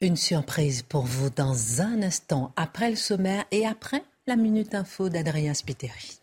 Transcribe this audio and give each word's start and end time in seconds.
Une 0.00 0.14
surprise 0.14 0.82
pour 0.82 1.06
vous 1.06 1.28
dans 1.28 1.80
un 1.80 2.02
instant 2.02 2.52
après 2.54 2.88
le 2.88 2.94
sommaire 2.94 3.44
et 3.50 3.66
après 3.66 4.04
la 4.28 4.36
minute 4.36 4.76
info 4.76 5.08
d'Adrien 5.08 5.54
Spiteri. 5.54 6.20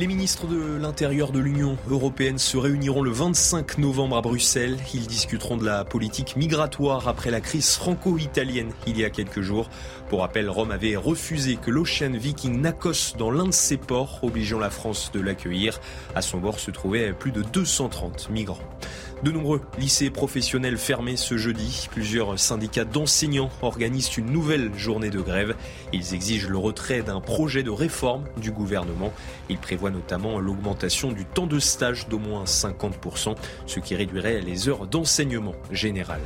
Les 0.00 0.08
ministres 0.08 0.48
de 0.48 0.76
l'Intérieur 0.76 1.30
de 1.30 1.38
l'Union 1.38 1.76
européenne 1.88 2.38
se 2.38 2.56
réuniront 2.56 3.02
le 3.02 3.10
25 3.12 3.78
novembre 3.78 4.16
à 4.16 4.20
Bruxelles. 4.20 4.78
Ils 4.92 5.06
discuteront 5.06 5.56
de 5.56 5.64
la 5.64 5.84
politique 5.84 6.34
migratoire 6.34 7.06
après 7.06 7.30
la 7.30 7.40
crise 7.40 7.76
franco-italienne 7.76 8.72
il 8.86 8.98
y 8.98 9.04
a 9.04 9.10
quelques 9.10 9.42
jours. 9.42 9.70
Pour 10.10 10.22
rappel, 10.22 10.50
Rome 10.50 10.72
avait 10.72 10.96
refusé 10.96 11.54
que 11.54 11.70
l'Ocean 11.70 12.10
Viking 12.10 12.60
n'accoste 12.60 13.16
dans 13.16 13.30
l'un 13.30 13.46
de 13.46 13.52
ses 13.52 13.76
ports, 13.76 14.18
obligeant 14.24 14.58
la 14.58 14.68
France 14.68 15.12
de 15.14 15.20
l'accueillir. 15.20 15.78
À 16.16 16.20
son 16.20 16.38
bord 16.38 16.58
se 16.58 16.72
trouvaient 16.72 17.12
plus 17.12 17.30
de 17.30 17.42
230 17.42 18.28
migrants. 18.28 18.58
De 19.22 19.30
nombreux 19.30 19.60
lycées 19.78 20.10
professionnels 20.10 20.78
fermés 20.78 21.16
ce 21.16 21.36
jeudi. 21.36 21.86
Plusieurs 21.92 22.40
syndicats 22.40 22.84
d'enseignants 22.84 23.50
organisent 23.62 24.16
une 24.16 24.32
nouvelle 24.32 24.74
journée 24.74 25.10
de 25.10 25.20
grève. 25.20 25.54
Ils 25.92 26.12
exigent 26.12 26.48
le 26.48 26.58
retrait 26.58 27.02
d'un 27.02 27.20
projet 27.20 27.62
de 27.62 27.70
réforme 27.70 28.24
du 28.36 28.50
gouvernement. 28.50 29.12
Ils 29.48 29.58
prévoient 29.58 29.92
notamment 29.92 30.40
l'augmentation 30.40 31.12
du 31.12 31.24
temps 31.24 31.46
de 31.46 31.60
stage 31.60 32.08
d'au 32.08 32.18
moins 32.18 32.44
50%, 32.46 33.36
ce 33.66 33.78
qui 33.78 33.94
réduirait 33.94 34.40
les 34.40 34.68
heures 34.68 34.88
d'enseignement 34.88 35.54
général. 35.70 36.20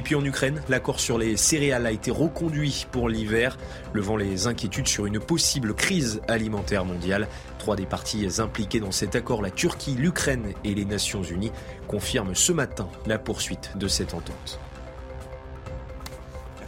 Et 0.00 0.02
puis 0.02 0.14
en 0.14 0.24
Ukraine, 0.24 0.62
l'accord 0.70 0.98
sur 0.98 1.18
les 1.18 1.36
céréales 1.36 1.84
a 1.84 1.92
été 1.92 2.10
reconduit 2.10 2.86
pour 2.90 3.10
l'hiver, 3.10 3.58
levant 3.92 4.16
les 4.16 4.46
inquiétudes 4.46 4.88
sur 4.88 5.04
une 5.04 5.20
possible 5.20 5.74
crise 5.74 6.22
alimentaire 6.26 6.86
mondiale. 6.86 7.28
Trois 7.58 7.76
des 7.76 7.84
parties 7.84 8.26
impliquées 8.38 8.80
dans 8.80 8.92
cet 8.92 9.14
accord, 9.14 9.42
la 9.42 9.50
Turquie, 9.50 9.96
l'Ukraine 9.96 10.54
et 10.64 10.72
les 10.72 10.86
Nations 10.86 11.22
Unies, 11.22 11.52
confirment 11.86 12.34
ce 12.34 12.50
matin 12.50 12.88
la 13.04 13.18
poursuite 13.18 13.72
de 13.76 13.88
cette 13.88 14.14
entente. 14.14 14.58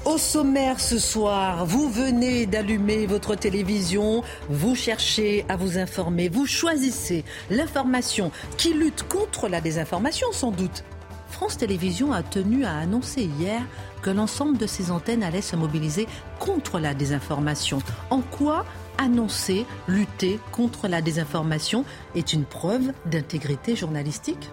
Au 0.05 0.19
sommaire 0.19 0.79
ce 0.79 0.99
soir, 0.99 1.65
vous 1.65 1.89
venez 1.89 2.45
d'allumer 2.45 3.07
votre 3.07 3.35
télévision, 3.35 4.23
vous 4.51 4.75
cherchez 4.75 5.47
à 5.49 5.57
vous 5.57 5.79
informer, 5.79 6.29
vous 6.29 6.45
choisissez 6.45 7.25
l'information 7.49 8.31
qui 8.59 8.75
lutte 8.75 9.05
contre 9.09 9.49
la 9.49 9.63
désinformation 9.63 10.31
sans 10.33 10.51
doute. 10.51 10.85
France 11.33 11.57
Télévisions 11.57 12.13
a 12.13 12.23
tenu 12.23 12.65
à 12.65 12.77
annoncer 12.77 13.25
hier 13.25 13.63
que 14.03 14.11
l'ensemble 14.11 14.59
de 14.59 14.67
ses 14.67 14.91
antennes 14.91 15.23
allaient 15.23 15.41
se 15.41 15.57
mobiliser 15.57 16.07
contre 16.39 16.79
la 16.79 16.95
désinformation. 16.95 17.79
En 18.11 18.21
quoi 18.21 18.65
annoncer, 18.99 19.67
lutter 19.89 20.39
contre 20.53 20.87
la 20.87 21.01
désinformation 21.01 21.85
est 22.15 22.33
une 22.33 22.45
preuve 22.45 22.93
d'intégrité 23.07 23.75
journalistique? 23.75 24.51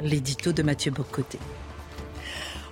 L'édito 0.00 0.52
de 0.52 0.62
Mathieu 0.62 0.92
Bocoté. 0.92 1.38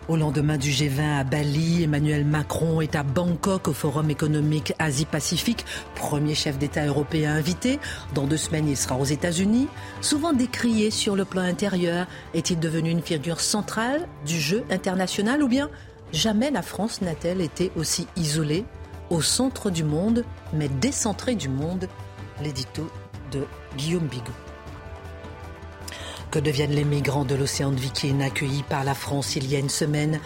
Au 0.07 0.17
lendemain 0.17 0.59
du 0.59 0.69
G20 0.69 1.21
à 1.21 1.25
Bali, 1.25 1.83
Emmanuel 1.83 2.27
Macron 2.27 2.83
est 2.83 2.95
à 2.95 3.03
Bangkok 3.03 3.69
au 3.69 3.73
Forum 3.73 4.11
économique 4.11 4.75
Asie-Pacifique, 4.79 5.65
premier 5.95 6.35
chef 6.35 6.59
d'État 6.59 6.85
européen 6.85 7.33
invité. 7.33 7.79
Dans 8.15 8.27
deux 8.27 8.37
semaines, 8.37 8.69
il 8.69 8.77
sera 8.77 8.99
aux 8.99 9.05
États-Unis. 9.05 9.67
Souvent 10.03 10.35
décrié 10.35 10.91
sur 10.91 11.17
le 11.17 11.25
plan 11.25 11.41
intérieur, 11.41 12.07
est-il 12.35 12.61
devenu 12.61 12.91
une 12.91 13.01
figure 13.01 13.41
centrale 13.41 14.07
du 14.27 14.39
jeu 14.39 14.63
international 14.69 15.43
ou 15.43 15.49
bien 15.49 15.71
jamais 16.13 16.51
la 16.51 16.61
France 16.61 17.01
n'a-t-elle 17.01 17.41
été 17.41 17.73
aussi 17.75 18.07
isolée, 18.15 18.67
au 19.09 19.23
centre 19.23 19.71
du 19.71 19.85
monde, 19.85 20.23
mais 20.53 20.69
décentrée 20.69 21.35
du 21.35 21.49
monde? 21.49 21.89
L'édito 22.43 22.91
de 23.33 23.47
Guillaume 23.79 24.07
Bigot. 24.07 24.44
Que 26.35 26.41
deviennent 26.41 26.73
les 26.73 26.83
migrants 26.83 27.25
de 27.25 27.37
l'océan 27.37 27.71
de 27.71 27.77
Viking 27.77 28.21
accueillis 28.21 28.65
par 28.65 28.83
la 28.83 28.95
France 28.95 29.37
il 29.37 29.49
y 29.49 29.55
a 29.55 29.61
une 29.61 29.69
semaine 29.69 30.19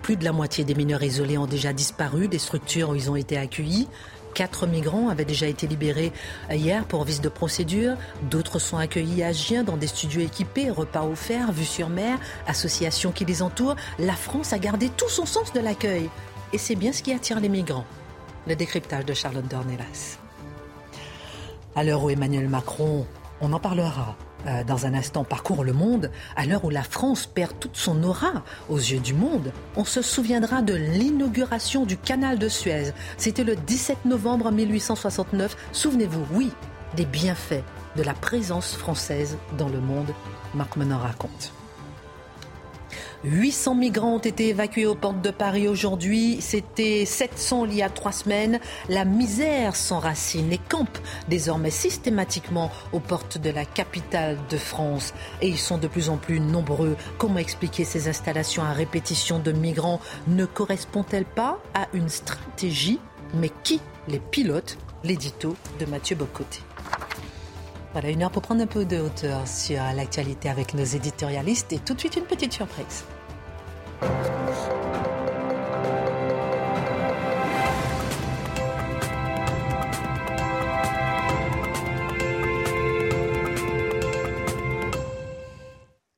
Plus 0.00 0.14
de 0.14 0.22
la 0.22 0.30
moitié 0.30 0.62
des 0.62 0.76
mineurs 0.76 1.02
isolés 1.02 1.38
ont 1.38 1.48
déjà 1.48 1.72
disparu 1.72 2.28
des 2.28 2.38
structures 2.38 2.90
où 2.90 2.94
ils 2.94 3.10
ont 3.10 3.16
été 3.16 3.36
accueillis. 3.36 3.88
Quatre 4.32 4.68
migrants 4.68 5.08
avaient 5.08 5.24
déjà 5.24 5.48
été 5.48 5.66
libérés 5.66 6.12
hier 6.52 6.84
pour 6.84 7.02
vice 7.02 7.20
de 7.20 7.28
procédure. 7.28 7.96
D'autres 8.30 8.60
sont 8.60 8.76
accueillis 8.76 9.24
à 9.24 9.32
Gien 9.32 9.64
dans 9.64 9.76
des 9.76 9.88
studios 9.88 10.20
équipés, 10.20 10.70
repas 10.70 11.02
offerts, 11.02 11.50
vue 11.50 11.64
sur 11.64 11.88
mer, 11.88 12.20
associations 12.46 13.10
qui 13.10 13.24
les 13.24 13.42
entourent. 13.42 13.74
La 13.98 14.14
France 14.14 14.52
a 14.52 14.58
gardé 14.60 14.88
tout 14.88 15.08
son 15.08 15.26
sens 15.26 15.52
de 15.52 15.58
l'accueil. 15.58 16.08
Et 16.52 16.58
c'est 16.58 16.76
bien 16.76 16.92
ce 16.92 17.02
qui 17.02 17.12
attire 17.12 17.40
les 17.40 17.48
migrants. 17.48 17.86
Le 18.46 18.54
décryptage 18.54 19.04
de 19.04 19.14
Charlotte 19.14 19.48
Dornelas. 19.48 20.20
À 21.74 21.82
l'heure 21.82 22.04
où 22.04 22.10
Emmanuel 22.10 22.48
Macron, 22.48 23.04
on 23.40 23.52
en 23.52 23.58
parlera, 23.58 24.16
euh, 24.46 24.64
dans 24.64 24.86
un 24.86 24.94
instant 24.94 25.24
parcourt 25.24 25.64
le 25.64 25.72
monde, 25.72 26.10
à 26.36 26.46
l'heure 26.46 26.64
où 26.64 26.70
la 26.70 26.82
France 26.82 27.26
perd 27.26 27.58
toute 27.58 27.76
son 27.76 28.02
aura 28.02 28.44
aux 28.68 28.78
yeux 28.78 29.00
du 29.00 29.14
monde, 29.14 29.52
on 29.76 29.84
se 29.84 30.02
souviendra 30.02 30.62
de 30.62 30.74
l'inauguration 30.74 31.84
du 31.84 31.96
canal 31.96 32.38
de 32.38 32.48
Suez. 32.48 32.92
C'était 33.16 33.44
le 33.44 33.56
17 33.56 34.04
novembre 34.04 34.50
1869. 34.50 35.56
Souvenez-vous, 35.72 36.24
oui, 36.32 36.50
des 36.96 37.06
bienfaits 37.06 37.64
de 37.96 38.02
la 38.02 38.14
présence 38.14 38.74
française 38.74 39.36
dans 39.58 39.68
le 39.68 39.80
monde. 39.80 40.12
Marc 40.54 40.76
Menon 40.76 40.98
raconte. 40.98 41.52
800 43.24 43.74
migrants 43.74 44.14
ont 44.14 44.18
été 44.18 44.48
évacués 44.48 44.86
aux 44.86 44.94
portes 44.94 45.20
de 45.20 45.30
Paris 45.30 45.68
aujourd'hui. 45.68 46.38
C'était 46.40 47.04
700 47.04 47.66
il 47.66 47.74
y 47.74 47.82
a 47.82 47.90
trois 47.90 48.12
semaines. 48.12 48.60
La 48.88 49.04
misère 49.04 49.76
s'enracine 49.76 50.52
et 50.52 50.58
campe 50.58 50.98
désormais 51.28 51.70
systématiquement 51.70 52.70
aux 52.92 53.00
portes 53.00 53.36
de 53.38 53.50
la 53.50 53.66
capitale 53.66 54.38
de 54.48 54.56
France. 54.56 55.12
Et 55.42 55.48
ils 55.48 55.58
sont 55.58 55.76
de 55.76 55.86
plus 55.86 56.08
en 56.08 56.16
plus 56.16 56.40
nombreux. 56.40 56.96
Comment 57.18 57.38
expliquer 57.38 57.84
ces 57.84 58.08
installations 58.08 58.62
à 58.62 58.72
répétition 58.72 59.38
de 59.38 59.52
migrants? 59.52 60.00
Ne 60.26 60.46
correspond-elles 60.46 61.26
pas 61.26 61.58
à 61.74 61.88
une 61.92 62.08
stratégie? 62.08 63.00
Mais 63.34 63.50
qui 63.62 63.80
les 64.08 64.18
pilote 64.18 64.78
L'édito 65.04 65.56
de 65.78 65.86
Mathieu 65.86 66.16
Bocoté. 66.16 66.60
Voilà, 67.92 68.10
une 68.10 68.22
heure 68.22 68.30
pour 68.30 68.42
prendre 68.42 68.62
un 68.62 68.66
peu 68.68 68.84
de 68.84 68.98
hauteur 68.98 69.48
sur 69.48 69.78
l'actualité 69.96 70.48
avec 70.48 70.74
nos 70.74 70.84
éditorialistes 70.84 71.72
et 71.72 71.78
tout 71.78 71.94
de 71.94 71.98
suite 71.98 72.16
une 72.16 72.24
petite 72.24 72.52
surprise. 72.52 73.04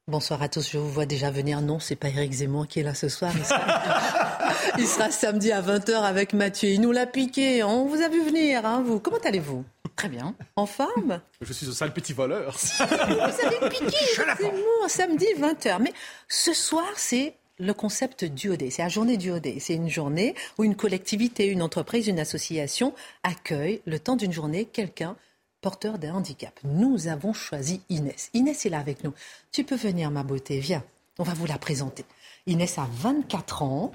Bonsoir 0.09 0.43
à 0.43 0.51
tous, 0.51 0.71
je 0.71 0.77
vous 0.77 0.91
vois 0.91 1.07
déjà 1.07 1.31
venir. 1.31 1.63
Non, 1.63 1.79
c'est 1.79 1.97
pas 1.97 2.09
Eric 2.09 2.33
Zemmour 2.33 2.69
qui 2.69 2.81
est 2.81 2.83
là 2.83 2.93
ce 2.93 3.09
soir. 3.09 3.33
Il 3.35 3.47
sera, 3.47 3.61
il 4.79 4.87
sera 4.87 5.11
samedi 5.11 5.51
à 5.51 5.63
20h 5.63 6.03
avec 6.03 6.35
Mathieu. 6.35 6.69
Il 6.69 6.83
nous 6.83 6.93
l'a 6.93 7.07
piqué. 7.07 7.63
On 7.63 7.87
vous 7.87 8.03
a 8.03 8.11
vu 8.11 8.23
venir, 8.23 8.67
hein, 8.67 8.83
vous. 8.87 9.01
Comment 9.01 9.17
allez-vous? 9.25 9.65
Très 10.03 10.09
bien. 10.09 10.35
En 10.57 10.67
forme 10.67 11.21
Je 11.41 11.53
suis 11.53 11.65
ce 11.65 11.71
sale 11.71 11.95
petit 11.95 12.13
voleur. 12.13 12.57
Vous 12.59 13.47
avez 13.47 13.69
piqué 13.71 13.97
Zemmour, 14.41 14.89
samedi 14.89 15.27
20h. 15.39 15.81
Mais 15.81 15.93
ce 16.27 16.53
soir, 16.53 16.89
c'est 16.97 17.37
le 17.61 17.73
concept 17.73 18.25
du 18.25 18.51
OD. 18.51 18.65
C'est 18.69 18.83
la 18.83 18.89
journée 18.89 19.17
du 19.17 19.31
OD. 19.31 19.61
C'est 19.61 19.75
une 19.75 19.89
journée 19.89 20.35
où 20.59 20.65
une 20.65 20.75
collectivité, 20.75 21.47
une 21.47 21.63
entreprise, 21.63 22.09
une 22.09 22.19
association 22.19 22.95
accueille 23.23 23.81
le 23.87 24.01
temps 24.01 24.17
d'une 24.17 24.33
journée 24.33 24.65
quelqu'un 24.65 25.15
porteur 25.61 26.01
d'un 26.01 26.15
handicap. 26.15 26.59
Nous 26.65 27.07
avons 27.07 27.33
choisi 27.33 27.81
Inès. 27.89 28.31
Inès 28.35 28.67
est 28.67 28.71
là 28.71 28.81
avec 28.81 29.05
nous. 29.05 29.15
Tu 29.53 29.63
peux 29.63 29.77
venir, 29.77 30.11
ma 30.11 30.25
beauté, 30.25 30.59
viens. 30.59 30.83
On 31.21 31.23
va 31.23 31.35
vous 31.35 31.47
la 31.47 31.59
présenter. 31.59 32.05
Inès 32.49 32.77
a 32.77 32.89
24 32.93 33.63
ans. 33.63 33.93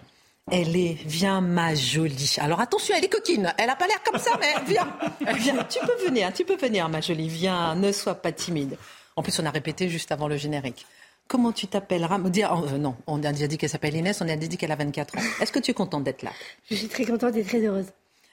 Elle 0.49 0.77
est, 0.77 0.97
viens 1.05 1.41
ma 1.41 1.75
jolie. 1.75 2.37
Alors 2.39 2.61
attention, 2.61 2.95
elle 2.97 3.03
est 3.03 3.09
coquine. 3.09 3.53
Elle 3.57 3.67
n'a 3.67 3.75
pas 3.75 3.87
l'air 3.87 4.01
comme 4.03 4.19
ça, 4.19 4.31
mais 4.39 4.53
viens, 4.65 4.87
viens. 5.35 5.63
Tu 5.65 5.79
peux 5.85 6.05
venir, 6.05 6.31
tu 6.33 6.45
peux 6.45 6.55
venir, 6.55 6.87
ma 6.87 7.01
jolie. 7.01 7.27
Viens, 7.27 7.75
ne 7.75 7.91
sois 7.91 8.15
pas 8.15 8.31
timide. 8.31 8.77
En 9.17 9.23
plus, 9.23 9.37
on 9.39 9.45
a 9.45 9.51
répété 9.51 9.89
juste 9.89 10.11
avant 10.11 10.27
le 10.27 10.37
générique. 10.37 10.85
Comment 11.27 11.51
tu 11.51 11.67
t'appelleras 11.67 12.19
euh, 12.19 12.77
Non, 12.77 12.95
on 13.07 13.21
a 13.23 13.33
déjà 13.33 13.47
dit 13.47 13.57
qu'elle 13.57 13.69
s'appelle 13.69 13.95
Inès, 13.95 14.21
on 14.21 14.29
a 14.29 14.35
déjà 14.37 14.47
dit 14.47 14.57
qu'elle 14.57 14.71
a 14.71 14.77
24 14.77 15.17
ans. 15.17 15.21
Est-ce 15.41 15.51
que 15.51 15.59
tu 15.59 15.71
es 15.71 15.73
contente 15.73 16.05
d'être 16.05 16.23
là? 16.23 16.31
Je 16.69 16.75
suis 16.75 16.87
très 16.87 17.03
contente 17.03 17.35
et 17.35 17.43
très 17.43 17.59
heureuse. 17.59 17.87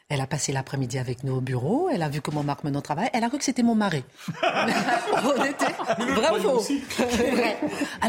Elle 0.09 0.21
a 0.21 0.27
passé 0.27 0.53
l'après-midi 0.53 0.99
avec 0.99 1.25
nous 1.25 1.35
au 1.35 1.41
bureau, 1.41 1.89
elle 1.91 2.03
a 2.03 2.11
vu 2.11 2.21
comment 2.21 2.43
Marc 2.45 2.63
Menon 2.63 2.83
travaille, 2.83 3.09
elle 3.15 3.25
a 3.25 3.29
cru 3.29 3.39
que 3.39 3.45
c'était 3.45 3.63
mon 3.63 3.75
mari. 3.75 4.05
Bravo 4.43 5.33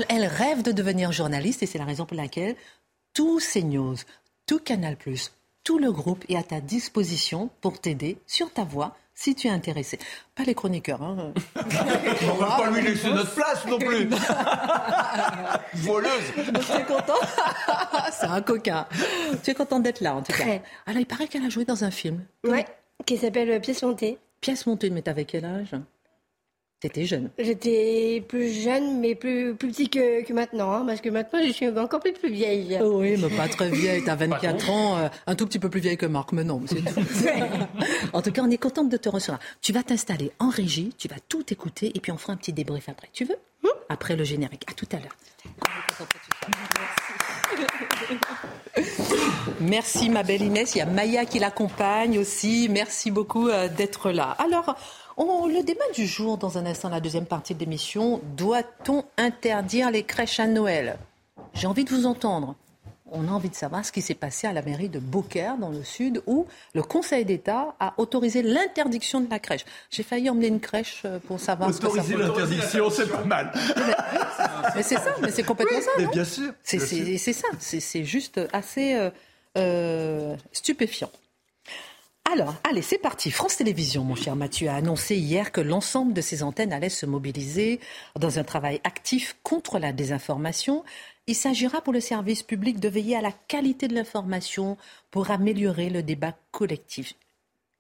Elle 0.10 0.26
rêve 0.26 0.62
de 0.62 0.74
devenir 0.74 1.14
journaliste 1.14 1.64
et 1.64 1.66
c'est 1.66 1.78
la 1.78 1.86
raison 1.86 2.06
pour 2.06 2.18
laquelle 2.18 2.58
tout 3.16 3.40
CNews, 3.40 3.96
tout 4.46 4.60
Canal+, 4.60 4.98
tout 5.64 5.80
le 5.80 5.92
groupe 5.92 6.26
est 6.28 6.36
à 6.36 6.44
ta 6.44 6.60
disposition 6.60 7.50
pour 7.62 7.80
t'aider 7.80 8.18
sur 8.28 8.52
ta 8.52 8.66
voie 8.66 8.96
si 9.14 9.34
tu 9.34 9.48
es 9.48 9.50
intéressé. 9.50 9.98
Pas 10.36 10.44
les 10.44 10.54
chroniqueurs. 10.54 11.02
Hein. 11.02 11.34
On 11.56 12.34
va 12.34 12.58
pas 12.58 12.70
lui 12.70 12.82
laisser 12.82 13.10
notre 13.10 13.34
place 13.34 13.66
non 13.66 13.80
plus. 13.80 14.10
Voleuse. 15.76 16.34
Tu 16.36 16.74
es 16.74 16.84
content 16.84 17.14
C'est 18.12 18.28
un 18.28 18.42
coquin. 18.42 18.86
Tu 19.42 19.52
es 19.52 19.54
content 19.54 19.80
d'être 19.80 20.02
là 20.02 20.16
en 20.16 20.22
tout 20.22 20.34
cas. 20.34 20.60
Alors 20.86 21.00
il 21.00 21.06
paraît 21.06 21.28
qu'elle 21.28 21.46
a 21.46 21.50
joué 21.50 21.64
dans 21.64 21.86
un 21.86 21.92
film. 21.92 22.26
Ouais, 22.46 22.66
qui 23.06 23.18
s'appelle 23.18 23.62
Pièce 23.62 23.82
montée. 23.82 24.20
Pièce 24.42 24.66
montée, 24.68 24.90
mais 24.90 25.02
t'avais 25.02 25.24
quel 25.24 25.46
âge? 25.46 25.72
T'étais 26.82 27.06
jeune. 27.06 27.32
J'étais 27.40 28.24
plus 28.28 28.52
jeune, 28.52 29.00
mais 29.00 29.16
plus, 29.16 29.56
plus 29.56 29.70
petit 29.70 29.90
que, 29.90 30.34
maintenant, 30.34 30.72
hein, 30.74 30.84
parce 30.86 31.00
que 31.00 31.10
maintenant, 31.10 31.40
je 31.42 31.52
suis 31.52 31.70
encore 31.70 32.02
plus, 32.02 32.12
plus 32.12 32.32
vieille. 32.32 32.78
oui, 32.84 33.16
mais 33.18 33.30
pas 33.36 33.48
très 33.48 33.70
vieille. 33.70 34.04
T'as 34.04 34.16
24 34.16 34.70
ans, 34.70 34.98
euh, 34.98 35.08
un 35.26 35.36
tout 35.36 35.46
petit 35.46 35.58
peu 35.58 35.70
plus 35.70 35.80
vieille 35.80 35.98
que 35.98 36.06
Marc, 36.06 36.34
mais 36.34 36.44
non. 36.44 36.62
en 38.14 38.22
tout 38.22 38.32
cas, 38.32 38.42
on 38.44 38.52
est 38.52 38.58
contente 38.58 38.90
de 38.90 38.98
te 38.98 39.08
recevoir. 39.08 39.40
Tu 39.62 39.72
vas 39.72 39.84
t'installer 39.84 40.32
en 40.40 40.50
régie, 40.50 40.94
tu 40.98 41.08
vas 41.08 41.16
tout 41.30 41.46
écouter, 41.50 41.92
et 41.96 42.00
puis 42.02 42.12
on 42.12 42.18
fera 42.18 42.34
un 42.34 42.38
petit 42.38 42.54
débrief 42.54 42.90
après. 42.90 43.08
Tu 43.14 43.24
veux? 43.24 43.38
Hmm? 43.64 43.70
Après 43.88 44.18
le 44.18 44.26
générique. 44.26 44.66
À 44.70 44.74
tout 44.74 44.88
à 44.92 44.98
l'heure. 44.98 45.16
Merci 49.62 50.10
ma 50.10 50.24
belle 50.24 50.42
Inès. 50.42 50.76
Il 50.76 50.80
y 50.80 50.82
a 50.82 50.86
Maya 50.86 51.26
qui 51.26 51.40
l'accompagne 51.40 52.20
aussi. 52.20 52.68
Merci 52.70 53.12
beaucoup 53.12 53.48
euh, 53.48 53.70
d'être 53.70 54.12
là. 54.12 54.36
Alors, 54.40 54.76
le 55.56 55.64
débat 55.64 55.86
du 55.94 56.06
jour, 56.06 56.38
dans 56.38 56.58
un 56.58 56.66
instant, 56.66 56.90
la 56.90 57.00
deuxième 57.00 57.26
partie 57.26 57.56
de 57.56 57.60
l'émission, 57.60 58.22
doit-on 58.36 59.06
interdire 59.18 59.92
les 59.92 60.04
crèches 60.04 60.40
à 60.40 60.48
Noël? 60.48 60.98
J'ai 61.54 61.68
envie 61.68 61.86
de 61.86 61.90
vous 61.90 62.06
entendre. 62.06 62.56
On 63.12 63.28
a 63.28 63.32
envie 63.32 63.50
de 63.50 63.56
savoir 63.56 63.86
ce 63.86 63.92
qui 63.92 64.02
s'est 64.02 64.16
passé 64.16 64.48
à 64.48 64.52
la 64.52 64.62
mairie 64.62 64.90
de 64.90 65.00
Beaucaire, 65.00 65.58
dans 65.58 65.70
le 65.70 65.84
sud, 65.84 66.22
où 66.26 66.48
le 66.74 66.82
Conseil 66.82 67.24
d'État 67.24 67.76
a 67.80 67.94
autorisé 67.98 68.42
l'interdiction 68.42 69.22
de 69.22 69.30
la 69.30 69.40
crèche. 69.40 69.64
J'ai 69.92 70.04
failli 70.04 70.30
emmener 70.30 70.48
une 70.48 70.60
crèche 70.60 71.04
euh, 71.06 71.20
pour 71.20 71.40
savoir 71.40 71.70
autoriser 71.70 72.02
ce 72.02 72.18
que 72.18 72.22
ça 72.24 72.28
l'interdiction, 72.28 72.90
c'est 72.90 73.10
pas 73.10 73.24
mal. 73.24 73.54
Mais 74.76 74.84
c'est 74.84 74.96
ça, 74.96 75.16
mais 75.22 75.32
c'est 75.32 75.44
complètement 75.44 75.80
ça. 75.82 75.92
Mais 75.98 76.08
bien 76.08 76.26
sûr. 76.26 76.52
C'est 76.64 76.80
ça, 76.80 77.48
c'est 77.60 78.04
juste 78.04 78.42
assez 78.52 78.96
euh, 78.96 79.10
euh, 79.58 80.36
stupéfiant. 80.52 81.12
Alors, 82.32 82.56
allez, 82.64 82.82
c'est 82.82 82.98
parti. 82.98 83.30
France 83.30 83.58
Télévisions, 83.58 84.04
mon 84.04 84.16
cher 84.16 84.36
Mathieu, 84.36 84.68
a 84.68 84.76
annoncé 84.76 85.16
hier 85.16 85.52
que 85.52 85.62
l'ensemble 85.62 86.12
de 86.12 86.22
ses 86.22 86.42
antennes 86.42 86.74
allaient 86.74 86.90
se 86.90 87.06
mobiliser 87.06 87.80
dans 88.20 88.40
un 88.40 88.44
travail 88.44 88.82
actif 88.84 89.38
contre 89.44 89.78
la 89.78 89.94
désinformation. 89.94 90.84
Il 91.28 91.36
s'agira 91.36 91.82
pour 91.82 91.94
le 91.94 92.00
service 92.00 92.42
public 92.42 92.80
de 92.80 92.90
veiller 92.90 93.16
à 93.16 93.22
la 93.22 93.32
qualité 93.32 93.88
de 93.88 93.94
l'information 93.94 94.76
pour 95.12 95.30
améliorer 95.30 95.90
le 95.90 96.02
débat 96.02 96.34
collectif. 96.52 97.14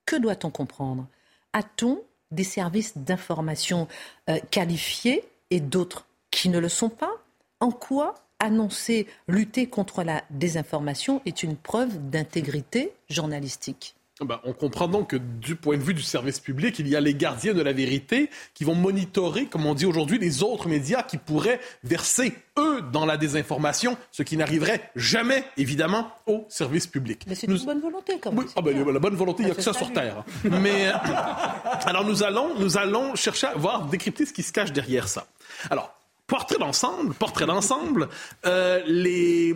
Que 0.05 0.15
doit-on 0.15 0.51
comprendre? 0.51 1.07
A-t-on 1.51 2.01
des 2.29 2.43
services 2.43 2.97
d'information 2.97 3.87
euh, 4.29 4.37
qualifiés 4.51 5.23
et 5.49 5.59
d'autres 5.59 6.05
qui 6.29 6.49
ne 6.49 6.59
le 6.59 6.69
sont 6.69 6.89
pas? 6.89 7.11
En 7.59 7.71
quoi 7.71 8.13
annoncer 8.39 9.07
lutter 9.27 9.67
contre 9.67 10.03
la 10.03 10.23
désinformation 10.29 11.21
est 11.25 11.41
une 11.41 11.55
preuve 11.55 12.09
d'intégrité 12.09 12.93
journalistique? 13.09 13.95
On 14.21 14.53
comprend 14.53 14.87
donc 14.87 15.09
que 15.09 15.17
du 15.17 15.55
point 15.55 15.77
de 15.77 15.83
vue 15.83 15.93
du 15.93 16.01
service 16.01 16.39
public, 16.39 16.79
il 16.79 16.87
y 16.87 16.95
a 16.95 17.01
les 17.01 17.13
gardiens 17.13 17.53
de 17.53 17.61
la 17.61 17.73
vérité 17.73 18.29
qui 18.53 18.63
vont 18.63 18.75
monitorer, 18.75 19.45
comme 19.47 19.65
on 19.65 19.73
dit 19.73 19.85
aujourd'hui, 19.85 20.17
les 20.17 20.41
autres 20.41 20.69
médias 20.69 21.03
qui 21.03 21.17
pourraient 21.17 21.59
verser, 21.83 22.33
eux, 22.57 22.81
dans 22.93 23.05
la 23.05 23.17
désinformation, 23.17 23.97
ce 24.11 24.23
qui 24.23 24.37
n'arriverait 24.37 24.89
jamais, 24.95 25.43
évidemment, 25.57 26.09
au 26.27 26.45
service 26.47 26.87
public. 26.87 27.25
Mais 27.27 27.35
c'est 27.35 27.47
une 27.47 27.57
bonne 27.57 27.81
volonté, 27.81 28.17
quand 28.21 28.31
même. 28.31 28.45
ah 28.55 28.61
ben, 28.61 28.89
la 28.89 28.99
bonne 28.99 29.15
volonté, 29.15 29.43
il 29.43 29.47
n'y 29.47 29.51
a 29.51 29.55
que 29.55 29.61
ça 29.61 29.73
sur 29.73 29.91
Terre. 29.91 30.23
Mais, 30.45 30.87
euh, 30.87 30.93
alors, 31.85 32.05
nous 32.05 32.23
allons, 32.23 32.57
nous 32.57 32.77
allons 32.77 33.15
chercher 33.15 33.47
à 33.47 33.55
voir, 33.55 33.85
décrypter 33.87 34.25
ce 34.25 34.31
qui 34.31 34.43
se 34.43 34.53
cache 34.53 34.71
derrière 34.71 35.09
ça. 35.09 35.27
Alors, 35.69 35.93
portrait 36.27 36.57
d'ensemble, 36.57 37.13
portrait 37.13 37.45
d'ensemble, 37.45 38.09
euh, 38.45 38.81
les, 38.85 39.53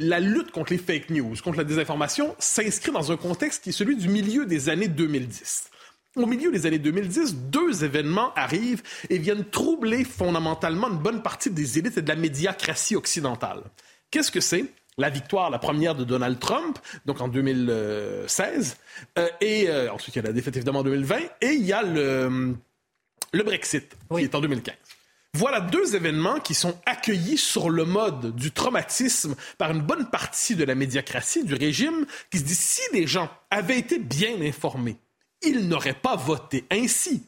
la 0.00 0.18
lutte 0.18 0.50
contre 0.50 0.72
les 0.72 0.78
fake 0.78 1.10
news, 1.10 1.34
contre 1.44 1.58
la 1.58 1.64
désinformation, 1.64 2.34
s'inscrit 2.38 2.90
dans 2.90 3.12
un 3.12 3.16
contexte 3.16 3.62
qui 3.62 3.68
est 3.68 3.72
celui 3.72 3.96
du 3.96 4.08
milieu 4.08 4.46
des 4.46 4.70
années 4.70 4.88
2010. 4.88 5.70
Au 6.16 6.26
milieu 6.26 6.50
des 6.50 6.66
années 6.66 6.78
2010, 6.78 7.36
deux 7.36 7.84
événements 7.84 8.34
arrivent 8.34 8.82
et 9.10 9.18
viennent 9.18 9.44
troubler 9.44 10.04
fondamentalement 10.04 10.88
une 10.88 10.98
bonne 10.98 11.22
partie 11.22 11.50
des 11.50 11.78
élites 11.78 11.98
et 11.98 12.02
de 12.02 12.08
la 12.08 12.16
médiacratie 12.16 12.96
occidentale. 12.96 13.62
Qu'est-ce 14.10 14.32
que 14.32 14.40
c'est? 14.40 14.64
La 14.98 15.10
victoire, 15.10 15.50
la 15.50 15.58
première 15.58 15.94
de 15.94 16.04
Donald 16.04 16.40
Trump, 16.40 16.78
donc 17.04 17.20
en 17.20 17.28
2016, 17.28 18.76
euh, 19.18 19.28
et 19.40 19.68
euh, 19.68 19.92
ensuite 19.92 20.16
il 20.16 20.18
y 20.18 20.24
a 20.24 20.28
la 20.28 20.32
défaite 20.32 20.56
évidemment 20.56 20.80
en 20.80 20.84
2020, 20.84 21.16
et 21.42 21.52
il 21.52 21.64
y 21.64 21.72
a 21.72 21.82
le, 21.82 22.56
le 23.32 23.42
Brexit, 23.44 23.96
qui 24.12 24.24
est 24.24 24.34
en 24.34 24.40
2015. 24.40 24.74
Voilà 25.34 25.60
deux 25.60 25.94
événements 25.94 26.40
qui 26.40 26.54
sont 26.54 26.76
accueillis 26.86 27.38
sur 27.38 27.70
le 27.70 27.84
mode 27.84 28.34
du 28.34 28.50
traumatisme 28.50 29.36
par 29.58 29.70
une 29.70 29.80
bonne 29.80 30.10
partie 30.10 30.56
de 30.56 30.64
la 30.64 30.74
médiacratie, 30.74 31.44
du 31.44 31.54
régime, 31.54 32.04
qui 32.30 32.38
se 32.38 32.44
dit 32.44 32.54
si 32.54 32.82
les 32.92 33.06
gens 33.06 33.30
avaient 33.50 33.78
été 33.78 33.98
bien 33.98 34.40
informés, 34.42 34.96
ils 35.42 35.68
n'auraient 35.68 35.94
pas 35.94 36.16
voté 36.16 36.64
ainsi. 36.70 37.22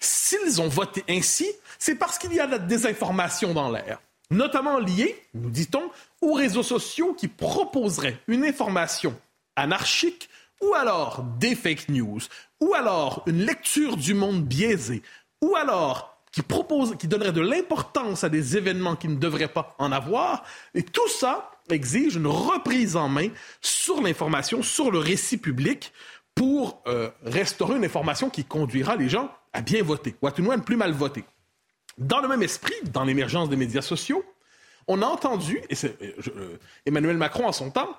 S'ils 0.00 0.60
ont 0.60 0.68
voté 0.68 1.02
ainsi, 1.08 1.46
c'est 1.78 1.94
parce 1.94 2.18
qu'il 2.18 2.32
y 2.34 2.40
a 2.40 2.46
de 2.46 2.52
la 2.52 2.58
désinformation 2.58 3.54
dans 3.54 3.70
l'air, 3.70 4.00
notamment 4.30 4.78
liée, 4.78 5.20
nous 5.34 5.50
dit-on, 5.50 5.90
aux 6.20 6.34
réseaux 6.34 6.62
sociaux 6.62 7.14
qui 7.14 7.28
proposeraient 7.28 8.18
une 8.28 8.44
information 8.44 9.18
anarchique 9.56 10.28
ou 10.62 10.74
alors 10.74 11.22
des 11.38 11.54
fake 11.54 11.88
news, 11.88 12.20
ou 12.60 12.74
alors 12.74 13.22
une 13.26 13.44
lecture 13.44 13.96
du 13.96 14.14
monde 14.14 14.44
biaisée, 14.44 15.02
ou 15.42 15.56
alors 15.56 16.15
qui 16.36 16.42
propose, 16.42 16.96
qui 16.98 17.08
donnerait 17.08 17.32
de 17.32 17.40
l'importance 17.40 18.22
à 18.22 18.28
des 18.28 18.58
événements 18.58 18.94
qui 18.94 19.08
ne 19.08 19.16
devraient 19.16 19.48
pas 19.48 19.74
en 19.78 19.90
avoir. 19.90 20.44
Et 20.74 20.82
tout 20.82 21.08
ça 21.08 21.50
exige 21.70 22.16
une 22.16 22.26
reprise 22.26 22.94
en 22.94 23.08
main 23.08 23.28
sur 23.62 24.02
l'information, 24.02 24.62
sur 24.62 24.90
le 24.90 24.98
récit 24.98 25.38
public, 25.38 25.94
pour 26.34 26.82
euh, 26.88 27.08
restaurer 27.24 27.76
une 27.76 27.86
information 27.86 28.28
qui 28.28 28.44
conduira 28.44 28.96
les 28.96 29.08
gens 29.08 29.34
à 29.54 29.62
bien 29.62 29.82
voter, 29.82 30.14
ou 30.20 30.26
à 30.26 30.30
tout 30.30 30.42
le 30.42 30.44
moins 30.44 30.56
à 30.56 30.58
ne 30.58 30.62
plus 30.62 30.76
mal 30.76 30.92
voter. 30.92 31.24
Dans 31.96 32.20
le 32.20 32.28
même 32.28 32.42
esprit, 32.42 32.74
dans 32.92 33.04
l'émergence 33.04 33.48
des 33.48 33.56
médias 33.56 33.80
sociaux, 33.80 34.22
on 34.88 35.00
a 35.00 35.06
entendu, 35.06 35.62
et 35.70 35.74
c'est, 35.74 35.96
euh, 36.02 36.12
euh, 36.36 36.58
Emmanuel 36.84 37.16
Macron 37.16 37.46
en 37.46 37.52
son 37.52 37.70
temps, 37.70 37.96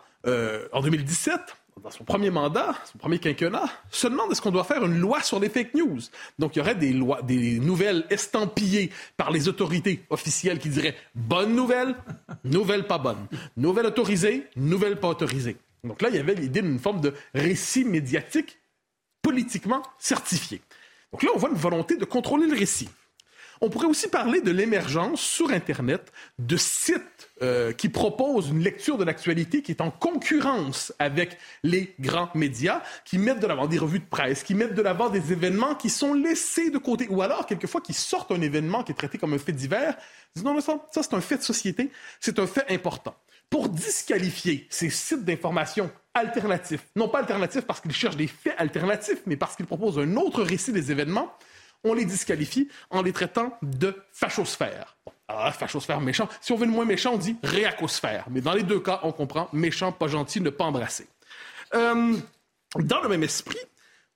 en 0.74 0.82
2017, 0.82 1.40
dans 1.84 1.92
son 1.92 2.04
premier 2.04 2.30
mandat, 2.30 2.76
son 2.92 2.98
premier 2.98 3.20
quinquennat, 3.20 3.70
se 3.90 4.08
demande 4.08 4.32
est-ce 4.32 4.42
qu'on 4.42 4.52
doit 4.52 4.64
faire 4.64 4.84
une 4.86 4.98
loi 4.98 5.22
sur 5.22 5.40
les 5.40 5.50
fake 5.50 5.74
news. 5.74 6.00
Donc, 6.40 6.56
il 6.56 6.60
y 6.60 6.62
aurait 6.62 6.76
des 6.76 6.94
lois, 6.94 7.22
des 7.22 7.60
nouvelles 7.60 8.06
estampillées 8.10 8.92
par 9.16 9.32
les 9.32 9.48
autorités 9.48 10.04
officielles 10.10 10.60
qui 10.60 10.70
diraient 10.70 10.96
bonne 11.16 11.56
nouvelle, 11.56 11.96
nouvelle 12.44 12.88
pas 12.88 12.98
bonne, 12.98 13.28
nouvelle 13.56 13.86
autorisée, 13.86 14.48
nouvelle 14.56 15.00
pas 15.00 15.10
autorisée. 15.10 15.58
Donc 15.84 16.02
là, 16.02 16.10
il 16.10 16.16
y 16.16 16.20
avait 16.20 16.36
l'idée 16.36 16.62
d'une 16.62 16.80
forme 16.80 17.02
de 17.02 17.14
récit 17.34 17.86
médiatique 17.86 18.58
politiquement 19.22 19.84
certifié. 19.98 20.62
Donc 21.12 21.24
là, 21.24 21.30
on 21.36 21.38
voit 21.38 21.50
une 21.50 21.56
volonté 21.56 21.98
de 21.98 22.06
contrôler 22.06 22.48
le 22.48 22.56
récit. 22.56 22.90
On 23.62 23.70
pourrait 23.70 23.88
aussi 23.88 24.08
parler 24.08 24.42
de 24.42 24.52
l'émergence 24.52 25.22
sur 25.22 25.52
Internet 25.52 26.12
de 26.38 26.58
sites 26.58 27.30
euh, 27.42 27.72
qui 27.72 27.90
proposent 27.90 28.50
une 28.50 28.60
lecture 28.60 28.98
de 28.98 29.04
l'actualité 29.04 29.62
qui 29.62 29.72
est 29.72 29.82
en 29.82 29.90
concurrence 29.90 30.94
avec 31.00 31.38
les 31.64 31.96
grands 32.00 32.30
médias, 32.36 32.82
qui 33.06 33.18
mettent 33.18 33.40
de 33.40 33.48
l'avant 33.48 33.68
des 33.68 33.78
revues 33.78 34.00
de 34.00 34.06
presse, 34.06 34.44
qui 34.44 34.54
mettent 34.54 34.76
de 34.76 34.82
l'avant 34.82 35.10
des 35.10 35.32
événements 35.32 35.76
qui 35.76 35.90
sont 35.90 36.14
laissés 36.14 36.70
de 36.70 36.78
côté, 36.78 37.08
ou 37.10 37.22
alors 37.22 37.46
quelquefois 37.46 37.82
qui 37.82 37.94
sortent 37.94 38.32
un 38.32 38.42
événement 38.42 38.84
qui 38.84 38.92
est 38.92 38.96
traité 38.96 39.18
comme 39.18 39.34
un 39.34 39.40
fait 39.40 39.52
divers, 39.52 39.96
disent 40.36 40.44
non, 40.44 40.54
mais 40.54 40.62
ça, 40.62 40.86
ça 40.92 41.02
c'est 41.04 41.14
un 41.14 41.22
fait 41.22 41.38
de 41.38 41.44
société, 41.44 41.92
c'est 42.20 42.40
un 42.40 42.48
fait 42.48 42.66
important. 42.72 43.16
Pour 43.50 43.70
disqualifier 43.70 44.68
ces 44.70 44.90
sites 44.90 45.24
d'information 45.24 45.90
alternatifs, 46.14 46.86
non 46.96 47.08
pas 47.08 47.20
alternatifs 47.20 47.66
parce 47.66 47.82
qu'ils 47.82 47.94
cherchent 47.94 48.18
des 48.18 48.28
faits 48.28 48.56
alternatifs, 48.58 49.22
mais 49.26 49.38
parce 49.38 49.56
qu'ils 49.56 49.66
proposent 49.66 50.00
un 50.00 50.16
autre 50.18 50.44
récit 50.44 50.74
des 50.74 50.92
événements, 50.92 51.34
on 51.84 51.94
les 51.94 52.06
disqualifie 52.06 52.70
en 52.90 53.02
les 53.02 53.14
traitant 53.14 53.58
de 53.62 53.96
fachosphère. 54.12 54.98
alors, 55.28 55.54
fachosphère 55.54 56.02
méchant. 56.02 56.28
Si 56.42 56.52
on 56.52 56.58
veut 56.58 56.66
le 56.66 56.72
moins 56.72 56.86
méchant, 56.86 57.14
on 57.14 57.18
dit 57.18 57.36
réacosphère. 57.44 58.26
Mais 58.30 58.42
dans 58.42 58.54
les 58.54 58.64
deux 58.64 58.80
cas, 58.80 59.00
on 59.04 59.12
comprend 59.12 59.50
méchant, 59.54 59.92
pas 59.92 60.08
gentil, 60.08 60.42
ne 60.42 60.50
pas 60.50 60.66
embrasser. 60.66 61.08
Euh, 61.74 62.18
dans 62.76 63.02
le 63.02 63.10
même 63.10 63.24
esprit, 63.24 63.58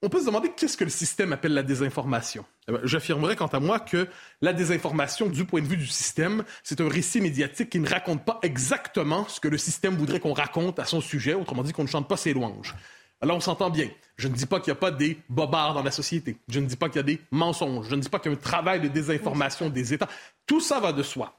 on 0.03 0.09
peut 0.09 0.19
se 0.19 0.25
demander 0.25 0.51
qu'est-ce 0.55 0.77
que 0.77 0.83
le 0.83 0.89
système 0.89 1.31
appelle 1.31 1.53
la 1.53 1.61
désinformation. 1.61 2.43
Eh 2.67 2.73
j'affirmerais 2.83 3.35
quant 3.35 3.47
à 3.47 3.59
moi 3.59 3.79
que 3.79 4.07
la 4.41 4.51
désinformation, 4.51 5.27
du 5.27 5.45
point 5.45 5.61
de 5.61 5.67
vue 5.67 5.77
du 5.77 5.85
système, 5.85 6.43
c'est 6.63 6.81
un 6.81 6.89
récit 6.89 7.21
médiatique 7.21 7.69
qui 7.69 7.79
ne 7.79 7.87
raconte 7.87 8.25
pas 8.25 8.39
exactement 8.41 9.27
ce 9.27 9.39
que 9.39 9.47
le 9.47 9.59
système 9.59 9.95
voudrait 9.95 10.19
qu'on 10.19 10.33
raconte 10.33 10.79
à 10.79 10.85
son 10.85 11.01
sujet, 11.01 11.35
autrement 11.35 11.61
dit 11.61 11.71
qu'on 11.71 11.83
ne 11.83 11.87
chante 11.87 12.07
pas 12.07 12.17
ses 12.17 12.33
louanges. 12.33 12.75
Là, 13.21 13.35
on 13.35 13.39
s'entend 13.39 13.69
bien. 13.69 13.89
Je 14.17 14.27
ne 14.27 14.33
dis 14.33 14.45
pas 14.45 14.59
qu'il 14.59 14.71
n'y 14.71 14.77
a 14.77 14.79
pas 14.79 14.91
des 14.91 15.17
bobards 15.29 15.73
dans 15.73 15.83
la 15.83 15.91
société. 15.91 16.37
Je 16.47 16.59
ne 16.59 16.65
dis 16.65 16.75
pas 16.75 16.89
qu'il 16.89 16.97
y 16.97 16.99
a 16.99 17.03
des 17.03 17.19
mensonges. 17.31 17.87
Je 17.89 17.95
ne 17.95 18.01
dis 18.01 18.09
pas 18.09 18.19
qu'il 18.19 18.31
y 18.31 18.35
a 18.35 18.37
un 18.37 18.41
travail 18.41 18.81
de 18.81 18.87
désinformation 18.87 19.69
des 19.69 19.93
États. 19.93 20.09
Tout 20.47 20.59
ça 20.59 20.79
va 20.79 20.91
de 20.91 21.03
soi. 21.03 21.37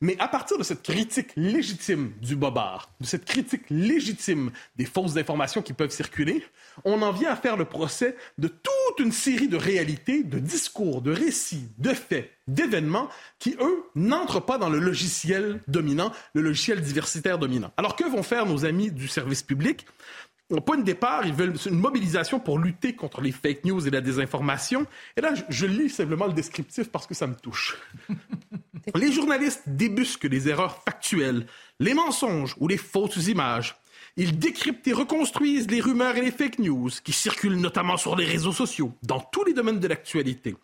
Mais 0.00 0.16
à 0.18 0.28
partir 0.28 0.58
de 0.58 0.62
cette 0.62 0.82
critique 0.82 1.30
légitime 1.36 2.12
du 2.20 2.36
bobard, 2.36 2.90
de 3.00 3.06
cette 3.06 3.24
critique 3.24 3.62
légitime 3.70 4.50
des 4.76 4.84
fausses 4.84 5.16
informations 5.16 5.62
qui 5.62 5.72
peuvent 5.72 5.90
circuler, 5.90 6.44
on 6.84 7.00
en 7.02 7.12
vient 7.12 7.30
à 7.30 7.36
faire 7.36 7.56
le 7.56 7.64
procès 7.64 8.16
de 8.36 8.48
toute 8.48 8.98
une 8.98 9.12
série 9.12 9.48
de 9.48 9.56
réalités, 9.56 10.22
de 10.22 10.38
discours, 10.38 11.00
de 11.00 11.12
récits, 11.12 11.68
de 11.78 11.90
faits, 11.90 12.30
d'événements 12.48 13.08
qui, 13.38 13.56
eux, 13.60 13.84
n'entrent 13.94 14.44
pas 14.44 14.58
dans 14.58 14.68
le 14.68 14.78
logiciel 14.78 15.62
dominant, 15.68 16.12
le 16.34 16.42
logiciel 16.42 16.80
diversitaire 16.80 17.38
dominant. 17.38 17.72
Alors 17.76 17.96
que 17.96 18.04
vont 18.04 18.22
faire 18.22 18.46
nos 18.46 18.64
amis 18.64 18.90
du 18.90 19.08
service 19.08 19.42
public? 19.42 19.86
Point 20.60 20.76
de 20.76 20.82
départ, 20.82 21.26
ils 21.26 21.32
veulent 21.32 21.54
une 21.66 21.78
mobilisation 21.78 22.40
pour 22.40 22.58
lutter 22.58 22.94
contre 22.94 23.20
les 23.20 23.32
fake 23.32 23.64
news 23.64 23.86
et 23.86 23.90
la 23.90 24.00
désinformation. 24.00 24.86
Et 25.16 25.20
là, 25.20 25.32
je, 25.48 25.66
lis 25.66 25.90
simplement 25.90 26.26
le 26.26 26.32
descriptif 26.32 26.90
parce 26.90 27.06
que 27.06 27.14
ça 27.14 27.26
me 27.26 27.34
touche. 27.34 27.76
les 28.94 29.12
journalistes 29.12 29.62
débusquent 29.66 30.24
les 30.24 30.48
erreurs 30.48 30.82
factuelles, 30.82 31.46
les 31.80 31.94
mensonges 31.94 32.54
ou 32.58 32.68
les 32.68 32.76
fausses 32.76 33.26
images 33.28 33.76
ils 34.16 34.38
décryptent 34.38 34.86
et 34.86 34.92
reconstruisent 34.92 35.70
les 35.70 35.80
rumeurs 35.80 36.16
et 36.16 36.20
les 36.20 36.30
fake 36.30 36.58
news 36.60 36.90
qui 37.02 37.12
circulent 37.12 37.60
notamment 37.60 37.96
sur 37.96 38.16
les 38.16 38.24
réseaux 38.24 38.52
sociaux, 38.52 38.92
dans 39.02 39.20
tous 39.20 39.44
les 39.44 39.52
domaines 39.52 39.80
de 39.80 39.88
l'actualité. 39.88 40.54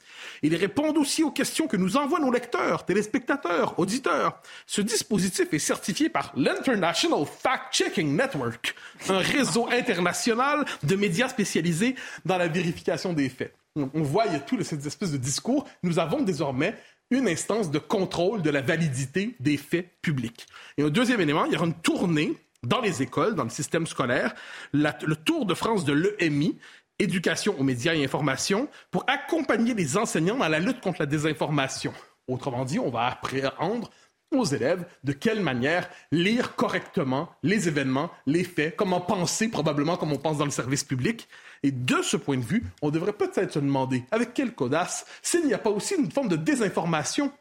Ils 0.42 0.54
répondent 0.54 0.98
aussi 0.98 1.22
aux 1.22 1.30
questions 1.30 1.66
que 1.66 1.76
nous 1.76 1.96
envoient 1.96 2.20
nos 2.20 2.30
lecteurs, 2.30 2.84
téléspectateurs, 2.84 3.78
auditeurs. 3.78 4.40
Ce 4.66 4.80
dispositif 4.80 5.52
est 5.52 5.58
certifié 5.58 6.08
par 6.08 6.32
l'International 6.36 7.24
Fact-Checking 7.26 8.14
Network, 8.14 8.74
un 9.08 9.18
réseau 9.18 9.68
international 9.70 10.64
de 10.82 10.96
médias 10.96 11.28
spécialisés 11.28 11.96
dans 12.24 12.38
la 12.38 12.48
vérification 12.48 13.12
des 13.12 13.28
faits. 13.28 13.54
On 13.76 14.02
voit, 14.02 14.26
il 14.26 14.32
y 14.32 14.36
a 14.36 14.40
tout 14.40 14.60
cette 14.62 14.84
espèce 14.84 15.12
de 15.12 15.16
discours. 15.16 15.66
Nous 15.82 15.98
avons 15.98 16.22
désormais 16.22 16.76
une 17.10 17.28
instance 17.28 17.70
de 17.70 17.78
contrôle 17.78 18.42
de 18.42 18.50
la 18.50 18.60
validité 18.60 19.34
des 19.40 19.56
faits 19.56 19.88
publics. 20.02 20.46
Et 20.76 20.82
un 20.82 20.90
deuxième 20.90 21.20
élément, 21.20 21.44
il 21.44 21.52
y 21.52 21.56
aura 21.56 21.66
une 21.66 21.74
tournée 21.74 22.36
dans 22.62 22.80
les 22.80 23.02
écoles, 23.02 23.34
dans 23.34 23.44
le 23.44 23.50
système 23.50 23.86
scolaire, 23.86 24.34
le 24.72 25.14
Tour 25.14 25.46
de 25.46 25.54
France 25.54 25.84
de 25.84 25.92
l'EMI, 25.92 26.58
éducation 26.98 27.58
aux 27.58 27.64
médias 27.64 27.94
et 27.94 28.04
information, 28.04 28.68
pour 28.90 29.04
accompagner 29.06 29.74
les 29.74 29.96
enseignants 29.96 30.36
dans 30.36 30.48
la 30.48 30.58
lutte 30.58 30.80
contre 30.80 31.00
la 31.00 31.06
désinformation. 31.06 31.92
Autrement 32.28 32.64
dit, 32.64 32.78
on 32.78 32.90
va 32.90 33.06
apprendre 33.06 33.90
aux 34.32 34.44
élèves 34.44 34.86
de 35.02 35.12
quelle 35.12 35.40
manière 35.40 35.88
lire 36.12 36.54
correctement 36.54 37.30
les 37.42 37.66
événements, 37.66 38.10
les 38.26 38.44
faits, 38.44 38.76
comment 38.76 39.00
penser 39.00 39.48
probablement 39.48 39.96
comme 39.96 40.12
on 40.12 40.18
pense 40.18 40.38
dans 40.38 40.44
le 40.44 40.50
service 40.52 40.84
public. 40.84 41.28
Et 41.62 41.72
de 41.72 42.00
ce 42.02 42.16
point 42.16 42.36
de 42.36 42.44
vue, 42.44 42.64
on 42.82 42.90
devrait 42.90 43.12
peut-être 43.12 43.54
se 43.54 43.58
demander 43.58 44.04
avec 44.10 44.32
quelle 44.34 44.52
audace 44.58 45.04
s'il 45.22 45.46
n'y 45.46 45.54
a 45.54 45.58
pas 45.58 45.70
aussi 45.70 45.94
une 45.96 46.12
forme 46.12 46.28
de 46.28 46.36
désinformation 46.36 47.32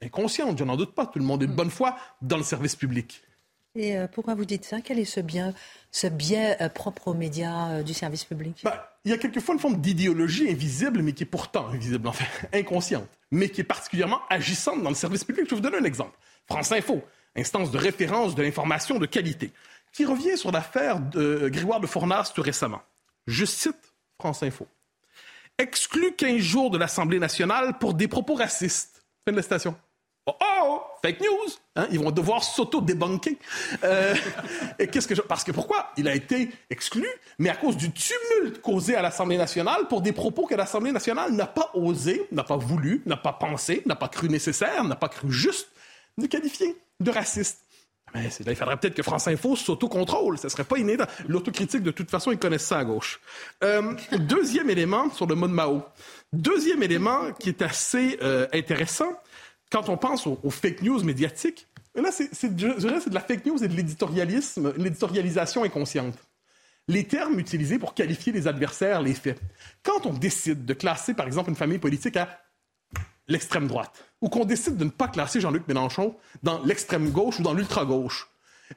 inconsciente, 0.00 0.58
je 0.58 0.64
n'en 0.64 0.76
doute 0.76 0.94
pas, 0.94 1.06
tout 1.06 1.18
le 1.18 1.24
monde 1.24 1.42
est 1.42 1.48
de 1.48 1.52
bonne 1.52 1.70
foi 1.70 1.96
dans 2.22 2.36
le 2.36 2.44
service 2.44 2.76
public. 2.76 3.22
Et 3.78 3.96
euh, 3.96 4.08
pourquoi 4.08 4.34
vous 4.34 4.44
dites 4.44 4.64
ça? 4.64 4.80
Quel 4.80 4.98
est 4.98 5.04
ce 5.04 5.20
bien, 5.20 5.54
ce 5.92 6.08
biais 6.08 6.60
euh, 6.60 6.68
propre 6.68 7.08
aux 7.08 7.14
médias 7.14 7.70
euh, 7.70 7.82
du 7.84 7.94
service 7.94 8.24
public? 8.24 8.60
Bah, 8.64 8.98
Il 9.04 9.12
y 9.12 9.14
a 9.14 9.18
quelquefois 9.18 9.54
une 9.54 9.60
forme 9.60 9.80
d'idéologie 9.80 10.50
invisible, 10.50 11.00
mais 11.00 11.12
qui 11.12 11.22
est 11.22 11.26
pourtant 11.26 11.68
invisible, 11.68 12.08
enfin, 12.08 12.24
inconsciente, 12.52 13.08
mais 13.30 13.48
qui 13.48 13.60
est 13.60 13.64
particulièrement 13.64 14.20
agissante 14.28 14.82
dans 14.82 14.88
le 14.88 14.96
service 14.96 15.22
public. 15.22 15.44
Je 15.44 15.50
vais 15.50 15.56
vous 15.56 15.62
donner 15.62 15.78
un 15.78 15.84
exemple. 15.84 16.18
France 16.46 16.72
Info, 16.72 17.04
instance 17.36 17.70
de 17.70 17.78
référence 17.78 18.34
de 18.34 18.42
l'information 18.42 18.98
de 18.98 19.06
qualité, 19.06 19.52
qui 19.92 20.04
revient 20.04 20.36
sur 20.36 20.50
l'affaire 20.50 20.98
de 20.98 21.48
Grégoire 21.48 21.78
de 21.78 21.86
Fournas 21.86 22.32
tout 22.34 22.42
récemment. 22.42 22.82
Je 23.28 23.44
cite 23.44 23.94
France 24.18 24.42
Info. 24.42 24.66
Exclut 25.56 26.14
15 26.16 26.38
jours 26.38 26.70
de 26.70 26.78
l'Assemblée 26.78 27.20
nationale 27.20 27.78
pour 27.78 27.94
des 27.94 28.08
propos 28.08 28.34
racistes. 28.34 29.04
Fin 29.24 29.32
de 29.32 29.36
la 29.36 29.42
citation. 29.42 29.76
Oh, 30.28 30.34
oh, 30.60 30.82
fake 31.02 31.20
news. 31.20 31.50
Hein? 31.74 31.86
Ils 31.90 31.98
vont 31.98 32.10
devoir 32.10 32.44
s'auto-débunker. 32.44 33.34
Euh, 33.82 34.14
et 34.78 34.86
qu'est-ce 34.88 35.08
que 35.08 35.14
je... 35.14 35.22
Parce 35.22 35.42
que 35.42 35.52
pourquoi 35.52 35.90
Il 35.96 36.06
a 36.06 36.14
été 36.14 36.50
exclu, 36.68 37.06
mais 37.38 37.48
à 37.48 37.56
cause 37.56 37.78
du 37.78 37.90
tumulte 37.90 38.60
causé 38.60 38.94
à 38.94 39.00
l'Assemblée 39.00 39.38
nationale 39.38 39.88
pour 39.88 40.02
des 40.02 40.12
propos 40.12 40.44
que 40.44 40.54
l'Assemblée 40.54 40.92
nationale 40.92 41.32
n'a 41.32 41.46
pas 41.46 41.70
osé, 41.72 42.26
n'a 42.30 42.44
pas 42.44 42.58
voulu, 42.58 43.02
n'a 43.06 43.16
pas 43.16 43.32
pensé, 43.32 43.82
n'a 43.86 43.96
pas 43.96 44.08
cru 44.08 44.28
nécessaire, 44.28 44.84
n'a 44.84 44.96
pas 44.96 45.08
cru 45.08 45.32
juste 45.32 45.68
de 46.18 46.26
qualifier 46.26 46.76
de 47.00 47.10
raciste. 47.10 47.64
Mais 48.14 48.28
il 48.46 48.56
faudrait 48.56 48.76
peut-être 48.76 48.94
que 48.94 49.02
France 49.02 49.28
Info 49.28 49.56
s'auto-contrôle. 49.56 50.38
Ce 50.38 50.48
serait 50.48 50.64
pas 50.64 50.78
inné. 50.78 50.96
L'autocritique, 51.26 51.82
de 51.82 51.90
toute 51.90 52.10
façon, 52.10 52.32
ils 52.32 52.38
connaissent 52.38 52.66
ça 52.66 52.78
à 52.78 52.84
gauche. 52.84 53.20
Euh, 53.62 53.94
deuxième 54.18 54.70
élément 54.70 55.10
sur 55.10 55.26
le 55.26 55.34
mode 55.34 55.50
Mao. 55.50 55.82
Deuxième 56.32 56.82
élément 56.82 57.32
qui 57.38 57.50
est 57.50 57.62
assez 57.62 58.18
euh, 58.22 58.46
intéressant, 58.52 59.12
quand 59.70 59.88
on 59.88 59.96
pense 59.96 60.26
aux, 60.26 60.50
fake 60.50 60.82
news 60.82 61.02
médiatiques, 61.04 61.66
là, 61.94 62.10
c'est 62.12 62.54
de 62.54 63.14
la 63.14 63.20
fake 63.20 63.46
news 63.46 63.62
et 63.62 63.68
de 63.68 63.74
l'éditorialisme, 63.74 64.72
l'éditorialisation 64.76 65.64
inconsciente. 65.64 66.16
Les 66.86 67.04
termes 67.04 67.38
utilisés 67.38 67.78
pour 67.78 67.92
qualifier 67.92 68.32
les 68.32 68.48
adversaires, 68.48 69.02
les 69.02 69.12
faits. 69.12 69.38
Quand 69.82 70.06
on 70.06 70.14
décide 70.14 70.64
de 70.64 70.72
classer, 70.72 71.12
par 71.12 71.26
exemple, 71.26 71.50
une 71.50 71.56
famille 71.56 71.78
politique 71.78 72.16
à 72.16 72.40
l'extrême 73.26 73.66
droite, 73.66 74.04
ou 74.22 74.30
qu'on 74.30 74.46
décide 74.46 74.76
de 74.78 74.84
ne 74.84 74.90
pas 74.90 75.08
classer 75.08 75.38
Jean-Luc 75.40 75.68
Mélenchon 75.68 76.16
dans 76.42 76.64
l'extrême 76.64 77.10
gauche 77.10 77.38
ou 77.40 77.42
dans 77.42 77.52
l'ultra-gauche, 77.52 78.28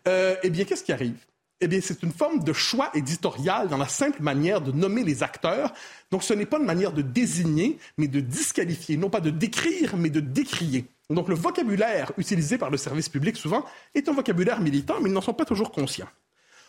euh, 0.10 0.36
eh 0.44 0.50
bien, 0.50 0.66
qu'est-ce 0.66 0.84
qui 0.84 0.92
arrive? 0.92 1.26
Eh 1.64 1.68
bien, 1.68 1.80
c'est 1.80 2.02
une 2.02 2.12
forme 2.12 2.44
de 2.44 2.54
choix 2.54 2.90
éditorial 2.96 3.68
dans 3.68 3.78
la 3.78 3.88
simple 3.88 4.24
manière 4.24 4.62
de 4.62 4.72
nommer 4.72 5.04
les 5.04 5.22
acteurs. 5.22 5.72
Donc, 6.10 6.24
ce 6.24 6.34
n'est 6.34 6.48
pas 6.48 6.58
une 6.58 6.66
manière 6.66 6.92
de 6.92 7.04
désigner, 7.04 7.78
mais 8.00 8.08
de 8.08 8.20
disqualifier, 8.20 8.98
non 8.98 9.12
pas 9.12 9.22
de 9.22 9.30
décrire, 9.30 9.96
mais 9.96 10.10
de 10.10 10.20
décrier. 10.20 10.86
Donc, 11.12 11.30
le 11.30 11.36
vocabulaire 11.36 12.12
utilisé 12.18 12.58
par 12.58 12.72
le 12.72 12.78
service 12.78 13.10
public, 13.10 13.38
souvent, 13.38 13.64
est 13.94 14.10
un 14.10 14.14
vocabulaire 14.14 14.60
militant, 14.60 14.96
mais 15.02 15.10
ils 15.10 15.14
n'en 15.14 15.22
sont 15.22 15.36
pas 15.36 15.46
toujours 15.46 15.72
conscients. 15.72 16.10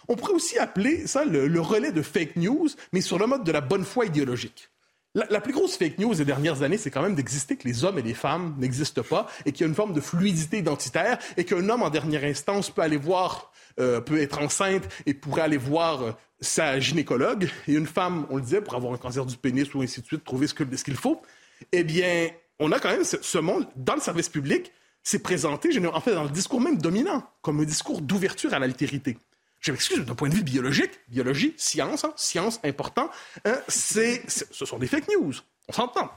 On 0.08 0.16
pourrait 0.16 0.34
aussi 0.34 0.58
appeler 0.58 1.06
ça 1.06 1.24
le, 1.24 1.60
relais 1.60 1.92
de 1.92 2.02
fake 2.02 2.36
news, 2.36 2.68
mais 2.92 3.00
sur 3.00 3.18
le 3.18 3.26
mode 3.26 3.44
de 3.44 3.52
la 3.52 3.62
bonne 3.62 3.84
foi 3.84 4.04
idéologique. 4.04 4.68
La, 5.14 5.26
la, 5.30 5.40
plus 5.40 5.52
grosse 5.52 5.76
fake 5.76 5.98
news 5.98 6.14
des 6.14 6.24
dernières 6.24 6.62
années, 6.62 6.78
c'est 6.78 6.90
quand 6.90 7.02
même 7.02 7.14
d'exister 7.14 7.56
que 7.56 7.68
les 7.68 7.84
hommes 7.84 7.98
et 7.98 8.02
les 8.02 8.14
femmes 8.14 8.56
n'existent 8.58 9.02
pas 9.02 9.26
et 9.46 9.52
qu'il 9.52 9.62
y 9.62 9.64
a 9.64 9.68
une 9.68 9.74
forme 9.74 9.92
de 9.92 10.00
fluidité 10.00 10.58
identitaire 10.58 11.18
et 11.36 11.44
qu'un 11.44 11.68
homme 11.68 11.82
en 11.82 11.90
dernière 11.90 12.24
instance 12.24 12.70
peut 12.70 12.82
aller 12.82 12.96
voir 12.96 13.51
euh, 13.80 14.00
peut 14.00 14.20
être 14.20 14.40
enceinte 14.40 14.88
et 15.06 15.14
pourrait 15.14 15.42
aller 15.42 15.56
voir 15.56 16.02
euh, 16.02 16.12
sa 16.40 16.80
gynécologue, 16.80 17.48
et 17.68 17.74
une 17.74 17.86
femme, 17.86 18.26
on 18.30 18.36
le 18.36 18.42
disait, 18.42 18.60
pour 18.60 18.74
avoir 18.74 18.92
un 18.92 18.96
cancer 18.96 19.24
du 19.24 19.36
pénis 19.36 19.72
ou 19.74 19.82
ainsi 19.82 20.00
de 20.00 20.06
suite, 20.06 20.24
trouver 20.24 20.46
ce 20.46 20.54
qu'il 20.54 20.96
faut, 20.96 21.22
eh 21.70 21.84
bien, 21.84 22.30
on 22.58 22.72
a 22.72 22.80
quand 22.80 22.90
même 22.90 23.04
ce, 23.04 23.38
monde, 23.38 23.66
dans 23.76 23.94
le 23.94 24.00
service 24.00 24.28
public, 24.28 24.72
c'est 25.02 25.20
présenté, 25.20 25.70
en 25.86 26.00
fait, 26.00 26.14
dans 26.14 26.24
le 26.24 26.30
discours 26.30 26.60
même 26.60 26.78
dominant, 26.78 27.24
comme 27.42 27.60
un 27.60 27.64
discours 27.64 28.00
d'ouverture 28.00 28.54
à 28.54 28.58
l'altérité. 28.58 29.18
Je 29.60 29.70
m'excuse, 29.70 30.04
d'un 30.04 30.16
point 30.16 30.28
de 30.28 30.34
vue 30.34 30.42
biologique, 30.42 30.90
biologie, 31.08 31.54
science, 31.56 32.04
hein, 32.04 32.12
science 32.16 32.60
important, 32.64 33.08
hein, 33.44 33.54
ce 33.68 34.64
sont 34.64 34.78
des 34.78 34.88
fake 34.88 35.08
news. 35.16 35.34
On 35.68 35.72
s'entend. 35.72 36.10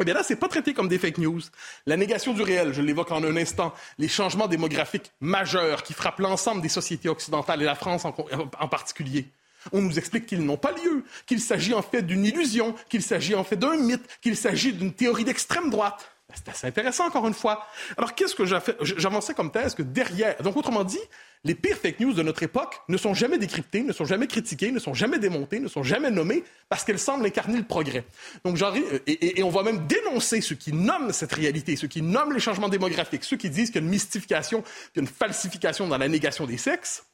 Eh 0.00 0.04
bien 0.04 0.14
là, 0.14 0.22
c'est 0.22 0.36
pas 0.36 0.48
traité 0.48 0.72
comme 0.72 0.88
des 0.88 0.98
fake 0.98 1.18
news. 1.18 1.40
La 1.86 1.98
négation 1.98 2.32
du 2.32 2.42
réel, 2.42 2.72
je 2.72 2.80
l'évoque 2.80 3.12
en 3.12 3.22
un 3.22 3.36
instant, 3.36 3.74
les 3.98 4.08
changements 4.08 4.48
démographiques 4.48 5.12
majeurs 5.20 5.82
qui 5.82 5.92
frappent 5.92 6.20
l'ensemble 6.20 6.62
des 6.62 6.70
sociétés 6.70 7.10
occidentales 7.10 7.60
et 7.60 7.66
la 7.66 7.74
France 7.74 8.06
en, 8.06 8.14
en 8.58 8.68
particulier. 8.68 9.26
On 9.70 9.82
nous 9.82 9.98
explique 9.98 10.26
qu'ils 10.26 10.44
n'ont 10.44 10.56
pas 10.56 10.72
lieu, 10.72 11.04
qu'il 11.26 11.40
s'agit 11.40 11.74
en 11.74 11.82
fait 11.82 12.02
d'une 12.02 12.24
illusion, 12.24 12.74
qu'il 12.88 13.02
s'agit 13.02 13.34
en 13.34 13.44
fait 13.44 13.56
d'un 13.56 13.76
mythe, 13.76 14.02
qu'il 14.20 14.36
s'agit 14.36 14.72
d'une 14.72 14.92
théorie 14.92 15.24
d'extrême 15.24 15.70
droite. 15.70 16.11
C'est 16.34 16.48
assez 16.48 16.66
intéressant, 16.66 17.06
encore 17.06 17.26
une 17.26 17.34
fois. 17.34 17.66
Alors, 17.96 18.14
qu'est-ce 18.14 18.34
que 18.34 18.44
j'avançais 18.44 19.34
comme 19.34 19.50
thèse 19.50 19.74
que 19.74 19.82
derrière, 19.82 20.36
donc 20.42 20.56
autrement 20.56 20.84
dit, 20.84 20.98
les 21.44 21.54
pires 21.54 21.76
fake 21.76 22.00
news 22.00 22.12
de 22.12 22.22
notre 22.22 22.42
époque 22.42 22.80
ne 22.88 22.96
sont 22.96 23.14
jamais 23.14 23.38
décryptées, 23.38 23.82
ne 23.82 23.92
sont 23.92 24.04
jamais 24.04 24.26
critiquées, 24.26 24.70
ne 24.70 24.78
sont 24.78 24.94
jamais 24.94 25.18
démontées, 25.18 25.58
ne 25.58 25.68
sont 25.68 25.82
jamais 25.82 26.10
nommées 26.10 26.44
parce 26.68 26.84
qu'elles 26.84 26.98
semblent 26.98 27.26
incarner 27.26 27.58
le 27.58 27.64
progrès. 27.64 28.04
Donc, 28.44 28.56
genre, 28.56 28.74
et, 29.06 29.38
et, 29.38 29.42
on 29.42 29.50
va 29.50 29.62
même 29.62 29.86
dénoncer 29.86 30.40
ceux 30.40 30.54
qui 30.54 30.72
nomment 30.72 31.12
cette 31.12 31.32
réalité, 31.32 31.74
ceux 31.76 31.88
qui 31.88 32.02
nomment 32.02 32.32
les 32.32 32.40
changements 32.40 32.68
démographiques, 32.68 33.24
ceux 33.24 33.36
qui 33.36 33.50
disent 33.50 33.70
qu'il 33.70 33.80
y 33.80 33.84
a 33.84 33.86
une 33.86 33.90
mystification, 33.90 34.62
qu'il 34.62 34.96
y 34.96 34.98
a 35.00 35.02
une 35.02 35.08
falsification 35.08 35.88
dans 35.88 35.98
la 35.98 36.08
négation 36.08 36.46
des 36.46 36.58
sexes. 36.58 37.04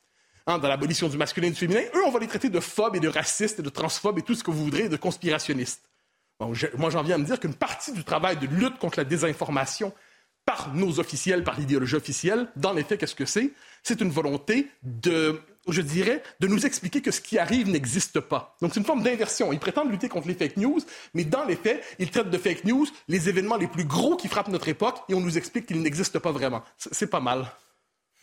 Hein, 0.46 0.58
dans 0.58 0.68
l'abolition 0.68 1.08
du 1.08 1.18
masculin 1.18 1.48
et 1.48 1.50
du 1.50 1.56
féminin, 1.56 1.82
eux, 1.94 2.02
on 2.06 2.10
va 2.10 2.20
les 2.20 2.26
traiter 2.26 2.48
de 2.48 2.60
phobes 2.60 2.96
et 2.96 3.00
de 3.00 3.08
racistes 3.08 3.58
et 3.58 3.62
de 3.62 3.68
transphobes 3.68 4.18
et 4.18 4.22
tout 4.22 4.34
ce 4.34 4.42
que 4.42 4.50
vous 4.50 4.64
voudrez, 4.64 4.88
de 4.88 4.96
conspirationnistes. 4.96 5.87
Moi, 6.40 6.90
j'en 6.90 7.02
viens 7.02 7.16
à 7.16 7.18
me 7.18 7.24
dire 7.24 7.40
qu'une 7.40 7.54
partie 7.54 7.92
du 7.92 8.04
travail 8.04 8.36
de 8.36 8.46
lutte 8.46 8.78
contre 8.78 8.98
la 8.98 9.04
désinformation 9.04 9.92
par 10.44 10.74
nos 10.74 10.98
officiels, 10.98 11.44
par 11.44 11.58
l'idéologie 11.58 11.96
officielle, 11.96 12.48
dans 12.56 12.72
les 12.72 12.82
faits, 12.82 13.00
qu'est-ce 13.00 13.14
que 13.14 13.26
c'est? 13.26 13.50
C'est 13.82 14.00
une 14.00 14.08
volonté 14.08 14.68
de, 14.82 15.42
je 15.68 15.82
dirais, 15.82 16.22
de 16.40 16.46
nous 16.46 16.64
expliquer 16.64 17.02
que 17.02 17.10
ce 17.10 17.20
qui 17.20 17.38
arrive 17.38 17.68
n'existe 17.68 18.20
pas. 18.20 18.56
Donc 18.62 18.72
c'est 18.72 18.80
une 18.80 18.86
forme 18.86 19.02
d'inversion. 19.02 19.52
Ils 19.52 19.58
prétendent 19.58 19.90
lutter 19.90 20.08
contre 20.08 20.26
les 20.26 20.34
fake 20.34 20.56
news, 20.56 20.80
mais 21.12 21.24
dans 21.24 21.44
les 21.44 21.56
faits, 21.56 21.84
ils 21.98 22.10
traitent 22.10 22.30
de 22.30 22.38
fake 22.38 22.64
news 22.64 22.86
les 23.08 23.28
événements 23.28 23.56
les 23.56 23.66
plus 23.66 23.84
gros 23.84 24.16
qui 24.16 24.28
frappent 24.28 24.48
notre 24.48 24.68
époque 24.68 25.00
et 25.10 25.14
on 25.14 25.20
nous 25.20 25.36
explique 25.36 25.66
qu'ils 25.66 25.82
n'existent 25.82 26.20
pas 26.20 26.32
vraiment. 26.32 26.62
C'est 26.78 27.10
pas 27.10 27.20
mal. 27.20 27.50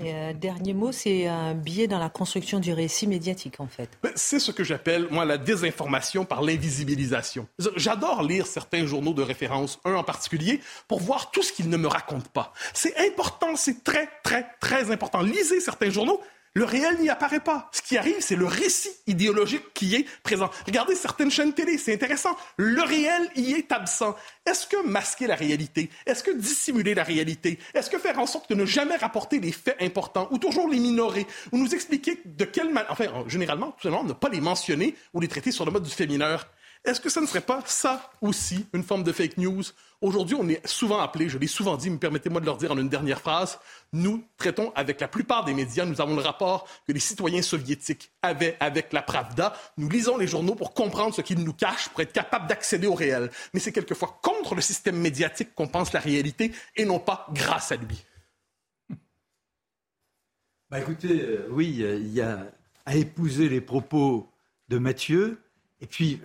Euh, 0.02 0.34
dernier 0.34 0.74
mot, 0.74 0.92
c'est 0.92 1.28
un 1.28 1.54
biais 1.54 1.88
dans 1.88 2.00
la 2.00 2.10
construction 2.10 2.60
du 2.60 2.74
récit 2.74 3.08
médiatique, 3.08 3.60
en 3.60 3.68
fait. 3.68 3.90
Ben, 4.04 4.12
c'est 4.16 4.40
ce 4.40 4.52
que 4.52 4.64
j'appelle, 4.64 5.08
moi, 5.10 5.24
la 5.24 5.38
désinformation 5.38 6.25
par 6.25 6.42
l'invisibilisation. 6.42 7.48
J'adore 7.78 8.24
lire 8.24 8.46
certains 8.46 8.86
journaux 8.86 9.14
de 9.14 9.22
référence, 9.22 9.80
un 9.86 9.96
en 9.96 10.04
particulier, 10.04 10.60
pour 10.88 11.00
voir 11.00 11.32
tout 11.32 11.44
ce 11.44 11.54
qu'ils 11.54 11.70
ne 11.70 11.78
me 11.78 11.88
racontent 11.88 12.30
pas. 12.34 12.54
C'est 12.74 12.96
important, 12.98 13.56
c'est 13.56 13.84
très, 13.84 14.10
très, 14.24 14.46
très 14.60 14.92
important. 14.92 15.22
Lisez 15.22 15.62
certains 15.62 15.90
journaux, 15.90 16.22
le 16.56 16.64
réel 16.64 16.98
n'y 17.00 17.10
apparaît 17.10 17.42
pas. 17.42 17.70
Ce 17.72 17.82
qui 17.82 17.98
arrive, 17.98 18.16
c'est 18.20 18.36
le 18.36 18.46
récit 18.46 18.92
idéologique 19.08 19.74
qui 19.74 19.96
est 19.96 20.06
présent. 20.24 20.50
Regardez 20.66 20.96
certaines 20.96 21.30
chaînes 21.30 21.54
télé, 21.54 21.78
c'est 21.78 21.94
intéressant. 21.94 22.36
Le 22.58 22.82
réel 22.82 23.30
y 23.36 23.52
est 23.52 23.72
absent. 23.72 24.16
Est-ce 24.46 24.66
que 24.66 24.88
masquer 24.88 25.28
la 25.28 25.36
réalité, 25.36 25.90
est-ce 26.06 26.24
que 26.24 26.32
dissimuler 26.32 26.96
la 26.96 27.04
réalité, 27.04 27.60
est-ce 27.74 27.90
que 27.90 28.00
faire 28.00 28.20
en 28.20 28.26
sorte 28.26 28.50
de 28.50 28.56
ne 28.56 28.66
jamais 28.66 28.96
rapporter 28.96 29.40
les 29.40 29.52
faits 29.52 29.78
importants 29.82 30.30
ou 30.32 30.38
toujours 30.38 30.70
les 30.70 30.80
minorer? 30.80 31.28
Ou 31.52 31.58
nous 31.58 31.76
expliquer 31.76 32.22
de 32.24 32.46
quelle 32.46 32.72
manière, 32.72 32.92
enfin, 32.92 33.06
généralement, 33.28 33.72
tout 33.72 33.84
simplement, 33.84 34.04
ne 34.04 34.14
pas 34.14 34.30
les 34.30 34.42
mentionner 34.42 34.96
ou 35.14 35.20
les 35.20 35.28
traiter 35.28 35.52
sur 35.52 35.66
le 35.66 35.72
mode 35.72 35.84
du 35.84 35.92
fait 35.92 36.08
mineur? 36.08 36.48
Est-ce 36.86 37.01
que 37.01 37.10
ça 37.10 37.22
ne 37.22 37.25
serait 37.25 37.42
pas 37.42 37.62
ça 37.65 38.12
aussi 38.22 38.65
une 38.74 38.84
forme 38.84 39.04
de 39.04 39.12
fake 39.12 39.38
news? 39.38 39.63
Aujourd'hui, 40.01 40.36
on 40.39 40.48
est 40.48 40.65
souvent 40.68 41.00
appelé, 41.00 41.30
je 41.30 41.38
l'ai 41.38 41.48
souvent 41.48 41.77
dit, 41.77 41.89
mais 41.89 41.98
permettez-moi 41.98 42.39
de 42.39 42.46
leur 42.46 42.58
dire 42.58 42.72
en 42.72 42.77
une 42.77 42.89
dernière 42.89 43.20
phrase, 43.20 43.60
nous 43.92 44.24
traitons 44.38 44.72
avec 44.75 45.01
la 45.01 45.08
plupart 45.08 45.46
des 45.46 45.54
médias, 45.54 45.86
nous 45.86 46.00
avons 46.00 46.15
le 46.15 46.22
rapport 46.22 46.68
que 46.88 46.92
les 46.92 47.00
citoyens 47.00 47.42
soviétiques 47.42 48.12
avaient 48.22 48.56
avec 48.60 48.94
la 48.94 49.01
Pravda. 49.01 49.54
Nous 49.77 49.89
lisons 49.89 50.18
les 50.18 50.27
journaux 50.27 50.56
pour 50.56 50.74
comprendre 50.74 51.15
ce 51.15 51.22
qu'ils 51.22 51.44
nous 51.44 51.54
cachent, 51.54 51.89
pour 51.89 52.01
être 52.01 52.13
capables 52.13 52.48
d'accéder 52.48 52.88
au 52.88 52.94
réel. 52.94 53.32
Mais 53.54 53.60
c'est 53.60 53.72
quelquefois 53.72 54.20
contre 54.22 54.54
le 54.54 54.62
système 54.62 54.98
médiatique 54.98 55.56
qu'on 55.56 55.68
pense 55.68 55.92
la 55.94 56.00
réalité 56.00 56.51
et 56.75 56.86
non 56.86 57.00
pas 57.00 57.27
grâce 57.34 57.72
à 57.72 57.77
lui. 57.77 58.06
Bah 60.70 60.80
écoutez, 60.80 61.22
euh, 61.22 61.48
oui, 61.51 61.77
il 61.77 62.13
y 62.13 62.22
a 62.22 62.48
à 62.86 62.96
épouser 62.96 63.50
les 63.50 63.62
propos 63.62 64.30
de 64.68 64.77
Mathieu. 64.77 65.39
Et 65.82 65.88
puis, 65.88 66.22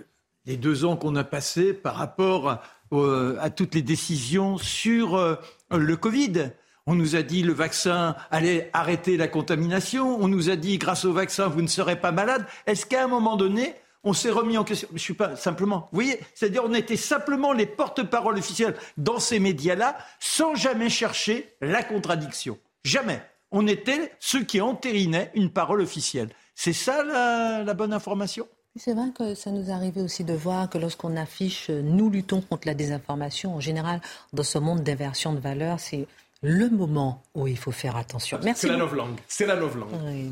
les 0.47 0.57
deux 0.57 0.85
ans 0.85 0.97
qu'on 0.97 1.17
a 1.17 1.25
passés 1.25 1.73
par 1.73 1.97
rapport 1.97 2.59
euh, 2.93 3.37
à 3.41 3.51
toutes 3.51 3.75
les 3.75 3.83
décisions 3.83 4.59
sur 4.59 5.17
euh, 5.17 5.37
le 5.71 5.97
Covid. 5.97 6.53
On 6.87 6.95
nous 6.95 7.15
a 7.15 7.23
dit 7.23 7.43
le 7.43 7.53
vaccin 7.53 8.17
allait 8.31 8.71
arrêter 8.73 9.17
la 9.17 9.29
contamination. 9.29 10.17
On 10.21 10.29
nous 10.29 10.51
a 10.51 10.57
dit 10.57 10.79
grâce 10.79 11.05
au 11.05 11.13
vaccin 11.13 11.47
vous 11.47 11.63
ne 11.63 11.69
serez 11.69 12.01
pas 12.01 12.11
malade. 12.11 12.45
Est-ce 12.67 12.87
qu'à 12.87 13.05
un 13.05 13.09
moment 13.09 13.37
donné 13.37 13.75
on 14.03 14.15
s'est 14.15 14.31
remis 14.31 14.57
en 14.57 14.65
question? 14.65 14.89
Je 14.95 14.99
suis 14.99 15.15
pas 15.15 15.37
simplement. 15.37 15.89
Vous 15.93 15.97
voyez, 15.97 16.19
c'est-à-dire 16.35 16.65
on 16.65 16.73
était 16.73 16.97
simplement 16.97 17.53
les 17.53 17.67
porte-parole 17.67 18.39
officiels 18.39 18.75
dans 18.97 19.21
ces 19.21 19.39
médias-là, 19.39 19.99
sans 20.19 20.55
jamais 20.55 20.89
chercher 20.89 21.55
la 21.61 21.83
contradiction. 21.83 22.59
Jamais. 22.83 23.23
On 23.53 23.67
était 23.67 24.13
ceux 24.19 24.43
qui 24.43 24.61
entérinaient 24.61 25.31
une 25.35 25.51
parole 25.51 25.83
officielle. 25.83 26.31
C'est 26.55 26.73
ça 26.73 27.05
la 27.05 27.75
bonne 27.75 27.93
information? 27.93 28.49
C'est 28.77 28.95
vrai 28.95 29.11
que 29.12 29.35
ça 29.35 29.50
nous 29.50 29.71
arrivait 29.73 30.00
aussi 30.00 30.23
de 30.23 30.33
voir 30.33 30.71
que 30.71 30.79
lorsqu'on 30.79 31.17
affiche 31.17 31.71
euh, 31.71 31.83
nous 31.83 32.09
luttons 32.09 32.41
contre 32.41 32.69
la 32.69 32.75
désinformation, 32.75 33.55
en 33.57 33.61
général, 33.61 34.00
dans 34.33 34.45
ce 34.45 34.59
monde 34.59 34.83
d'inversion 34.83 35.33
de 35.33 35.41
valeurs, 35.41 35.81
c'est 35.81 36.07
le 36.43 36.71
moment 36.71 37.21
où 37.35 37.49
il 37.49 37.59
faut 37.59 37.73
faire 37.73 37.97
attention. 37.97 38.39
Merci. 38.43 38.62
C'est 38.62 38.69
la 38.69 38.77
langue. 38.79 39.19
C'est 39.27 39.45
la 39.45 39.57
langue. 39.57 39.73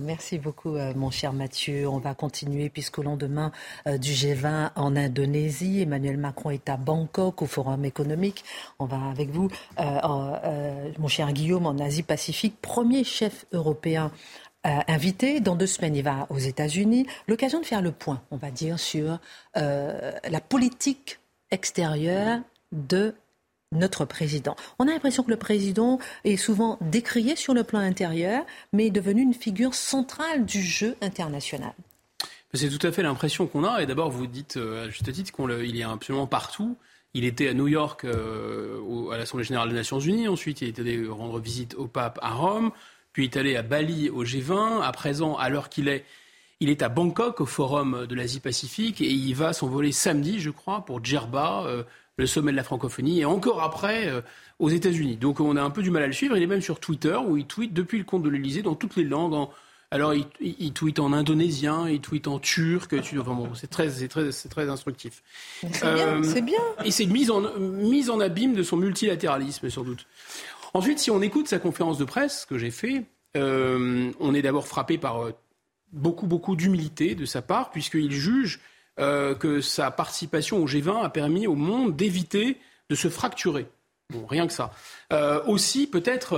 merci 0.01 0.39
beaucoup, 0.39 0.77
euh, 0.77 0.95
mon 0.95 1.11
cher 1.11 1.33
Mathieu. 1.33 1.87
On 1.89 1.99
va 1.99 2.15
continuer 2.15 2.71
puisqu'au 2.71 3.03
lendemain 3.03 3.51
euh, 3.87 3.99
du 3.99 4.13
G20 4.13 4.71
en 4.77 4.97
Indonésie, 4.97 5.83
Emmanuel 5.83 6.17
Macron 6.17 6.51
est 6.51 6.69
à 6.69 6.77
Bangkok 6.77 7.43
au 7.43 7.47
Forum 7.47 7.85
économique. 7.85 8.45
On 8.79 8.87
va 8.87 9.01
avec 9.11 9.31
vous, 9.31 9.51
mon 9.79 11.09
cher 11.09 11.33
Guillaume, 11.33 11.67
en 11.67 11.77
Asie-Pacifique, 11.79 12.55
premier 12.63 13.03
chef 13.05 13.45
européen 13.53 14.13
euh, 14.67 14.81
invité. 14.89 15.39
Dans 15.39 15.55
deux 15.55 15.69
semaines, 15.69 15.95
il 15.95 16.03
va 16.03 16.27
aux 16.31 16.39
États-Unis. 16.39 17.07
L'occasion 17.29 17.61
de 17.61 17.65
faire 17.65 17.81
le 17.81 17.93
point, 17.93 18.21
on 18.33 18.37
va 18.37 18.51
dire, 18.51 18.81
sur 18.81 19.21
euh, 19.57 20.11
la 20.29 20.41
politique 20.41 21.21
extérieure 21.53 22.41
de 22.73 23.15
notre 23.71 24.05
président. 24.05 24.57
On 24.81 24.89
a 24.89 24.91
l'impression 24.91 25.23
que 25.23 25.31
le 25.31 25.37
président 25.37 26.01
est 26.25 26.37
souvent 26.37 26.77
décrié 26.81 27.37
sur 27.37 27.55
le 27.55 27.63
plan 27.63 27.79
intérieur, 27.79 28.45
mais 28.73 28.87
est 28.87 28.91
devenu 28.91 29.23
une 29.23 29.33
figure 29.33 29.75
centrale 29.75 30.45
du 30.45 30.61
jeu 30.61 30.97
international. 31.03 31.73
C'est 32.53 32.69
tout 32.69 32.85
à 32.85 32.91
fait 32.91 33.05
l'impression 33.05 33.47
qu'on 33.47 33.63
a. 33.63 33.81
Et 33.81 33.87
d'abord, 33.87 34.11
vous 34.11 34.27
dites 34.27 34.57
euh, 34.57 34.87
à 34.87 34.91
juste 34.91 35.13
titre 35.13 35.33
qu'il 35.33 35.77
est 35.77 35.85
absolument 35.85 36.27
partout. 36.27 36.77
Il 37.15 37.25
était 37.25 37.49
à 37.49 37.55
New 37.55 37.69
York 37.69 38.05
à 38.05 39.17
l'Assemblée 39.17 39.45
générale 39.45 39.69
des 39.69 39.75
Nations 39.77 40.01
Unies. 40.01 40.27
Ensuite, 40.27 40.63
il 40.63 40.69
était 40.69 40.83
allé 40.83 41.07
rendre 41.07 41.39
visite 41.39 41.75
au 41.77 41.87
pape 41.87 42.19
à 42.23 42.33
Rome 42.35 42.73
puis 43.13 43.25
il 43.25 43.27
est 43.27 43.37
allé 43.37 43.57
à 43.57 43.63
Bali 43.63 44.11
au 44.11 44.25
G20. 44.25 44.83
À 44.83 44.93
présent, 44.93 45.37
à 45.37 45.49
l'heure 45.49 45.69
qu'il 45.69 45.89
est, 45.89 46.05
il 46.61 46.71
est 46.71 46.83
à 46.83 46.89
Bangkok 46.89 47.41
au 47.41 47.47
Forum 47.47 48.07
de 48.07 48.15
l'Asie-Pacifique 48.15 49.01
et 49.01 49.11
il 49.11 49.35
va 49.35 49.53
s'envoler 49.53 49.93
samedi, 49.93 50.41
je 50.41 50.51
crois, 50.51 50.85
pour 50.85 51.05
Djerba, 51.05 51.65
euh, 51.67 51.83
le 52.17 52.27
sommet 52.27 52.51
de 52.51 52.57
la 52.57 52.65
francophonie, 52.65 53.21
et 53.21 53.25
encore 53.25 53.63
après 53.63 54.09
euh, 54.09 54.21
aux 54.59 54.69
États-Unis. 54.69 55.17
Donc 55.17 55.41
on 55.41 55.57
a 55.57 55.63
un 55.63 55.71
peu 55.71 55.83
du 55.83 55.91
mal 55.91 56.03
à 56.03 56.07
le 56.07 56.13
suivre. 56.13 56.37
Il 56.37 56.43
est 56.43 56.49
même 56.49 56.61
sur 56.61 56.81
Twitter 56.81 57.17
où 57.17 57.37
il 57.37 57.47
tweet 57.47 57.73
depuis 57.73 57.99
le 57.99 58.05
compte 58.05 58.23
de 58.23 58.29
l'Elysée 58.29 58.63
dans 58.63 58.75
toutes 58.75 58.97
les 58.97 59.05
langues. 59.05 59.49
Alors 59.91 60.13
il, 60.13 60.27
il, 60.41 60.73
tweet 60.73 60.99
en 60.99 61.15
indonésien, 61.15 61.89
il 61.89 62.01
tweet 62.01 62.29
en 62.29 62.39
turc. 62.39 62.93
Enfin 62.93 63.35
bon, 63.35 63.55
c'est 63.55 63.71
très, 63.71 63.89
très, 64.09 64.31
très 64.31 64.69
instructif. 64.69 65.23
C'est 65.61 65.95
bien, 65.95 66.09
euh, 66.09 66.23
c'est 66.23 66.43
bien. 66.43 66.61
Et 66.85 66.91
c'est 66.91 67.07
mise 67.07 67.31
en, 67.31 67.41
mise 67.59 68.11
en 68.11 68.21
abîme 68.21 68.55
de 68.55 68.63
son 68.63 68.77
multilatéralisme, 68.77 69.71
sans 69.71 69.85
doute. 69.85 70.05
Ensuite, 70.75 70.99
si 70.99 71.11
on 71.11 71.23
écoute 71.23 71.49
sa 71.49 71.59
conférence 71.59 71.99
de 71.99 72.05
presse 72.05 72.47
que 72.47 72.59
j'ai 72.59 72.71
fait, 72.71 73.05
euh, 73.37 74.11
on 74.21 74.35
est 74.35 74.43
d'abord 74.43 74.67
frappé 74.67 74.99
par 74.99 75.25
euh, 75.25 75.33
beaucoup, 75.93 76.27
beaucoup 76.27 76.57
d'humilité 76.57 77.15
de 77.15 77.25
sa 77.25 77.43
part, 77.43 77.71
puisqu'il 77.71 78.13
juge 78.13 78.61
euh, 78.99 79.35
que 79.35 79.61
sa 79.61 79.91
participation 79.91 80.59
au 80.59 80.67
G20 80.67 81.05
a 81.05 81.09
permis 81.09 81.47
au 81.47 81.55
monde 81.55 81.97
d'éviter 81.97 82.59
de 82.91 82.95
se 82.95 83.09
fracturer. 83.09 83.67
Bon, 84.11 84.25
rien 84.25 84.47
que 84.47 84.55
ça. 84.55 84.73
aussi, 85.47 85.87
peut-être, 85.87 86.35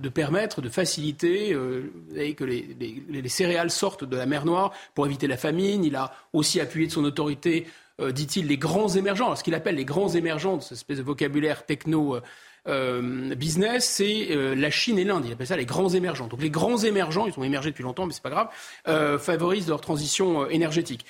de 0.00 0.08
permettre, 0.08 0.60
de 0.60 0.68
faciliter 0.68 1.50
que 1.50 2.44
les, 2.44 3.28
céréales 3.28 3.72
sortent 3.72 4.04
de 4.04 4.16
la 4.16 4.26
mer 4.26 4.44
Noire 4.44 4.72
pour 4.94 5.06
éviter 5.06 5.26
la 5.26 5.36
famine. 5.36 5.84
Il 5.84 5.96
a 5.96 6.14
aussi 6.32 6.60
appuyé 6.60 6.86
de 6.86 6.92
son 6.92 7.04
autorité, 7.04 7.66
dit-il, 8.00 8.46
les 8.46 8.58
grands 8.58 8.90
émergents. 8.90 9.34
ce 9.34 9.42
qu'il 9.42 9.56
appelle 9.56 9.74
les 9.74 9.84
grands 9.84 10.10
émergents, 10.10 10.60
cette 10.60 10.78
espèce 10.78 10.98
de 10.98 11.02
vocabulaire 11.02 11.66
techno 11.66 12.20
euh, 12.68 13.34
business, 13.34 13.88
c'est 13.88 14.28
euh, 14.30 14.54
la 14.54 14.70
Chine 14.70 14.98
et 14.98 15.04
l'Inde. 15.04 15.24
Il 15.26 15.32
appelle 15.32 15.46
ça 15.46 15.56
les 15.56 15.66
grands 15.66 15.88
émergents. 15.88 16.26
Donc 16.26 16.42
les 16.42 16.50
grands 16.50 16.78
émergents, 16.78 17.26
ils 17.26 17.38
ont 17.38 17.44
émergé 17.44 17.70
depuis 17.70 17.82
longtemps, 17.82 18.06
mais 18.06 18.12
c'est 18.12 18.22
pas 18.22 18.30
grave, 18.30 18.48
euh, 18.88 19.18
favorisent 19.18 19.68
leur 19.68 19.80
transition 19.80 20.48
énergétique. 20.48 21.06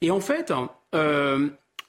Et 0.00 0.10
en 0.10 0.20
fait, 0.20 0.52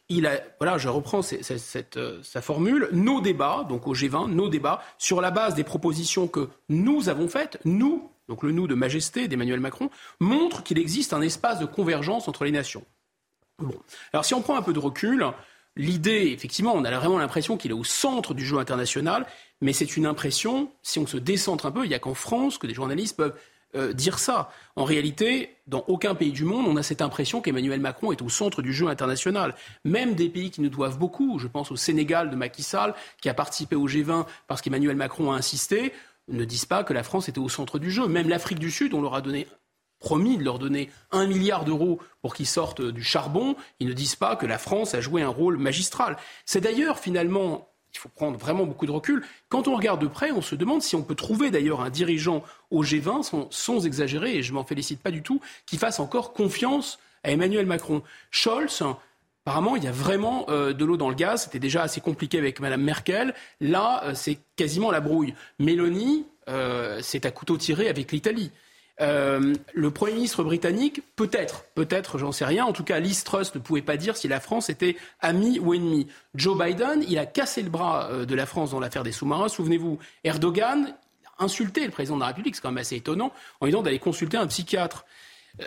il 0.07 0.27
a, 0.27 0.39
voilà, 0.59 0.77
je 0.77 0.87
reprends 0.89 1.21
sa 1.21 2.41
formule, 2.41 2.89
nos 2.91 3.21
débats, 3.21 3.65
donc 3.67 3.87
au 3.87 3.93
G20, 3.93 4.29
nos 4.29 4.49
débats, 4.49 4.81
sur 4.97 5.21
la 5.21 5.31
base 5.31 5.55
des 5.55 5.63
propositions 5.63 6.27
que 6.27 6.49
nous 6.69 7.09
avons 7.09 7.27
faites, 7.27 7.59
nous, 7.65 8.09
donc 8.29 8.43
le 8.43 8.51
nous 8.51 8.67
de 8.67 8.75
majesté 8.75 9.27
d'Emmanuel 9.27 9.59
Macron, 9.59 9.89
montrent 10.19 10.63
qu'il 10.63 10.77
existe 10.77 11.13
un 11.13 11.21
espace 11.21 11.59
de 11.59 11.65
convergence 11.65 12.27
entre 12.27 12.45
les 12.45 12.51
nations. 12.51 12.83
Bon. 13.59 13.75
Alors 14.13 14.25
si 14.25 14.33
on 14.33 14.41
prend 14.41 14.57
un 14.57 14.61
peu 14.61 14.73
de 14.73 14.79
recul, 14.79 15.25
L'idée, 15.77 16.31
effectivement, 16.33 16.73
on 16.73 16.85
a 16.85 16.91
vraiment 16.99 17.17
l'impression 17.17 17.57
qu'il 17.57 17.71
est 17.71 17.75
au 17.75 17.83
centre 17.83 18.33
du 18.33 18.45
jeu 18.45 18.57
international, 18.57 19.25
mais 19.61 19.73
c'est 19.73 19.97
une 19.97 20.05
impression, 20.05 20.71
si 20.81 20.99
on 20.99 21.07
se 21.07 21.17
décentre 21.17 21.65
un 21.65 21.71
peu, 21.71 21.83
il 21.83 21.89
n'y 21.89 21.95
a 21.95 21.99
qu'en 21.99 22.13
France 22.13 22.57
que 22.57 22.67
des 22.67 22.73
journalistes 22.73 23.17
peuvent 23.17 23.35
euh, 23.75 23.91
dire 23.91 24.19
ça. 24.19 24.49
En 24.77 24.85
réalité, 24.85 25.57
dans 25.67 25.83
aucun 25.87 26.15
pays 26.15 26.31
du 26.31 26.45
monde, 26.45 26.65
on 26.65 26.77
a 26.77 26.83
cette 26.83 27.01
impression 27.01 27.41
qu'Emmanuel 27.41 27.81
Macron 27.81 28.13
est 28.13 28.21
au 28.21 28.29
centre 28.29 28.61
du 28.61 28.71
jeu 28.71 28.87
international. 28.87 29.53
Même 29.83 30.15
des 30.15 30.29
pays 30.29 30.49
qui 30.49 30.61
nous 30.61 30.69
doivent 30.69 30.97
beaucoup, 30.97 31.39
je 31.39 31.47
pense 31.47 31.71
au 31.71 31.75
Sénégal 31.75 32.29
de 32.29 32.37
Macky 32.37 32.63
Sall, 32.63 32.95
qui 33.21 33.27
a 33.27 33.33
participé 33.33 33.75
au 33.75 33.85
G20 33.85 34.27
parce 34.47 34.61
qu'Emmanuel 34.61 34.95
Macron 34.95 35.33
a 35.33 35.35
insisté, 35.35 35.91
ne 36.29 36.45
disent 36.45 36.65
pas 36.65 36.85
que 36.85 36.93
la 36.93 37.03
France 37.03 37.27
était 37.27 37.39
au 37.39 37.49
centre 37.49 37.79
du 37.79 37.91
jeu. 37.91 38.07
Même 38.07 38.29
l'Afrique 38.29 38.59
du 38.59 38.71
Sud, 38.71 38.93
on 38.93 39.01
leur 39.01 39.13
a 39.13 39.21
donné 39.21 39.45
promis 39.99 40.37
de 40.37 40.43
leur 40.43 40.59
donner 40.59 40.89
un 41.11 41.25
milliard 41.27 41.65
d'euros 41.65 41.99
pour 42.21 42.35
qu'ils 42.35 42.47
sortent 42.47 42.81
du 42.81 43.03
charbon, 43.03 43.55
ils 43.79 43.87
ne 43.87 43.93
disent 43.93 44.15
pas 44.15 44.35
que 44.35 44.45
la 44.45 44.57
France 44.57 44.93
a 44.93 45.01
joué 45.01 45.21
un 45.21 45.29
rôle 45.29 45.57
magistral. 45.57 46.17
C'est 46.45 46.61
d'ailleurs 46.61 46.99
finalement 46.99 47.69
il 47.95 47.99
faut 47.99 48.09
prendre 48.09 48.37
vraiment 48.37 48.65
beaucoup 48.65 48.85
de 48.85 48.91
recul. 48.91 49.23
Quand 49.47 49.67
on 49.67 49.75
regarde 49.75 50.01
de 50.01 50.07
près, 50.07 50.31
on 50.31 50.41
se 50.41 50.55
demande 50.55 50.81
si 50.81 50.95
on 50.95 51.03
peut 51.03 51.15
trouver 51.15 51.49
d'ailleurs 51.49 51.81
un 51.81 51.89
dirigeant 51.89 52.43
au 52.69 52.83
G20, 52.83 53.47
sans, 53.49 53.85
exagérer, 53.85 54.35
et 54.35 54.43
je 54.43 54.53
m'en 54.53 54.65
félicite 54.65 55.01
pas 55.01 55.11
du 55.11 55.23
tout, 55.23 55.39
qui 55.65 55.77
fasse 55.77 55.99
encore 55.99 56.33
confiance 56.33 56.99
à 57.23 57.31
Emmanuel 57.31 57.65
Macron. 57.65 58.03
Scholz, 58.31 58.83
apparemment, 59.45 59.77
il 59.77 59.83
y 59.85 59.87
a 59.87 59.93
vraiment 59.93 60.45
euh, 60.49 60.73
de 60.73 60.83
l'eau 60.83 60.97
dans 60.97 61.09
le 61.09 61.15
gaz. 61.15 61.43
C'était 61.43 61.59
déjà 61.59 61.83
assez 61.83 62.01
compliqué 62.01 62.37
avec 62.37 62.59
Mme 62.59 62.81
Merkel. 62.81 63.33
Là, 63.61 64.03
euh, 64.03 64.13
c'est 64.13 64.39
quasiment 64.57 64.91
la 64.91 64.99
brouille. 64.99 65.33
Mélanie, 65.59 66.25
euh, 66.49 66.99
c'est 67.01 67.25
à 67.25 67.31
couteau 67.31 67.57
tiré 67.57 67.87
avec 67.87 68.11
l'Italie. 68.11 68.51
Euh, 69.01 69.53
le 69.73 69.91
Premier 69.91 70.13
ministre 70.13 70.43
britannique, 70.43 71.01
peut-être, 71.15 71.65
peut-être, 71.75 72.17
j'en 72.17 72.31
sais 72.31 72.45
rien. 72.45 72.65
En 72.65 72.71
tout 72.71 72.83
cas, 72.83 72.99
Liz 72.99 73.23
Truss 73.23 73.53
ne 73.53 73.59
pouvait 73.59 73.81
pas 73.81 73.97
dire 73.97 74.15
si 74.15 74.27
la 74.27 74.39
France 74.39 74.69
était 74.69 74.95
amie 75.19 75.59
ou 75.59 75.73
ennemie. 75.73 76.07
Joe 76.33 76.57
Biden, 76.57 77.03
il 77.07 77.17
a 77.17 77.25
cassé 77.25 77.61
le 77.61 77.69
bras 77.69 78.09
euh, 78.11 78.25
de 78.25 78.35
la 78.35 78.45
France 78.45 78.71
dans 78.71 78.79
l'affaire 78.79 79.03
des 79.03 79.11
sous-marins. 79.11 79.49
Souvenez-vous, 79.49 79.99
Erdogan, 80.23 80.95
insulté 81.39 81.85
le 81.85 81.91
président 81.91 82.15
de 82.15 82.21
la 82.21 82.27
République, 82.27 82.55
c'est 82.55 82.61
quand 82.61 82.71
même 82.71 82.77
assez 82.77 82.95
étonnant, 82.95 83.33
en 83.59 83.65
disant 83.65 83.81
d'aller 83.81 83.99
consulter 83.99 84.37
un 84.37 84.47
psychiatre. 84.47 85.05
Euh, 85.59 85.65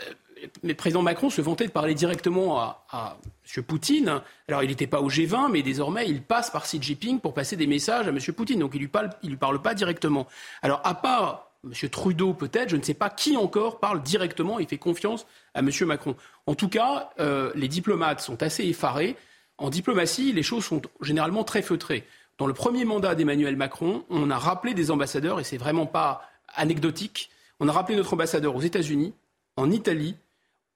mais 0.62 0.70
le 0.70 0.76
président 0.76 1.02
Macron 1.02 1.30
se 1.30 1.40
vantait 1.40 1.66
de 1.66 1.72
parler 1.72 1.94
directement 1.94 2.60
à, 2.60 3.18
M. 3.56 3.62
Poutine. 3.64 4.22
Alors, 4.46 4.62
il 4.62 4.68
n'était 4.68 4.86
pas 4.86 5.00
au 5.00 5.10
G20, 5.10 5.50
mais 5.50 5.62
désormais, 5.62 6.08
il 6.08 6.22
passe 6.22 6.50
par 6.50 6.62
Xi 6.62 6.80
Jinping 6.80 7.18
pour 7.18 7.34
passer 7.34 7.56
des 7.56 7.66
messages 7.66 8.06
à 8.06 8.10
M. 8.10 8.18
Poutine. 8.36 8.60
Donc, 8.60 8.70
il 8.74 8.80
ne 8.80 8.86
lui, 8.86 9.28
lui 9.30 9.36
parle 9.36 9.60
pas 9.60 9.74
directement. 9.74 10.28
Alors, 10.62 10.80
à 10.84 10.94
part 10.94 11.47
M. 11.64 11.72
Trudeau, 11.90 12.34
peut-être, 12.34 12.68
je 12.68 12.76
ne 12.76 12.82
sais 12.82 12.94
pas 12.94 13.10
qui 13.10 13.36
encore 13.36 13.80
parle 13.80 14.02
directement 14.02 14.58
et 14.58 14.66
fait 14.66 14.78
confiance 14.78 15.26
à 15.54 15.60
M. 15.60 15.70
Macron. 15.86 16.14
En 16.46 16.54
tout 16.54 16.68
cas, 16.68 17.10
euh, 17.18 17.50
les 17.54 17.68
diplomates 17.68 18.20
sont 18.20 18.42
assez 18.42 18.64
effarés. 18.64 19.16
En 19.58 19.70
diplomatie, 19.70 20.32
les 20.32 20.42
choses 20.42 20.64
sont 20.64 20.82
généralement 21.00 21.44
très 21.44 21.62
feutrées. 21.62 22.06
Dans 22.38 22.46
le 22.46 22.54
premier 22.54 22.84
mandat 22.84 23.16
d'Emmanuel 23.16 23.56
Macron, 23.56 24.04
on 24.08 24.30
a 24.30 24.38
rappelé 24.38 24.72
des 24.72 24.92
ambassadeurs, 24.92 25.40
et 25.40 25.44
c'est 25.44 25.56
vraiment 25.56 25.86
pas 25.86 26.22
anecdotique. 26.54 27.30
On 27.58 27.68
a 27.68 27.72
rappelé 27.72 27.96
notre 27.96 28.14
ambassadeur 28.14 28.54
aux 28.54 28.60
États-Unis, 28.60 29.12
en 29.56 29.70
Italie, 29.72 30.14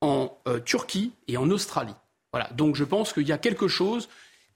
en 0.01 0.37
euh, 0.49 0.59
Turquie 0.59 1.13
et 1.29 1.37
en 1.37 1.49
Australie. 1.51 1.95
Voilà. 2.33 2.51
Donc 2.55 2.75
je 2.75 2.85
pense 2.85 3.13
qu'il 3.13 3.29
y 3.29 3.33
a 3.33 3.39
quelque 3.39 3.69
chose 3.69 4.09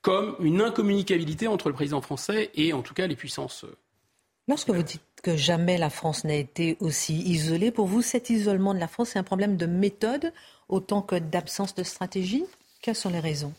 comme 0.02 0.34
une 0.40 0.60
incommunicabilité 0.60 1.46
entre 1.46 1.68
le 1.68 1.74
président 1.74 2.00
français 2.00 2.50
et 2.54 2.72
en 2.72 2.82
tout 2.82 2.94
cas 2.94 3.06
les 3.06 3.16
puissances. 3.16 3.64
Euh, 3.64 3.76
Lorsque 4.48 4.70
vous 4.70 4.82
dites 4.82 5.02
jamais 5.34 5.78
la 5.78 5.90
France 5.90 6.24
n'a 6.24 6.34
été 6.34 6.76
aussi 6.80 7.20
isolée, 7.22 7.70
pour 7.70 7.86
vous, 7.86 8.02
cet 8.02 8.30
isolement 8.30 8.74
de 8.74 8.78
la 8.78 8.86
France, 8.86 9.10
c'est 9.14 9.18
un 9.18 9.24
problème 9.24 9.56
de 9.56 9.66
méthode 9.66 10.32
autant 10.68 11.02
que 11.02 11.16
d'absence 11.16 11.74
de 11.74 11.82
stratégie? 11.82 12.44
Quelles 12.82 12.94
sont 12.94 13.10
les 13.10 13.20
raisons? 13.20 13.52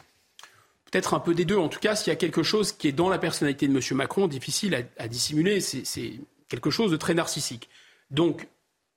Peut-être 0.91 1.13
un 1.13 1.19
peu 1.19 1.34
des 1.34 1.45
deux. 1.45 1.58
En 1.58 1.67
tout 1.67 1.80
cas, 1.80 1.95
s'il 1.95 2.12
y 2.12 2.13
a 2.13 2.17
quelque 2.17 2.43
chose 2.43 2.71
qui 2.71 2.88
est 2.88 2.93
dans 2.93 3.10
la 3.10 3.17
personnalité 3.17 3.67
de 3.67 3.73
M. 3.73 3.82
Macron, 3.97 4.27
difficile 4.27 4.88
à, 4.97 5.08
dissimuler, 5.08 5.60
c'est 5.60 6.13
quelque 6.47 6.69
chose 6.69 6.91
de 6.91 6.97
très 6.97 7.13
narcissique. 7.13 7.67
Donc, 8.10 8.47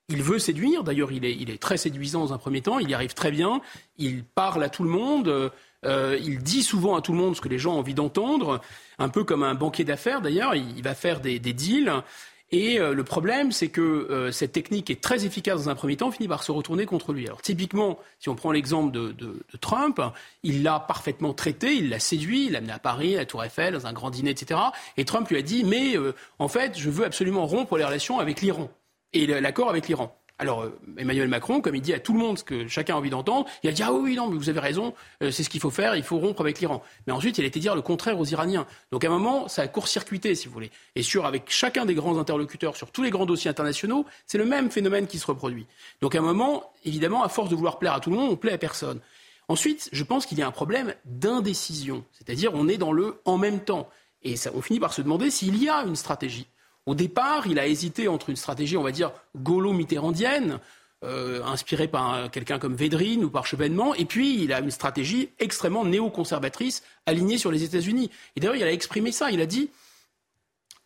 il 0.08 0.22
veut 0.22 0.38
séduire. 0.38 0.84
D'ailleurs, 0.84 1.10
il 1.10 1.24
est, 1.24 1.60
très 1.60 1.76
séduisant 1.76 2.20
dans 2.20 2.32
un 2.32 2.38
premier 2.38 2.62
temps. 2.62 2.78
Il 2.78 2.88
y 2.88 2.94
arrive 2.94 3.14
très 3.14 3.32
bien. 3.32 3.60
Il 3.98 4.24
parle 4.24 4.62
à 4.62 4.68
tout 4.68 4.84
le 4.84 4.90
monde. 4.90 5.50
Euh, 5.84 6.18
il 6.22 6.38
dit 6.42 6.62
souvent 6.62 6.94
à 6.94 7.00
tout 7.00 7.12
le 7.12 7.18
monde 7.18 7.34
ce 7.34 7.40
que 7.40 7.48
les 7.48 7.58
gens 7.58 7.74
ont 7.74 7.78
envie 7.78 7.94
d'entendre. 7.94 8.60
Un 8.98 9.08
peu 9.08 9.24
comme 9.24 9.42
un 9.42 9.54
banquier 9.54 9.84
d'affaires, 9.84 10.20
d'ailleurs. 10.20 10.54
Il, 10.54 10.82
va 10.82 10.94
faire 10.94 11.20
des 11.20 11.38
deals. 11.40 11.92
Et 12.52 12.80
euh, 12.80 12.94
le 12.94 13.04
problème, 13.04 13.52
c'est 13.52 13.68
que 13.68 13.80
euh, 13.80 14.32
cette 14.32 14.52
technique 14.52 14.90
est 14.90 15.00
très 15.00 15.24
efficace 15.24 15.64
dans 15.64 15.70
un 15.70 15.74
premier 15.76 15.96
temps, 15.96 16.10
finit 16.10 16.28
par 16.28 16.42
se 16.42 16.50
retourner 16.50 16.84
contre 16.84 17.12
lui. 17.12 17.26
Alors 17.26 17.42
typiquement, 17.42 17.98
si 18.18 18.28
on 18.28 18.34
prend 18.34 18.50
l'exemple 18.50 18.90
de, 18.92 19.44
Trump, 19.60 20.00
il 20.42 20.64
l'a 20.64 20.80
parfaitement 20.80 21.32
traité, 21.32 21.74
il 21.74 21.90
l'a 21.90 22.00
séduit, 22.00 22.46
il 22.46 22.52
l'a 22.52 22.58
amené 22.58 22.72
à 22.72 22.80
Paris, 22.80 23.14
à 23.14 23.18
la 23.18 23.26
Tour 23.26 23.44
Eiffel, 23.44 23.74
dans 23.74 23.86
un 23.86 23.92
grand 23.92 24.10
dîner, 24.10 24.30
etc. 24.30 24.60
Et 24.96 25.04
Trump 25.04 25.28
lui 25.28 25.36
a 25.36 25.42
dit, 25.42 25.62
mais 25.62 25.96
euh, 25.96 26.12
en 26.40 26.48
fait, 26.48 26.76
je 26.76 26.90
veux 26.90 27.04
absolument 27.04 27.46
rompre 27.46 27.76
les 27.78 27.84
relations 27.84 28.18
avec 28.18 28.40
l'Iran 28.40 28.68
et 29.12 29.26
l'accord 29.26 29.68
avec 29.68 29.88
l'Iran. 29.88 30.16
Alors 30.40 30.62
euh, 30.62 30.80
Emmanuel 30.96 31.28
Macron, 31.28 31.60
comme 31.60 31.74
il 31.74 31.82
dit 31.82 31.92
à 31.92 32.00
tout 32.00 32.14
le 32.14 32.18
monde 32.18 32.38
ce 32.38 32.44
que 32.44 32.66
chacun 32.66 32.94
a 32.94 32.96
envie 32.96 33.10
d'entendre, 33.10 33.46
il 33.62 33.68
a 33.68 33.72
dit 33.72 33.82
ah 33.82 33.92
oui 33.92 34.16
non 34.16 34.26
mais 34.26 34.38
vous 34.38 34.48
avez 34.48 34.58
raison, 34.58 34.94
euh, 35.22 35.30
c'est 35.30 35.42
ce 35.42 35.50
qu'il 35.50 35.60
faut 35.60 35.70
faire, 35.70 35.96
il 35.96 36.02
faut 36.02 36.16
rompre 36.16 36.40
avec 36.40 36.60
l'Iran. 36.60 36.82
Mais 37.06 37.12
ensuite 37.12 37.36
il 37.36 37.44
a 37.44 37.46
été 37.46 37.60
dire 37.60 37.74
le 37.74 37.82
contraire 37.82 38.18
aux 38.18 38.24
Iraniens. 38.24 38.66
Donc 38.90 39.04
à 39.04 39.08
un 39.08 39.10
moment 39.10 39.48
ça 39.48 39.60
a 39.62 39.68
court-circuité 39.68 40.34
si 40.34 40.48
vous 40.48 40.54
voulez. 40.54 40.70
Et 40.96 41.02
sur 41.02 41.26
avec 41.26 41.50
chacun 41.50 41.84
des 41.84 41.92
grands 41.92 42.18
interlocuteurs 42.18 42.74
sur 42.74 42.90
tous 42.90 43.02
les 43.02 43.10
grands 43.10 43.26
dossiers 43.26 43.50
internationaux, 43.50 44.06
c'est 44.26 44.38
le 44.38 44.46
même 44.46 44.70
phénomène 44.70 45.06
qui 45.06 45.18
se 45.18 45.26
reproduit. 45.26 45.66
Donc 46.00 46.14
à 46.14 46.20
un 46.20 46.22
moment 46.22 46.72
évidemment 46.86 47.22
à 47.22 47.28
force 47.28 47.50
de 47.50 47.54
vouloir 47.54 47.78
plaire 47.78 47.92
à 47.92 48.00
tout 48.00 48.08
le 48.08 48.16
monde, 48.16 48.30
on 48.32 48.36
plaît 48.36 48.52
à 48.52 48.58
personne. 48.58 49.00
Ensuite, 49.48 49.90
je 49.92 50.04
pense 50.04 50.24
qu'il 50.24 50.38
y 50.38 50.42
a 50.42 50.46
un 50.46 50.52
problème 50.52 50.94
d'indécision, 51.04 52.02
c'est-à-dire 52.12 52.54
on 52.54 52.66
est 52.66 52.78
dans 52.78 52.92
le 52.92 53.20
en 53.26 53.36
même 53.36 53.60
temps. 53.60 53.90
Et 54.22 54.36
ça, 54.36 54.50
on 54.54 54.62
finit 54.62 54.80
par 54.80 54.94
se 54.94 55.02
demander 55.02 55.30
s'il 55.30 55.62
y 55.62 55.68
a 55.68 55.82
une 55.82 55.96
stratégie. 55.96 56.46
Au 56.90 56.96
départ, 56.96 57.46
il 57.46 57.60
a 57.60 57.68
hésité 57.68 58.08
entre 58.08 58.30
une 58.30 58.36
stratégie, 58.36 58.76
on 58.76 58.82
va 58.82 58.90
dire, 58.90 59.12
gaulo-mitterrandienne, 59.36 60.58
euh, 61.04 61.40
inspirée 61.44 61.86
par 61.86 62.28
quelqu'un 62.32 62.58
comme 62.58 62.74
Védrine 62.74 63.22
ou 63.22 63.30
par 63.30 63.46
Chevènement, 63.46 63.94
et 63.94 64.04
puis 64.04 64.42
il 64.42 64.52
a 64.52 64.58
une 64.58 64.72
stratégie 64.72 65.28
extrêmement 65.38 65.84
néoconservatrice, 65.84 66.82
alignée 67.06 67.38
sur 67.38 67.52
les 67.52 67.62
États-Unis. 67.62 68.10
Et 68.34 68.40
d'ailleurs, 68.40 68.56
il 68.56 68.64
a 68.64 68.72
exprimé 68.72 69.12
ça. 69.12 69.30
Il 69.30 69.40
a 69.40 69.46
dit 69.46 69.70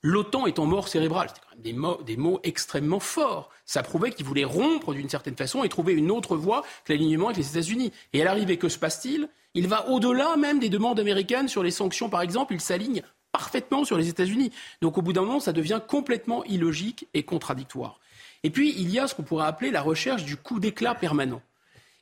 l'OTAN 0.02 0.44
est 0.44 0.58
en 0.58 0.66
mort 0.66 0.88
cérébrale. 0.88 1.28
C'était 1.30 1.40
quand 1.40 1.54
même 1.54 1.62
des 1.62 1.72
mots, 1.72 2.02
des 2.04 2.16
mots 2.18 2.38
extrêmement 2.42 3.00
forts. 3.00 3.48
Ça 3.64 3.82
prouvait 3.82 4.10
qu'il 4.10 4.26
voulait 4.26 4.44
rompre 4.44 4.92
d'une 4.92 5.08
certaine 5.08 5.36
façon 5.36 5.64
et 5.64 5.70
trouver 5.70 5.94
une 5.94 6.10
autre 6.10 6.36
voie 6.36 6.66
que 6.84 6.92
l'alignement 6.92 7.28
avec 7.28 7.38
les 7.38 7.48
États-Unis. 7.48 7.92
Et 8.12 8.20
à 8.20 8.26
l'arrivée, 8.26 8.58
que 8.58 8.68
se 8.68 8.78
passe-t-il? 8.78 9.30
Il 9.54 9.68
va 9.68 9.88
au-delà 9.88 10.36
même 10.36 10.58
des 10.58 10.68
demandes 10.68 11.00
américaines 11.00 11.48
sur 11.48 11.62
les 11.62 11.70
sanctions, 11.70 12.10
par 12.10 12.20
exemple. 12.20 12.52
Il 12.52 12.60
s'aligne 12.60 13.02
parfaitement 13.34 13.84
sur 13.84 13.98
les 13.98 14.08
États-Unis. 14.08 14.52
Donc 14.80 14.96
au 14.96 15.02
bout 15.02 15.12
d'un 15.12 15.22
moment, 15.22 15.40
ça 15.40 15.52
devient 15.52 15.80
complètement 15.86 16.44
illogique 16.44 17.08
et 17.14 17.24
contradictoire. 17.24 17.98
Et 18.44 18.50
puis, 18.50 18.72
il 18.78 18.90
y 18.90 19.00
a 19.00 19.08
ce 19.08 19.14
qu'on 19.16 19.24
pourrait 19.24 19.46
appeler 19.46 19.72
la 19.72 19.82
recherche 19.82 20.24
du 20.24 20.36
coup 20.36 20.60
d'éclat 20.60 20.94
permanent. 20.94 21.42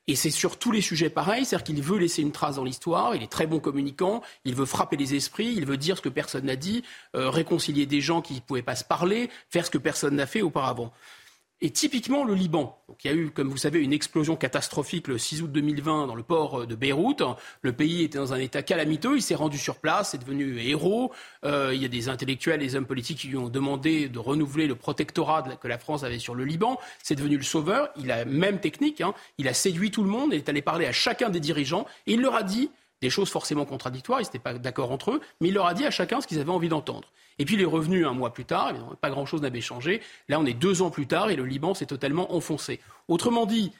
Et 0.09 0.15
c'est 0.15 0.31
sur 0.31 0.59
tous 0.59 0.73
les 0.73 0.83
sujets 0.83 1.09
pareil, 1.09 1.47
c'est-à-dire 1.47 1.65
qu'il 1.65 1.81
veut 1.81 1.99
laisser 1.99 2.21
une 2.21 2.33
trace 2.33 2.57
dans 2.57 2.65
l'histoire, 2.65 3.15
il 3.15 3.23
est 3.23 3.31
très 3.31 3.47
bon 3.47 3.61
communicant, 3.61 4.21
il 4.45 4.55
veut 4.55 4.67
frapper 4.67 4.97
les 4.97 5.15
esprits, 5.15 5.55
il 5.57 5.65
veut 5.65 5.77
dire 5.77 5.97
ce 5.97 6.03
que 6.03 6.09
personne 6.09 6.47
n'a 6.47 6.57
dit, 6.57 6.83
euh, 7.15 7.31
réconcilier 7.31 7.87
des 7.87 8.01
gens 8.01 8.21
qui 8.21 8.35
ne 8.35 8.41
pouvaient 8.41 8.63
pas 8.63 8.75
se 8.75 8.85
parler, 8.85 9.31
faire 9.49 9.65
ce 9.65 9.71
que 9.71 9.79
personne 9.79 10.17
n'a 10.17 10.27
fait 10.27 10.43
auparavant. 10.43 10.93
Et 11.65 11.71
typiquement 11.71 12.25
le 12.25 12.35
Liban. 12.35 12.77
Donc, 12.89 13.05
il 13.05 13.11
y 13.11 13.15
a 13.15 13.17
eu, 13.17 13.31
comme 13.31 13.49
vous 13.49 13.57
savez, 13.57 13.79
une 13.79 13.93
explosion 13.93 14.35
catastrophique 14.35 15.07
le 15.07 15.17
6 15.17 15.43
août 15.43 15.53
2020 15.53 16.09
dans 16.09 16.17
le 16.17 16.25
port 16.25 16.67
de 16.67 16.75
Beyrouth. 16.75 17.23
Le 17.63 17.73
pays 17.73 18.03
était 18.03 18.19
dans 18.19 18.33
un 18.33 18.39
état 18.39 18.63
calamiteux. 18.63 19.15
Il 19.15 19.23
s'est 19.23 19.37
rendu 19.37 19.59
sur 19.59 19.77
place, 19.77 20.11
c'est 20.11 20.19
devenu 20.19 20.59
héros. 20.59 21.13
Euh, 21.45 21.71
il 21.73 21.81
y 21.81 21.85
a 21.85 21.89
des 21.89 22.09
intellectuels, 22.09 22.59
des 22.59 22.75
hommes 22.75 22.85
politiques 22.85 23.19
qui 23.19 23.29
lui 23.29 23.37
ont 23.37 23.49
demandé 23.49 24.09
de 24.09 24.19
renouveler 24.19 24.67
le 24.67 24.75
protectorat 24.75 25.43
que 25.43 25.69
la 25.69 25.79
France 25.79 26.03
avait 26.03 26.19
sur 26.19 26.35
le 26.35 26.45
Liban. 26.45 26.81
C'est 27.01 27.15
devenu 27.15 27.37
le 27.37 27.45
sauveur. 27.45 27.91
Il 27.97 28.11
a 28.11 28.25
même 28.25 28.59
technique. 28.59 29.01
Hein. 29.01 29.15
Il 29.39 29.47
a 29.47 29.55
séduit 29.55 29.93
tout 29.93 30.03
le 30.03 30.11
monde. 30.11 30.31
Il 30.33 30.39
est 30.39 30.49
allé 30.49 30.63
parler 30.63 30.87
à 30.87 30.93
chacun 30.93 31.31
des 31.31 31.41
dirigeants 31.41 31.87
et 32.09 32.15
il 32.15 32.23
leur 32.23 32.35
a 32.35 32.43
dit 32.43 32.71
des 33.03 33.11
choses 33.11 33.31
forcément 33.31 33.67
contradictoires. 33.67 34.21
Ils 34.21 34.25
n'étaient 34.25 34.41
pas 34.41 34.55
d'accord 34.55 34.91
entre 34.91 35.13
eux, 35.13 35.21
mais 35.41 35.49
il 35.49 35.55
leur 35.55 35.67
a 35.67 35.75
dit 35.75 35.87
à 35.87 35.93
chacun 35.93 36.21
ce 36.21 36.27
qu'ils 36.27 36.41
avaient 36.41 36.51
envie 36.51 36.69
d'entendre. 36.69 37.09
Et 37.39 37.45
puis 37.45 37.55
il 37.55 37.63
est 37.63 37.67
revenu 37.67 38.07
un 38.07 38.13
mois 38.13 38.33
plus 38.33 38.45
tard, 38.45 38.73
pas 39.01 39.11
grand-chose 39.11 39.43
n'avait 39.43 39.61
changé. 39.61 40.01
Là, 40.29 40.39
on 40.41 40.47
est 40.47 40.55
deux 40.55 40.83
ans 40.83 40.91
plus 40.91 41.07
tard 41.07 41.31
et 41.31 41.37
le 41.37 41.45
Liban 41.45 41.75
s'est 41.75 41.87
totalement 41.87 42.35
enfoncé. 42.35 42.81
Autrement 43.09 43.47
dit, 43.47 43.73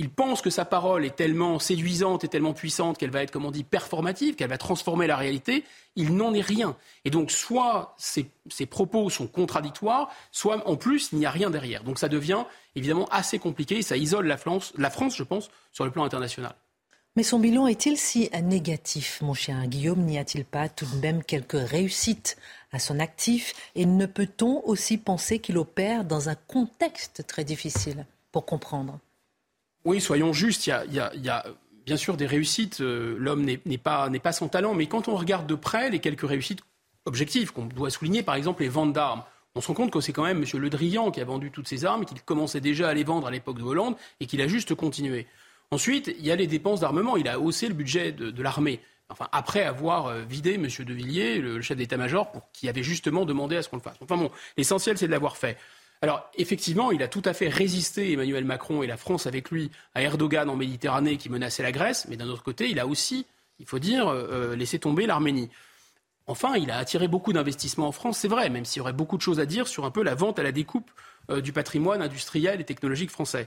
il 0.00 0.08
pense 0.08 0.40
que 0.40 0.48
sa 0.48 0.64
parole 0.64 1.04
est 1.04 1.14
tellement 1.14 1.58
séduisante 1.58 2.24
et 2.24 2.28
tellement 2.28 2.54
puissante 2.54 2.96
qu'elle 2.96 3.10
va 3.10 3.22
être, 3.22 3.30
comme 3.30 3.44
on 3.44 3.50
dit, 3.50 3.64
performative, 3.64 4.34
qu'elle 4.34 4.48
va 4.48 4.56
transformer 4.56 5.06
la 5.06 5.16
réalité. 5.16 5.62
Il 5.94 6.16
n'en 6.16 6.32
est 6.32 6.40
rien. 6.40 6.74
Et 7.04 7.10
donc, 7.10 7.30
soit 7.30 7.94
ses, 7.98 8.30
propos 8.64 9.10
sont 9.10 9.26
contradictoires, 9.26 10.08
soit 10.32 10.66
en 10.66 10.76
plus, 10.76 11.10
il 11.12 11.18
n'y 11.18 11.26
a 11.26 11.30
rien 11.30 11.50
derrière. 11.50 11.84
Donc, 11.84 11.98
ça 11.98 12.08
devient 12.08 12.44
évidemment 12.76 13.08
assez 13.10 13.38
compliqué 13.38 13.76
et 13.76 13.82
ça 13.82 13.98
isole 13.98 14.26
la 14.26 14.38
France, 14.38 14.72
la 14.78 14.88
France, 14.88 15.16
je 15.16 15.22
pense, 15.22 15.50
sur 15.70 15.84
le 15.84 15.90
plan 15.90 16.04
international. 16.04 16.54
Mais 17.16 17.22
son 17.22 17.38
bilan 17.38 17.66
est-il 17.66 17.98
si 17.98 18.30
négatif, 18.42 19.20
mon 19.20 19.34
cher 19.34 19.66
Guillaume? 19.66 20.00
N'y 20.00 20.18
a-t-il 20.18 20.46
pas 20.46 20.70
tout 20.70 20.86
de 20.86 21.00
même 21.00 21.24
quelques 21.24 21.60
réussites 21.68 22.38
à 22.72 22.78
son 22.78 23.00
actif 23.00 23.54
Et 23.74 23.86
ne 23.86 24.06
peut-on 24.06 24.62
aussi 24.64 24.98
penser 24.98 25.38
qu'il 25.38 25.58
opère 25.58 26.04
dans 26.04 26.28
un 26.28 26.34
contexte 26.34 27.26
très 27.26 27.44
difficile 27.44 28.06
pour 28.32 28.46
comprendre? 28.46 28.98
Oui, 29.84 30.00
soyons 30.00 30.32
justes, 30.32 30.66
il 30.66 30.92
y 30.92 31.00
a, 31.00 31.46
bien 31.86 31.96
sûr 31.96 32.16
des 32.16 32.26
réussites. 32.26 32.80
Euh, 32.80 33.16
l'homme 33.18 33.44
n'est 33.44 33.78
pas, 33.78 34.10
pas 34.10 34.32
sans 34.32 34.48
talent, 34.48 34.74
mais 34.74 34.86
quand 34.86 35.08
on 35.08 35.16
regarde 35.16 35.46
de 35.46 35.54
près 35.54 35.90
les 35.90 35.98
quelques 35.98 36.28
réussites 36.28 36.60
objectives 37.06 37.52
qu'on 37.52 37.64
doit 37.64 37.90
souligner, 37.90 38.22
par 38.22 38.34
exemple 38.34 38.62
les 38.62 38.68
ventes 38.68 38.92
d'armes, 38.92 39.24
on 39.54 39.60
se 39.60 39.66
rend 39.66 39.74
compte 39.74 39.90
que 39.90 40.00
c'est 40.00 40.12
quand 40.12 40.22
même 40.22 40.42
M. 40.42 40.60
Le 40.60 40.70
Drian 40.70 41.10
qui 41.10 41.20
a 41.20 41.24
vendu 41.24 41.50
toutes 41.50 41.66
ces 41.66 41.84
armes, 41.84 42.04
qu'il 42.04 42.20
commençait 42.22 42.60
déjà 42.60 42.88
à 42.88 42.94
les 42.94 43.04
vendre 43.04 43.26
à 43.26 43.30
l'époque 43.30 43.58
de 43.58 43.64
Hollande 43.64 43.96
et 44.20 44.26
qu'il 44.26 44.40
a 44.42 44.46
juste 44.46 44.74
continué. 44.74 45.26
Ensuite, 45.72 46.14
il 46.18 46.24
y 46.24 46.30
a 46.30 46.36
les 46.36 46.46
dépenses 46.46 46.80
d'armement. 46.80 47.16
Il 47.16 47.28
a 47.28 47.40
haussé 47.40 47.68
le 47.68 47.74
budget 47.74 48.12
de, 48.12 48.42
l'armée. 48.42 48.80
Enfin, 49.10 49.28
après 49.32 49.64
avoir 49.64 50.06
euh, 50.06 50.22
vidé 50.22 50.54
M. 50.54 50.66
De 50.66 50.94
Villiers, 50.94 51.38
le 51.38 51.60
chef 51.60 51.76
d'état-major, 51.76 52.30
qui 52.52 52.68
avait 52.68 52.82
justement 52.82 53.24
demandé 53.24 53.56
à 53.56 53.62
ce 53.62 53.68
qu'on 53.68 53.76
le 53.76 53.82
fasse. 53.82 53.96
Enfin 54.00 54.16
bon, 54.16 54.30
l'essentiel, 54.56 54.96
c'est 54.96 55.06
de 55.06 55.12
l'avoir 55.12 55.36
fait. 55.36 55.58
Alors, 56.02 56.30
effectivement, 56.36 56.92
il 56.92 57.02
a 57.02 57.08
tout 57.08 57.22
à 57.24 57.34
fait 57.34 57.48
résisté, 57.48 58.12
Emmanuel 58.12 58.44
Macron 58.44 58.82
et 58.82 58.86
la 58.86 58.96
France 58.96 59.26
avec 59.26 59.50
lui, 59.50 59.70
à 59.94 60.02
Erdogan 60.02 60.48
en 60.48 60.56
Méditerranée 60.56 61.18
qui 61.18 61.28
menaçait 61.28 61.62
la 61.62 61.72
Grèce, 61.72 62.06
mais 62.08 62.16
d'un 62.16 62.28
autre 62.28 62.42
côté, 62.42 62.70
il 62.70 62.78
a 62.78 62.86
aussi, 62.86 63.26
il 63.58 63.66
faut 63.66 63.78
dire, 63.78 64.08
euh, 64.08 64.28
euh, 64.30 64.56
laissé 64.56 64.78
tomber 64.78 65.06
l'Arménie. 65.06 65.50
Enfin, 66.26 66.56
il 66.56 66.70
a 66.70 66.78
attiré 66.78 67.08
beaucoup 67.08 67.32
d'investissements 67.32 67.88
en 67.88 67.92
France, 67.92 68.18
c'est 68.18 68.28
vrai, 68.28 68.48
même 68.48 68.64
s'il 68.64 68.78
y 68.78 68.80
aurait 68.80 68.92
beaucoup 68.92 69.16
de 69.16 69.22
choses 69.22 69.40
à 69.40 69.46
dire 69.46 69.66
sur 69.66 69.84
un 69.84 69.90
peu 69.90 70.02
la 70.02 70.14
vente 70.14 70.38
à 70.38 70.42
la 70.42 70.52
découpe 70.52 70.90
du 71.42 71.52
patrimoine 71.52 72.02
industriel 72.02 72.60
et 72.60 72.64
technologique 72.64 73.10
français. 73.10 73.46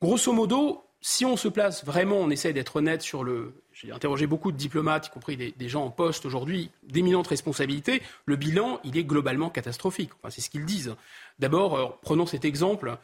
Grosso 0.00 0.32
modo, 0.32 0.84
si 1.04 1.24
on 1.24 1.36
se 1.36 1.48
place 1.48 1.84
vraiment, 1.84 2.16
on 2.16 2.30
essaie 2.30 2.52
d'être 2.52 2.76
honnête 2.76 3.02
sur 3.02 3.24
le. 3.24 3.54
J'ai 3.72 3.90
interrogé 3.90 4.28
beaucoup 4.28 4.52
de 4.52 4.56
diplomates, 4.56 5.08
y 5.08 5.10
compris 5.10 5.36
des, 5.36 5.68
gens 5.68 5.84
en 5.84 5.90
poste 5.90 6.24
aujourd'hui, 6.24 6.70
d'éminentes 6.84 7.26
responsabilités. 7.26 8.02
Le 8.24 8.36
bilan, 8.36 8.78
il 8.84 8.96
est 8.96 9.02
globalement 9.02 9.50
catastrophique. 9.50 10.10
Enfin, 10.20 10.30
c'est 10.30 10.40
ce 10.40 10.48
qu'ils 10.48 10.64
disent. 10.64 10.94
D'abord, 11.40 11.74
euh, 11.74 11.86
prenons 12.02 12.24
cet 12.24 12.44
exemple. 12.44 12.96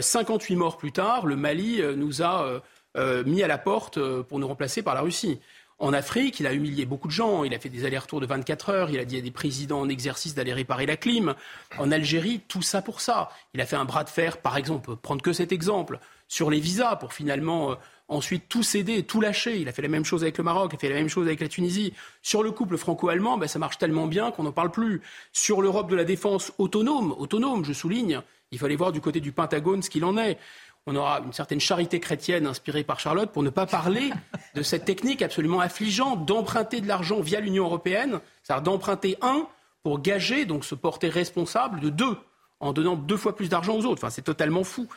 58 0.00 0.54
euh, 0.54 0.58
morts 0.58 0.78
plus 0.78 0.92
tard, 0.92 1.26
le 1.26 1.36
Mali 1.36 1.82
euh, 1.82 1.94
nous 1.94 2.22
a 2.22 2.62
mis 3.26 3.42
à 3.42 3.48
la 3.48 3.58
porte 3.58 3.98
pour 4.22 4.38
nous 4.38 4.46
remplacer 4.46 4.82
par 4.82 4.94
la 4.94 5.00
Russie. 5.02 5.40
en 5.78 5.92
Afrique, 5.92 6.40
il 6.40 6.46
a 6.46 6.52
humilié 6.52 6.86
beaucoup 6.86 7.08
de 7.08 7.12
gens, 7.12 7.42
il 7.42 7.52
a 7.54 7.58
fait 7.58 7.68
des 7.68 7.84
allers-retours 7.84 8.20
de 8.20 8.26
24 8.26 8.70
heures, 8.70 8.90
il 8.90 8.98
a 8.98 9.04
dit 9.04 9.16
à 9.16 9.20
des 9.20 9.30
présidents 9.30 9.80
en 9.80 9.88
exercice 9.88 10.34
d'aller 10.34 10.52
réparer 10.52 10.86
la 10.86 10.96
clim. 10.96 11.34
En 11.78 11.90
Algérie, 11.90 12.40
tout 12.48 12.62
ça 12.62 12.80
pour 12.80 13.00
ça. 13.00 13.30
Il 13.54 13.60
a 13.60 13.66
fait 13.66 13.76
un 13.76 13.84
bras 13.84 14.04
de 14.04 14.10
fer, 14.10 14.38
par 14.38 14.56
exemple, 14.56 14.94
prendre 14.96 15.22
que 15.22 15.32
cet 15.32 15.52
exemple, 15.52 15.98
sur 16.32 16.48
les 16.48 16.60
visas 16.60 16.96
pour 16.96 17.12
finalement 17.12 17.72
euh, 17.72 17.74
ensuite 18.08 18.48
tout 18.48 18.62
céder, 18.62 19.02
tout 19.02 19.20
lâcher. 19.20 19.58
Il 19.58 19.68
a 19.68 19.72
fait 19.72 19.82
la 19.82 19.88
même 19.88 20.06
chose 20.06 20.22
avec 20.22 20.38
le 20.38 20.44
Maroc, 20.44 20.70
il 20.72 20.76
a 20.76 20.78
fait 20.78 20.88
la 20.88 20.94
même 20.94 21.10
chose 21.10 21.26
avec 21.26 21.42
la 21.42 21.48
Tunisie. 21.48 21.92
Sur 22.22 22.42
le 22.42 22.50
couple 22.52 22.78
franco-allemand, 22.78 23.36
ben, 23.36 23.46
ça 23.46 23.58
marche 23.58 23.76
tellement 23.76 24.06
bien 24.06 24.30
qu'on 24.30 24.44
n'en 24.44 24.52
parle 24.52 24.70
plus. 24.70 25.02
Sur 25.34 25.60
l'Europe 25.60 25.90
de 25.90 25.96
la 25.96 26.04
défense 26.04 26.50
autonome, 26.56 27.14
autonome, 27.18 27.66
je 27.66 27.74
souligne, 27.74 28.22
il 28.50 28.58
fallait 28.58 28.76
voir 28.76 28.92
du 28.92 29.02
côté 29.02 29.20
du 29.20 29.30
Pentagone 29.30 29.82
ce 29.82 29.90
qu'il 29.90 30.06
en 30.06 30.16
est. 30.16 30.38
On 30.86 30.96
aura 30.96 31.20
une 31.20 31.34
certaine 31.34 31.60
charité 31.60 32.00
chrétienne 32.00 32.46
inspirée 32.46 32.82
par 32.82 32.98
Charlotte 32.98 33.30
pour 33.30 33.42
ne 33.42 33.50
pas 33.50 33.66
parler 33.66 34.10
de 34.54 34.62
cette 34.62 34.86
technique 34.86 35.20
absolument 35.20 35.60
affligeante 35.60 36.24
d'emprunter 36.24 36.80
de 36.80 36.88
l'argent 36.88 37.20
via 37.20 37.40
l'Union 37.40 37.64
européenne, 37.64 38.20
c'est-à-dire 38.42 38.62
d'emprunter 38.62 39.18
un 39.20 39.46
pour 39.82 40.00
gager, 40.00 40.46
donc 40.46 40.64
se 40.64 40.74
porter 40.74 41.10
responsable 41.10 41.78
de 41.80 41.90
deux, 41.90 42.16
en 42.58 42.72
donnant 42.72 42.96
deux 42.96 43.18
fois 43.18 43.36
plus 43.36 43.50
d'argent 43.50 43.74
aux 43.74 43.84
autres. 43.84 44.02
Enfin, 44.02 44.08
c'est 44.08 44.22
totalement 44.22 44.64
fou. 44.64 44.88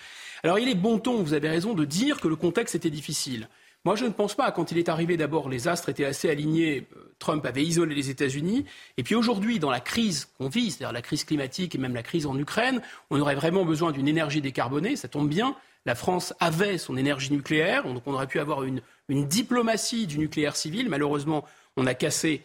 Alors 0.44 0.60
il 0.60 0.70
est 0.70 0.76
bon 0.76 1.00
ton, 1.00 1.22
vous 1.22 1.34
avez 1.34 1.50
raison, 1.50 1.74
de 1.74 1.86
dire 1.86 2.20
que 2.20 2.28
le 2.28 2.36
contexte 2.36 2.76
était 2.76 2.90
difficile. 2.90 3.48
Moi, 3.86 3.96
je 3.96 4.06
ne 4.06 4.10
pense 4.10 4.34
pas. 4.34 4.52
Quand 4.52 4.72
il 4.72 4.80
est 4.80 4.90
arrivé, 4.90 5.16
d'abord, 5.16 5.48
les 5.48 5.68
astres 5.68 5.90
étaient 5.90 6.06
assez 6.06 6.28
alignés. 6.28 6.88
Euh, 6.98 7.14
Trump 7.20 7.46
avait 7.46 7.64
isolé 7.64 7.94
les 7.94 8.10
États-Unis. 8.10 8.66
Et 8.98 9.04
puis 9.04 9.14
aujourd'hui, 9.14 9.60
dans 9.60 9.70
la 9.70 9.80
crise 9.80 10.28
qu'on 10.40 10.50
vit, 10.50 10.72
c'est-à-dire 10.72 10.92
la 10.92 11.04
crise 11.04 11.24
climatique 11.24 11.76
et 11.76 11.78
même 11.78 11.94
la 11.94 12.02
crise 12.02 12.26
en 12.26 12.38
Ukraine, 12.38 12.82
on 13.12 13.22
aurait 13.22 13.36
vraiment 13.36 13.64
besoin 13.64 13.92
d'une 13.92 14.08
énergie 14.08 14.42
décarbonée. 14.42 14.96
Ça 14.96 15.08
tombe 15.08 15.30
bien. 15.30 15.56
La 15.86 15.94
France 15.94 16.34
avait 16.40 16.80
son 16.80 16.98
énergie 16.98 17.32
nucléaire. 17.32 17.84
Donc 17.84 18.02
on 18.08 18.14
aurait 18.14 18.26
pu 18.26 18.40
avoir 18.40 18.64
une, 18.64 18.82
diplomatie 19.08 20.08
du 20.08 20.18
nucléaire 20.18 20.56
civil. 20.56 20.90
Malheureusement, 20.90 21.46
on 21.78 21.86
a 21.86 21.94
cassé 21.94 22.44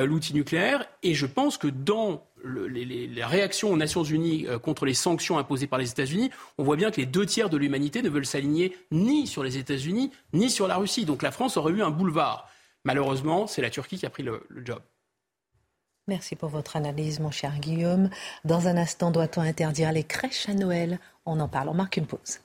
l'outil 0.00 0.34
nucléaire. 0.34 0.86
Et 1.02 1.14
je 1.14 1.26
pense 1.26 1.58
que 1.58 1.68
dans 1.68 2.24
les, 2.44 3.24
réactions 3.24 3.70
aux 3.70 3.76
Nations 3.76 4.02
Unies 4.02 4.46
euh, 4.46 4.58
contre 4.58 4.84
les 4.84 4.94
sanctions 4.94 5.38
imposées 5.38 5.66
par 5.66 5.78
les 5.78 5.90
États-Unis, 5.90 6.30
on 6.58 6.64
voit 6.64 6.76
bien 6.76 6.90
que 6.90 7.00
les 7.00 7.06
deux 7.06 7.26
tiers 7.26 7.50
de 7.50 7.56
l'humanité 7.56 8.02
ne 8.02 8.08
veulent 8.08 8.26
s'aligner 8.26 8.76
ni 8.90 9.26
sur 9.26 9.42
les 9.42 9.58
États-Unis 9.58 10.10
ni 10.32 10.50
sur 10.50 10.66
la 10.66 10.76
Russie. 10.76 11.04
Donc 11.04 11.22
la 11.22 11.30
France 11.30 11.56
aurait 11.56 11.72
eu 11.72 11.82
un 11.82 11.90
boulevard. 11.90 12.48
Malheureusement, 12.84 13.46
c'est 13.46 13.62
la 13.62 13.70
Turquie 13.70 13.98
qui 13.98 14.06
a 14.06 14.10
pris 14.10 14.22
le, 14.22 14.44
le 14.48 14.64
job. 14.64 14.80
Merci 16.08 16.34
pour 16.34 16.48
votre 16.48 16.74
analyse, 16.74 17.20
mon 17.20 17.30
cher 17.30 17.60
Guillaume. 17.60 18.10
Dans 18.44 18.66
un 18.66 18.76
instant, 18.76 19.12
doit-on 19.12 19.40
interdire 19.40 19.92
les 19.92 20.02
crèches 20.02 20.48
à 20.48 20.54
Noël? 20.54 20.98
On 21.26 21.38
en 21.38 21.46
parle, 21.46 21.68
on 21.68 21.74
marque 21.74 21.96
une 21.96 22.06
pause. 22.06 22.40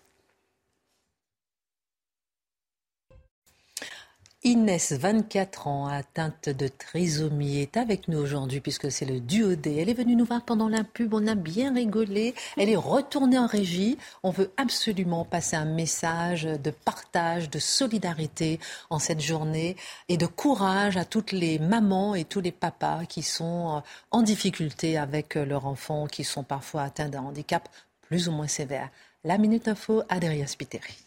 Inès, 4.47 4.93
24 4.93 5.67
ans, 5.67 5.87
atteinte 5.87 6.47
de 6.47 6.69
trisomie, 6.69 7.57
est 7.57 7.75
avec 7.75 8.07
nous 8.07 8.17
aujourd'hui 8.17 8.61
puisque 8.61 8.89
c'est 8.89 9.03
le 9.03 9.19
duodé. 9.19 9.75
Elle 9.75 9.89
est 9.89 9.93
venue 9.93 10.15
nous 10.15 10.23
voir 10.23 10.45
pendant 10.45 10.69
la 10.69 10.85
pub, 10.85 11.13
on 11.13 11.27
a 11.27 11.35
bien 11.35 11.73
rigolé. 11.73 12.33
Elle 12.55 12.69
est 12.69 12.77
retournée 12.77 13.37
en 13.37 13.45
régie. 13.45 13.97
On 14.23 14.31
veut 14.31 14.49
absolument 14.55 15.25
passer 15.25 15.57
un 15.57 15.65
message 15.65 16.43
de 16.43 16.71
partage, 16.71 17.49
de 17.49 17.59
solidarité 17.59 18.61
en 18.89 18.99
cette 18.99 19.19
journée 19.19 19.75
et 20.07 20.15
de 20.15 20.27
courage 20.27 20.95
à 20.95 21.03
toutes 21.03 21.33
les 21.33 21.59
mamans 21.59 22.15
et 22.15 22.23
tous 22.23 22.39
les 22.39 22.53
papas 22.53 23.03
qui 23.03 23.23
sont 23.23 23.83
en 24.11 24.21
difficulté 24.21 24.97
avec 24.97 25.35
leurs 25.35 25.65
enfants, 25.65 26.07
qui 26.07 26.23
sont 26.23 26.43
parfois 26.43 26.83
atteints 26.83 27.09
d'un 27.09 27.23
handicap 27.23 27.67
plus 27.99 28.29
ou 28.29 28.31
moins 28.31 28.47
sévère. 28.47 28.87
La 29.25 29.37
Minute 29.37 29.67
Info, 29.67 30.03
Adrien 30.07 30.47
Spiteri. 30.47 31.06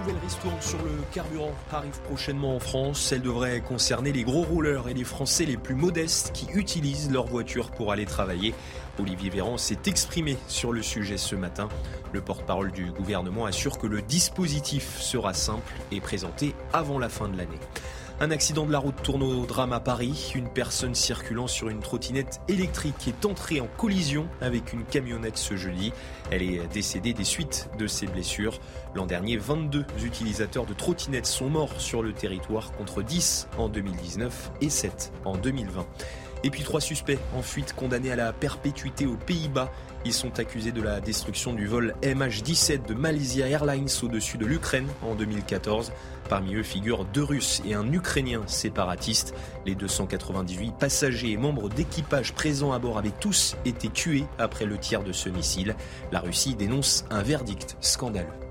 Nouvelle 0.00 0.22
ristourne 0.22 0.60
sur 0.60 0.78
le 0.78 0.90
carburant 1.12 1.52
arrive 1.72 2.00
prochainement 2.02 2.56
en 2.56 2.60
France. 2.60 3.12
Elle 3.12 3.22
devrait 3.22 3.60
concerner 3.60 4.12
les 4.12 4.22
gros 4.22 4.42
rouleurs 4.42 4.88
et 4.88 4.94
les 4.94 5.04
Français 5.04 5.44
les 5.44 5.56
plus 5.56 5.74
modestes 5.74 6.32
qui 6.32 6.46
utilisent 6.54 7.10
leur 7.10 7.26
voiture 7.26 7.70
pour 7.70 7.92
aller 7.92 8.06
travailler. 8.06 8.54
Olivier 8.98 9.30
Véran 9.30 9.58
s'est 9.58 9.78
exprimé 9.86 10.38
sur 10.48 10.72
le 10.72 10.82
sujet 10.82 11.18
ce 11.18 11.36
matin. 11.36 11.68
Le 12.12 12.20
porte-parole 12.20 12.72
du 12.72 12.90
gouvernement 12.90 13.44
assure 13.44 13.78
que 13.78 13.86
le 13.86 14.00
dispositif 14.00 14.98
sera 15.00 15.34
simple 15.34 15.72
et 15.92 16.00
présenté 16.00 16.54
avant 16.72 16.98
la 16.98 17.08
fin 17.08 17.28
de 17.28 17.36
l'année. 17.36 17.60
Un 18.22 18.30
accident 18.30 18.66
de 18.66 18.72
la 18.72 18.78
route 18.78 19.02
tourne 19.02 19.22
au 19.22 19.46
drame 19.46 19.72
à 19.72 19.80
Paris. 19.80 20.32
Une 20.34 20.50
personne 20.50 20.94
circulant 20.94 21.46
sur 21.46 21.70
une 21.70 21.80
trottinette 21.80 22.42
électrique 22.48 23.08
est 23.08 23.24
entrée 23.24 23.62
en 23.62 23.66
collision 23.78 24.28
avec 24.42 24.74
une 24.74 24.84
camionnette 24.84 25.38
ce 25.38 25.56
jeudi. 25.56 25.94
Elle 26.30 26.42
est 26.42 26.70
décédée 26.70 27.14
des 27.14 27.24
suites 27.24 27.70
de 27.78 27.86
ses 27.86 28.06
blessures. 28.06 28.60
L'an 28.94 29.06
dernier, 29.06 29.38
22 29.38 29.86
utilisateurs 30.04 30.66
de 30.66 30.74
trottinettes 30.74 31.24
sont 31.24 31.48
morts 31.48 31.80
sur 31.80 32.02
le 32.02 32.12
territoire 32.12 32.72
contre 32.72 33.02
10 33.02 33.48
en 33.56 33.70
2019 33.70 34.52
et 34.60 34.68
7 34.68 35.14
en 35.24 35.38
2020. 35.38 35.86
Et 36.44 36.50
puis 36.50 36.62
trois 36.62 36.80
suspects 36.80 37.18
en 37.34 37.42
fuite 37.42 37.74
condamnés 37.74 38.12
à 38.12 38.16
la 38.16 38.32
perpétuité 38.34 39.06
aux 39.06 39.16
Pays-Bas. 39.16 39.70
Ils 40.04 40.12
sont 40.12 40.38
accusés 40.38 40.72
de 40.72 40.82
la 40.82 41.00
destruction 41.00 41.52
du 41.54 41.66
vol 41.66 41.94
MH17 42.02 42.86
de 42.86 42.94
Malaysia 42.94 43.46
Airlines 43.46 43.88
au-dessus 44.02 44.38
de 44.38 44.46
l'Ukraine 44.46 44.88
en 45.02 45.14
2014. 45.14 45.92
Parmi 46.30 46.54
eux 46.54 46.62
figurent 46.62 47.04
deux 47.06 47.24
Russes 47.24 47.60
et 47.66 47.74
un 47.74 47.92
Ukrainien 47.92 48.42
séparatiste. 48.46 49.34
Les 49.66 49.74
298 49.74 50.72
passagers 50.78 51.32
et 51.32 51.36
membres 51.36 51.68
d'équipage 51.68 52.32
présents 52.34 52.72
à 52.72 52.78
bord 52.78 52.98
avaient 52.98 53.10
tous 53.10 53.56
été 53.64 53.88
tués 53.88 54.24
après 54.38 54.64
le 54.64 54.78
tir 54.78 55.02
de 55.02 55.10
ce 55.10 55.28
missile. 55.28 55.74
La 56.12 56.20
Russie 56.20 56.54
dénonce 56.54 57.04
un 57.10 57.22
verdict 57.22 57.76
scandaleux. 57.80 58.49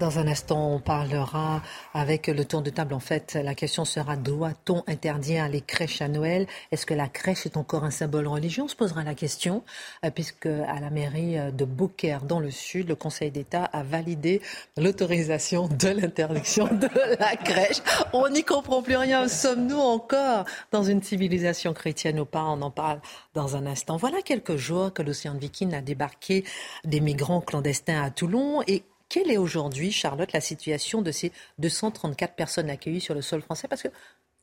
Dans 0.00 0.20
un 0.20 0.28
instant, 0.28 0.74
on 0.74 0.78
parlera 0.78 1.60
avec 1.92 2.28
le 2.28 2.44
tour 2.44 2.62
de 2.62 2.70
table. 2.70 2.94
En 2.94 3.00
fait, 3.00 3.34
la 3.34 3.56
question 3.56 3.84
sera 3.84 4.16
doit-on 4.16 4.84
interdire 4.86 5.48
les 5.48 5.60
crèches 5.60 6.00
à 6.02 6.06
Noël? 6.06 6.46
Est-ce 6.70 6.86
que 6.86 6.94
la 6.94 7.08
crèche 7.08 7.46
est 7.46 7.56
encore 7.56 7.82
un 7.82 7.90
symbole 7.90 8.28
religieux? 8.28 8.62
On 8.62 8.68
se 8.68 8.76
posera 8.76 9.02
la 9.02 9.14
question, 9.14 9.64
euh, 10.04 10.10
puisque 10.10 10.46
à 10.46 10.78
la 10.80 10.90
mairie 10.90 11.36
de 11.52 11.64
Beaucaire, 11.64 12.22
dans 12.22 12.38
le 12.38 12.52
sud, 12.52 12.88
le 12.88 12.94
Conseil 12.94 13.32
d'État 13.32 13.64
a 13.64 13.82
validé 13.82 14.40
l'autorisation 14.76 15.66
de 15.66 15.88
l'interdiction 15.88 16.66
de 16.66 16.88
la 17.18 17.34
crèche. 17.34 17.82
On 18.12 18.28
n'y 18.28 18.44
comprend 18.44 18.82
plus 18.82 18.96
rien. 18.96 19.26
Sommes-nous 19.26 19.80
encore 19.80 20.44
dans 20.70 20.84
une 20.84 21.02
civilisation 21.02 21.74
chrétienne 21.74 22.20
ou 22.20 22.24
pas? 22.24 22.44
On 22.44 22.62
en 22.62 22.70
parle 22.70 23.00
dans 23.34 23.56
un 23.56 23.66
instant. 23.66 23.96
Voilà 23.96 24.22
quelques 24.22 24.56
jours 24.56 24.92
que 24.92 25.02
l'océan 25.02 25.34
Viking 25.34 25.74
a 25.74 25.80
débarqué 25.80 26.44
des 26.84 27.00
migrants 27.00 27.40
clandestins 27.40 28.00
à 28.00 28.10
Toulon 28.10 28.62
et 28.68 28.84
quelle 29.08 29.30
est 29.30 29.36
aujourd'hui, 29.38 29.92
Charlotte, 29.92 30.32
la 30.32 30.40
situation 30.40 31.02
de 31.02 31.10
ces 31.12 31.32
234 31.58 32.34
personnes 32.34 32.70
accueillies 32.70 33.00
sur 33.00 33.14
le 33.14 33.22
sol 33.22 33.42
français? 33.42 33.68
Parce 33.68 33.86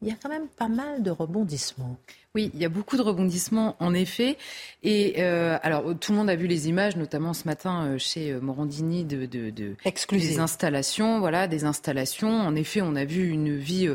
qu'il 0.06 0.13
y 0.13 0.18
a 0.18 0.20
quand 0.22 0.30
même 0.30 0.48
pas 0.48 0.68
mal 0.68 1.02
de 1.02 1.10
rebondissements. 1.10 1.98
Oui, 2.36 2.52
il 2.54 2.60
y 2.60 2.65
a 2.65 2.70
beaucoup 2.70 2.98
de 2.98 3.02
rebondissements 3.02 3.76
en 3.80 3.94
effet. 3.94 4.38
Et 4.84 5.15
euh, 5.20 5.58
alors 5.63 5.98
tout 6.00 6.12
le 6.12 6.18
monde 6.18 6.30
a 6.30 6.36
vu 6.36 6.48
les 6.48 6.68
images, 6.68 6.98
notamment 6.98 7.34
ce 7.34 7.48
matin 7.48 7.86
euh, 7.86 7.98
chez 7.98 8.32
euh, 8.32 8.41
Morandini, 8.41 9.06
de, 9.06 9.26
de, 9.26 9.50
de 9.50 9.76
des 10.12 10.39
installations. 10.39 11.20
Voilà, 11.20 11.48
des 11.48 11.63
installations. 11.63 12.41
En 12.41 12.56
effet, 12.56 12.82
on 12.82 12.96
a 12.96 13.06
vu 13.06 13.30
une 13.30 13.56
vie 13.56 13.89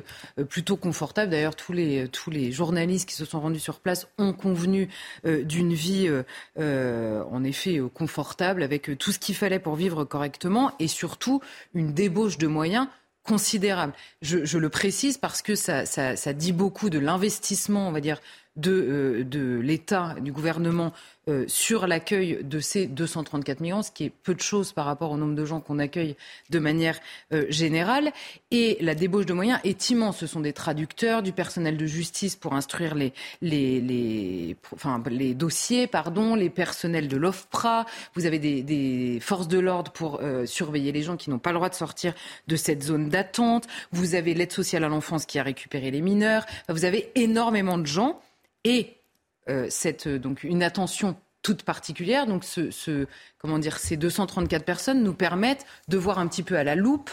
plutôt 0.49 0.77
confortable. 0.77 1.31
D'ailleurs, 1.31 1.55
tous 1.55 1.75
les 1.75 2.09
tous 2.09 2.31
les 2.31 2.51
journalistes 2.51 3.09
qui 3.09 3.15
se 3.15 3.27
sont 3.27 3.41
rendus 3.41 3.61
sur 3.61 3.79
place 3.79 4.09
ont 4.19 4.33
convenu 4.33 4.89
d'une 5.25 5.75
vie, 5.75 6.11
en 6.57 7.45
effet, 7.45 7.81
confortable, 7.93 8.63
avec 8.63 8.99
tout 8.99 9.13
ce 9.13 9.19
qu'il 9.19 9.35
fallait 9.35 9.59
pour 9.59 9.75
vivre 9.75 10.05
correctement, 10.05 10.73
et 10.79 10.89
surtout 10.89 11.41
une 11.75 11.93
débauche 11.93 12.39
de 12.39 12.47
moyens 12.47 12.89
considérable. 13.31 13.93
Je, 14.23 14.59
le 14.59 14.69
précise 14.69 15.17
parce 15.17 15.41
que 15.41 15.55
ça, 15.55 16.33
dit 16.33 16.53
beaucoup 16.53 16.91
de 16.91 16.99
l'investissement, 16.99 17.89
on 17.89 17.93
va 17.93 18.01
dire, 18.01 18.21
de, 18.57 18.73
euh, 18.73 19.25
de 19.25 19.61
l'État, 19.61 20.17
du 20.21 20.33
gouvernement 20.33 20.93
euh, 21.31 21.45
sur 21.47 21.87
l'accueil 21.87 22.41
de 22.43 22.61
ces 22.61 22.87
234 22.87 23.61
migrants, 23.61 23.83
ce 23.83 23.91
qui 23.91 24.05
est 24.05 24.11
peu 24.11 24.35
de 24.35 24.41
choses 24.41 24.73
par 24.73 24.85
rapport 24.85 25.13
au 25.13 25.17
nombre 25.17 25.35
de 25.35 25.45
gens 25.45 25.61
qu'on 25.61 25.79
accueille 25.79 26.17
de 26.51 26.59
manière 26.59 26.99
euh, 27.33 27.47
générale. 27.49 28.13
Et 28.51 28.77
la 28.81 28.95
débauche 28.95 29.27
de 29.27 29.33
moyens 29.33 29.61
est 29.65 29.91
immense. 29.91 30.19
Ce 30.19 30.27
sont 30.27 30.41
des 30.41 30.53
traducteurs, 30.53 31.23
du 31.23 31.33
personnel 31.33 31.77
de 31.77 31.87
justice 31.87 32.37
pour 32.37 32.55
instruire 32.55 32.95
les, 32.95 34.57
dossiers, 35.35 35.87
pardon, 35.87 36.35
les 36.35 36.51
personnels 36.51 37.09
de 37.09 37.17
l'OFPRA. 37.17 37.87
Vous 38.15 38.27
avez 38.27 38.39
des, 38.39 39.19
forces 39.21 39.49
de 39.49 39.59
l'ordre 39.59 39.93
pour 39.93 40.21
euh, 40.23 40.47
surveiller 40.47 40.93
les 40.93 41.03
gens 41.03 41.17
qui 41.17 41.31
n'ont 41.31 41.39
pas 41.39 41.51
le 41.51 41.57
droit 41.57 41.69
de 41.69 41.75
sortir 41.75 42.13
de 42.49 42.57
cette 42.57 42.83
zone 42.83 43.09
d'attente. 43.09 43.67
Vous 43.93 44.15
avez 44.15 44.35
l'aide 44.35 44.53
sociale 44.53 44.85
à 44.85 44.89
l'enfance 44.89 45.27
qui 45.27 45.39
a 45.39 45.43
récupéré 45.43 45.91
les 45.91 46.01
mineurs. 46.01 46.45
Vous 46.69 46.85
avez 46.85 47.11
énormément 47.15 47.79
de 47.79 47.87
gens 47.87 48.21
et 48.65 48.97
cette, 49.69 50.07
euh, 50.07 50.19
donc 50.19 50.45
une 50.45 50.63
attention 50.63 51.17
toute 51.43 51.63
particulière. 51.63 52.27
Donc 52.27 52.45
ce, 52.45 53.07
comment 53.39 53.59
dire, 53.59 53.79
ces 53.79 53.97
234 53.97 54.65
personnes 54.65 55.03
nous 55.03 55.15
permettent 55.15 55.67
de 55.89 55.99
voir 55.99 56.19
un 56.19 56.29
petit 56.29 56.43
peu 56.43 56.57
à 56.57 56.65
la 56.65 56.75
loupe 56.75 57.11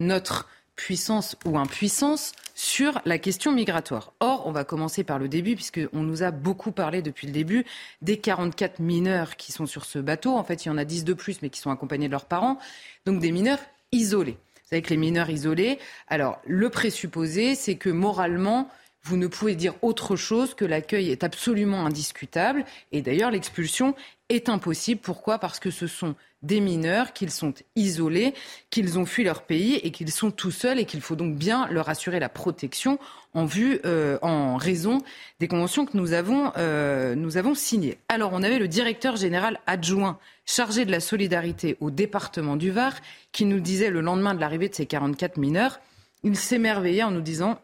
notre 0.00 0.48
puissance 0.76 1.36
ou 1.44 1.58
impuissance 1.58 2.32
sur 2.54 3.00
la 3.04 3.18
question 3.18 3.52
migratoire. 3.52 4.12
Or, 4.20 4.46
on 4.46 4.52
va 4.52 4.64
commencer 4.64 5.04
par 5.04 5.18
le 5.18 5.28
début, 5.28 5.54
puisqu'on 5.54 6.02
nous 6.02 6.22
a 6.22 6.30
beaucoup 6.30 6.72
parlé 6.72 7.02
depuis 7.02 7.26
le 7.26 7.32
début 7.32 7.64
des 8.02 8.18
44 8.18 8.80
mineurs 8.80 9.36
qui 9.36 9.52
sont 9.52 9.66
sur 9.66 9.84
ce 9.84 9.98
bateau. 9.98 10.36
En 10.36 10.44
fait, 10.44 10.64
il 10.64 10.68
y 10.68 10.70
en 10.70 10.78
a 10.78 10.84
10 10.84 11.04
de 11.04 11.14
plus, 11.14 11.42
mais 11.42 11.50
qui 11.50 11.60
sont 11.60 11.70
accompagnés 11.70 12.06
de 12.06 12.12
leurs 12.12 12.26
parents. 12.26 12.58
Donc 13.06 13.20
des 13.20 13.32
mineurs 13.32 13.60
isolés. 13.92 14.36
Vous 14.64 14.70
savez 14.70 14.82
que 14.82 14.90
les 14.90 14.96
mineurs 14.96 15.30
isolés, 15.30 15.78
alors 16.08 16.40
le 16.46 16.70
présupposé, 16.70 17.54
c'est 17.54 17.76
que 17.76 17.90
moralement, 17.90 18.68
vous 19.04 19.18
ne 19.18 19.26
pouvez 19.26 19.54
dire 19.54 19.74
autre 19.82 20.16
chose 20.16 20.54
que 20.54 20.64
l'accueil 20.64 21.10
est 21.10 21.24
absolument 21.24 21.84
indiscutable. 21.84 22.64
Et 22.90 23.02
d'ailleurs, 23.02 23.30
l'expulsion 23.30 23.94
est 24.30 24.48
impossible. 24.48 25.00
Pourquoi? 25.02 25.38
Parce 25.38 25.60
que 25.60 25.70
ce 25.70 25.86
sont 25.86 26.14
des 26.42 26.60
mineurs, 26.60 27.12
qu'ils 27.12 27.30
sont 27.30 27.52
isolés, 27.76 28.34
qu'ils 28.70 28.98
ont 28.98 29.04
fui 29.04 29.22
leur 29.22 29.42
pays 29.42 29.76
et 29.76 29.90
qu'ils 29.90 30.10
sont 30.10 30.30
tout 30.30 30.50
seuls 30.50 30.78
et 30.78 30.84
qu'il 30.86 31.02
faut 31.02 31.16
donc 31.16 31.36
bien 31.36 31.68
leur 31.68 31.88
assurer 31.90 32.18
la 32.18 32.30
protection 32.30 32.98
en 33.34 33.44
vue, 33.44 33.80
euh, 33.84 34.18
en 34.22 34.56
raison 34.56 34.98
des 35.38 35.48
conventions 35.48 35.84
que 35.84 35.96
nous 35.96 36.12
avons, 36.12 36.52
euh, 36.56 37.14
nous 37.14 37.36
avons 37.36 37.54
signées. 37.54 37.98
Alors, 38.08 38.30
on 38.32 38.42
avait 38.42 38.58
le 38.58 38.68
directeur 38.68 39.16
général 39.16 39.60
adjoint 39.66 40.18
chargé 40.46 40.84
de 40.86 40.90
la 40.90 41.00
solidarité 41.00 41.76
au 41.80 41.90
département 41.90 42.56
du 42.56 42.70
Var 42.70 42.94
qui 43.32 43.44
nous 43.44 43.60
disait 43.60 43.90
le 43.90 44.00
lendemain 44.00 44.34
de 44.34 44.40
l'arrivée 44.40 44.68
de 44.68 44.74
ces 44.74 44.86
44 44.86 45.36
mineurs, 45.36 45.80
il 46.22 46.36
s'émerveillait 46.36 47.02
en 47.02 47.10
nous 47.10 47.20
disant 47.20 47.58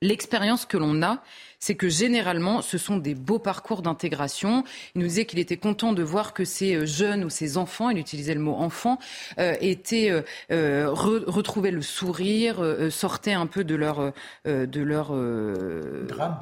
l'expérience 0.00 0.64
que 0.64 0.76
l'on 0.76 1.02
a, 1.02 1.22
c'est 1.58 1.74
que 1.74 1.88
généralement, 1.88 2.62
ce 2.62 2.78
sont 2.78 2.98
des 2.98 3.14
beaux 3.14 3.38
parcours 3.38 3.82
d'intégration. 3.82 4.64
Il 4.94 5.00
nous 5.00 5.08
disait 5.08 5.24
qu'il 5.24 5.40
était 5.40 5.56
content 5.56 5.92
de 5.92 6.02
voir 6.02 6.32
que 6.32 6.44
ces 6.44 6.74
euh, 6.74 6.86
jeunes 6.86 7.24
ou 7.24 7.30
ces 7.30 7.56
enfants, 7.56 7.90
il 7.90 7.98
utilisait 7.98 8.34
le 8.34 8.40
mot 8.40 8.54
enfant, 8.54 8.98
euh, 9.38 9.54
étaient 9.60 10.10
euh, 10.52 10.90
retrouvaient 10.92 11.70
le 11.70 11.82
sourire, 11.82 12.62
sortaient 12.90 13.32
un 13.32 13.46
peu 13.46 13.64
de 13.64 13.74
leur 13.74 14.12
de 14.44 14.80
leur 14.80 15.12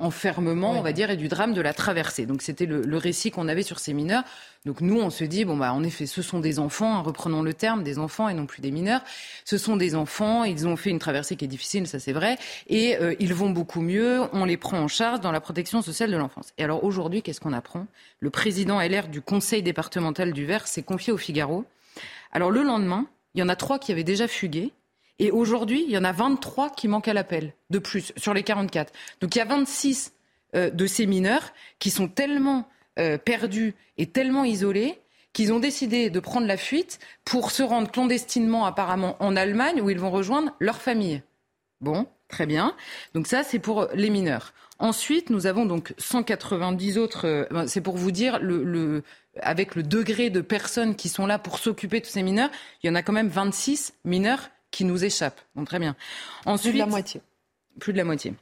enfermement, 0.01 0.73
on 0.73 0.83
va 0.83 0.93
dire, 0.93 1.11
et 1.11 1.17
du 1.17 1.29
drame 1.29 1.55
de 1.55 1.61
la 1.61 1.73
traversée. 1.73 2.27
Donc 2.27 2.43
c'était 2.43 2.67
le, 2.67 2.83
le 2.83 2.97
récit 2.97 3.31
qu'on 3.31 3.49
avait 3.49 3.63
sur 3.63 3.79
ces 3.79 3.95
mineurs. 3.95 4.25
Donc 4.67 4.81
nous, 4.81 5.01
on 5.01 5.11
se 5.11 5.23
dit, 5.23 5.45
bon, 5.45 5.57
bah, 5.57 5.73
en 5.73 5.85
effet, 5.85 6.07
ce 6.07 6.23
sont 6.23 6.41
des 6.41 6.59
enfants, 6.59 6.97
hein, 6.97 7.01
reprenons 7.01 7.41
le 7.41 7.55
terme, 7.55 7.85
des 7.85 8.01
enfants 8.01 8.29
et 8.29 8.35
non 8.35 8.47
plus 8.47 8.61
des 8.61 8.73
mineurs. 8.73 9.01
Ce 9.45 9.59
sont 9.59 9.77
des 9.77 9.95
enfants, 9.95 10.43
ils 10.43 10.67
ont 10.67 10.75
fait 10.75 10.91
une 10.91 10.99
traversée 10.99 11.37
qui 11.37 11.45
est 11.45 11.49
difficile, 11.49 11.87
ça 11.87 12.01
c'est 12.01 12.13
vrai, 12.13 12.37
et 12.67 12.97
euh, 12.97 13.15
ils 13.21 13.33
vont 13.33 13.51
beaucoup 13.51 13.81
mieux, 13.81 14.23
on 14.33 14.45
les 14.45 14.57
prend 14.57 14.81
en 14.81 14.89
charge 14.89 15.21
dans 15.21 15.31
la 15.31 15.41
protection 15.41 15.83
sociale 15.83 16.11
de 16.11 16.17
l'enfance. 16.17 16.53
Et 16.59 16.65
alors 16.65 16.83
aujourd'hui, 16.83 17.23
qu'est-ce 17.23 17.41
qu'on 17.41 17.53
apprend? 17.53 17.87
Le 18.19 18.29
président 18.29 18.81
LR 18.81 19.07
du 19.07 19.21
conseil 19.21 19.63
départemental 19.63 20.33
du 20.33 20.47
Var 20.47 20.67
s'est 20.67 20.83
confié 20.83 21.13
au 21.13 21.17
Figaro. 21.17 21.65
Alors 22.33 22.51
le 22.51 22.65
lendemain, 22.65 23.07
il 23.35 23.41
y 23.41 23.45
en 23.45 23.49
a 23.49 23.55
trois 23.55 23.79
qui 23.79 23.93
avaient 23.93 24.03
déjà 24.03 24.27
fugué, 24.27 24.73
et 25.21 25.31
aujourd'hui, 25.31 25.85
il 25.87 25.93
y 25.93 25.97
en 25.97 26.03
a 26.03 26.11
23 26.11 26.71
qui 26.71 26.89
manquent 26.89 27.07
à 27.07 27.15
l'appel, 27.15 27.55
de 27.71 27.79
plus, 27.79 28.13
sur 28.17 28.35
les 28.35 28.43
44. 28.43 28.93
Donc 29.21 29.37
il 29.37 29.39
y 29.39 29.43
a 29.43 29.45
26 29.45 30.13
euh, 30.57 30.71
de 30.71 30.87
ces 30.89 31.07
mineurs 31.07 31.53
qui 31.79 31.91
sont 31.91 32.09
tellement 32.09 32.69
euh, 32.99 33.19
perdus 33.19 33.75
et 33.99 34.07
tellement 34.07 34.45
isolés 34.45 34.99
qu'ils 35.33 35.53
ont 35.53 35.59
décidé 35.59 36.09
de 36.09 36.21
prendre 36.21 36.47
la 36.47 36.57
fuite 36.57 36.99
pour 37.25 37.51
se 37.51 37.63
rendre 37.63 37.91
clandestinement 37.91 38.65
apparemment 38.65 39.17
en 39.21 39.37
Allemagne 39.37 39.81
où 39.83 39.91
ils 39.91 39.99
vont 39.99 40.11
rejoindre 40.11 40.53
leur 40.61 40.81
famille. 40.81 41.23
Bon, 41.83 42.07
très 42.29 42.47
bien. 42.47 42.75
Donc 43.15 43.27
ça, 43.27 43.43
c'est 43.43 43.59
pour 43.59 43.89
les 43.93 44.09
mineurs. 44.09 44.55
Ensuite, 44.79 45.31
nous 45.31 45.47
avons 45.47 45.67
donc 45.67 45.95
190 45.99 46.99
autres. 46.99 47.27
Euh, 47.27 47.45
ben, 47.51 47.67
c'est 47.67 47.81
pour 47.81 47.97
vous 47.97 48.11
dire 48.11 48.39
le, 48.41 49.03
avec 49.41 49.75
le 49.75 49.83
degré 49.83 50.31
de 50.31 50.41
personnes 50.41 50.95
qui 50.97 51.09
sont 51.09 51.27
là 51.27 51.39
pour 51.39 51.59
s'occuper 51.59 52.01
de 52.01 52.07
ces 52.07 52.23
mineurs, 52.23 52.51
il 52.83 52.87
y 52.87 52.91
en 52.91 52.95
a 52.95 53.03
quand 53.03 53.13
même 53.13 53.29
26 53.29 53.95
mineurs 54.05 54.51
qui 54.71 54.85
nous 54.85 55.05
échappent. 55.05 55.41
Bon, 55.55 55.65
très 55.65 55.79
bien. 55.79 55.97
Ensuite, 56.45 56.73
plus 56.73 56.79
de 56.79 56.85
la 56.85 56.87
moitié. 56.87 57.21
Plus 57.79 57.93
de 57.93 57.99
la 57.99 58.05
moitié. 58.05 58.35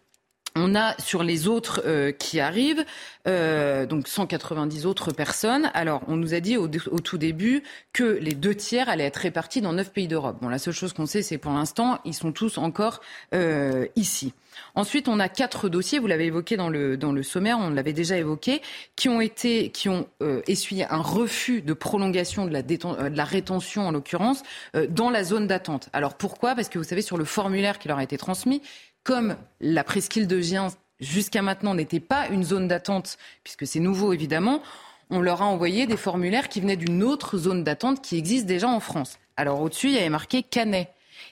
On 0.56 0.76
a 0.76 0.94
sur 1.00 1.24
les 1.24 1.48
autres 1.48 1.82
euh, 1.84 2.12
qui 2.12 2.38
arrivent, 2.38 2.84
euh, 3.26 3.86
donc 3.86 4.06
190 4.06 4.86
autres 4.86 5.10
personnes. 5.10 5.68
Alors, 5.74 6.02
on 6.06 6.14
nous 6.14 6.32
a 6.32 6.38
dit 6.38 6.56
au, 6.56 6.68
tout 6.68 7.18
début 7.18 7.64
que 7.92 8.04
les 8.04 8.34
deux 8.34 8.54
tiers 8.54 8.88
allaient 8.88 9.06
être 9.06 9.16
répartis 9.16 9.60
dans 9.60 9.72
neuf 9.72 9.92
pays 9.92 10.06
d'Europe. 10.06 10.36
Bon, 10.40 10.48
la 10.48 10.60
seule 10.60 10.72
chose 10.72 10.92
qu'on 10.92 11.06
sait, 11.06 11.22
c'est 11.22 11.38
pour 11.38 11.50
l'instant, 11.50 11.98
ils 12.04 12.14
sont 12.14 12.30
tous 12.30 12.56
encore 12.56 13.00
euh, 13.34 13.88
ici. 13.96 14.32
Ensuite, 14.76 15.08
on 15.08 15.18
a 15.18 15.28
quatre 15.28 15.68
dossiers, 15.68 15.98
vous 15.98 16.06
l'avez 16.06 16.26
évoqué 16.26 16.56
dans 16.56 16.68
le, 16.68 16.96
dans 16.96 17.10
le 17.10 17.24
sommaire, 17.24 17.58
on 17.58 17.70
l'avait 17.70 17.92
déjà 17.92 18.16
évoqué, 18.16 18.62
qui 18.94 19.08
ont 19.08 19.20
été, 19.20 19.70
qui 19.70 19.88
ont 19.88 20.06
essuyé 20.46 20.86
un 20.88 21.02
refus 21.02 21.62
de 21.62 21.72
prolongation 21.72 22.46
de 22.46 22.52
la, 22.52 22.62
de 22.62 23.16
la 23.16 23.24
rétention, 23.24 23.88
en 23.88 23.90
l'occurrence, 23.90 24.44
dans 24.88 25.10
la 25.10 25.24
zone 25.24 25.48
d'attente. 25.48 25.88
Alors 25.92 26.14
pourquoi? 26.14 26.54
Parce 26.54 26.68
que 26.68 26.78
vous 26.78 26.84
savez, 26.84 27.02
sur 27.02 27.16
le 27.16 27.24
formulaire 27.24 27.80
qui 27.80 27.88
leur 27.88 27.98
a 27.98 28.04
été 28.04 28.16
transmis, 28.16 28.62
comme 29.04 29.36
la 29.60 29.84
presqu'île 29.84 30.26
de 30.26 30.40
Gien 30.40 30.68
jusqu'à 30.98 31.42
maintenant 31.42 31.74
n'était 31.74 32.00
pas 32.00 32.28
une 32.28 32.42
zone 32.42 32.66
d'attente, 32.66 33.18
puisque 33.44 33.66
c'est 33.66 33.80
nouveau 33.80 34.12
évidemment, 34.12 34.62
on 35.10 35.20
leur 35.20 35.42
a 35.42 35.46
envoyé 35.46 35.86
des 35.86 35.96
formulaires 35.96 36.48
qui 36.48 36.60
venaient 36.60 36.76
d'une 36.76 37.02
autre 37.02 37.36
zone 37.38 37.62
d'attente 37.62 38.02
qui 38.02 38.16
existe 38.16 38.46
déjà 38.46 38.68
en 38.68 38.80
France. 38.80 39.18
Alors 39.36 39.60
au-dessus, 39.60 39.88
il 39.88 39.94
y 39.94 39.98
avait 39.98 40.08
marqué 40.08 40.42
Canet. 40.42 40.90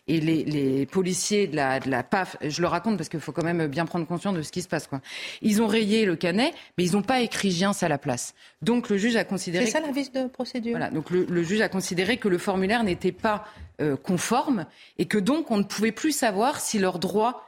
Et 0.08 0.20
les, 0.20 0.86
policiers 0.86 1.46
de 1.46 1.56
la, 1.56 1.78
de 1.78 1.88
la, 1.90 2.02
PAF, 2.02 2.36
je 2.40 2.60
le 2.60 2.66
raconte 2.66 2.96
parce 2.96 3.08
qu'il 3.08 3.20
faut 3.20 3.32
quand 3.32 3.44
même 3.44 3.66
bien 3.66 3.84
prendre 3.84 4.06
conscience 4.06 4.34
de 4.34 4.42
ce 4.42 4.50
qui 4.50 4.62
se 4.62 4.68
passe. 4.68 4.86
Quoi. 4.86 5.00
Ils 5.42 5.62
ont 5.62 5.66
rayé 5.66 6.04
le 6.04 6.16
canet, 6.16 6.52
mais 6.76 6.84
ils 6.84 6.92
n'ont 6.92 7.02
pas 7.02 7.20
écrit 7.20 7.50
Giens 7.50 7.72
à 7.80 7.88
la 7.88 7.98
place. 7.98 8.34
Donc 8.62 8.88
le 8.88 8.96
juge 8.96 9.16
a 9.16 9.24
considéré. 9.24 9.66
C'est 9.66 9.72
ça 9.72 9.80
la 9.80 9.88
de 9.88 10.28
procédure. 10.28 10.72
Voilà. 10.72 10.90
Donc 10.90 11.10
le, 11.10 11.42
juge 11.42 11.60
a 11.60 11.68
considéré 11.68 12.16
que 12.16 12.28
le 12.28 12.38
formulaire 12.38 12.82
n'était 12.82 13.12
pas 13.12 13.44
euh, 13.80 13.96
conforme 13.96 14.66
et 14.98 15.06
que 15.06 15.18
donc 15.18 15.50
on 15.50 15.58
ne 15.58 15.64
pouvait 15.64 15.92
plus 15.92 16.12
savoir 16.12 16.60
si 16.60 16.78
leurs 16.78 16.98
droits 16.98 17.44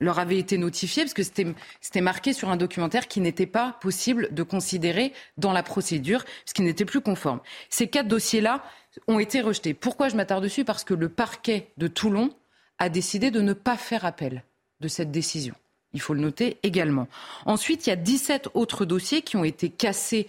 leur 0.00 0.18
avait 0.18 0.38
été 0.38 0.58
notifié, 0.58 1.02
parce 1.02 1.14
que 1.14 1.22
c'était 1.22 2.00
marqué 2.00 2.32
sur 2.32 2.50
un 2.50 2.56
documentaire 2.56 3.08
qui 3.08 3.20
n'était 3.20 3.46
pas 3.46 3.76
possible 3.80 4.28
de 4.32 4.42
considérer 4.42 5.12
dans 5.36 5.52
la 5.52 5.62
procédure, 5.62 6.24
ce 6.44 6.54
qui 6.54 6.62
n'était 6.62 6.84
plus 6.84 7.00
conforme. 7.00 7.40
Ces 7.68 7.88
quatre 7.88 8.08
dossiers-là 8.08 8.62
ont 9.06 9.18
été 9.18 9.40
rejetés. 9.40 9.74
Pourquoi 9.74 10.08
je 10.08 10.16
m'attarde 10.16 10.42
dessus? 10.42 10.64
Parce 10.64 10.84
que 10.84 10.94
le 10.94 11.08
parquet 11.08 11.70
de 11.76 11.86
Toulon 11.86 12.30
a 12.78 12.88
décidé 12.88 13.30
de 13.30 13.40
ne 13.40 13.52
pas 13.52 13.76
faire 13.76 14.04
appel 14.04 14.44
de 14.80 14.88
cette 14.88 15.10
décision. 15.10 15.54
Il 15.94 16.00
faut 16.00 16.14
le 16.14 16.20
noter 16.20 16.58
également. 16.62 17.08
Ensuite, 17.46 17.86
il 17.86 17.90
y 17.90 17.92
a 17.92 17.96
17 17.96 18.50
autres 18.54 18.84
dossiers 18.84 19.22
qui 19.22 19.36
ont 19.36 19.44
été 19.44 19.70
cassés 19.70 20.26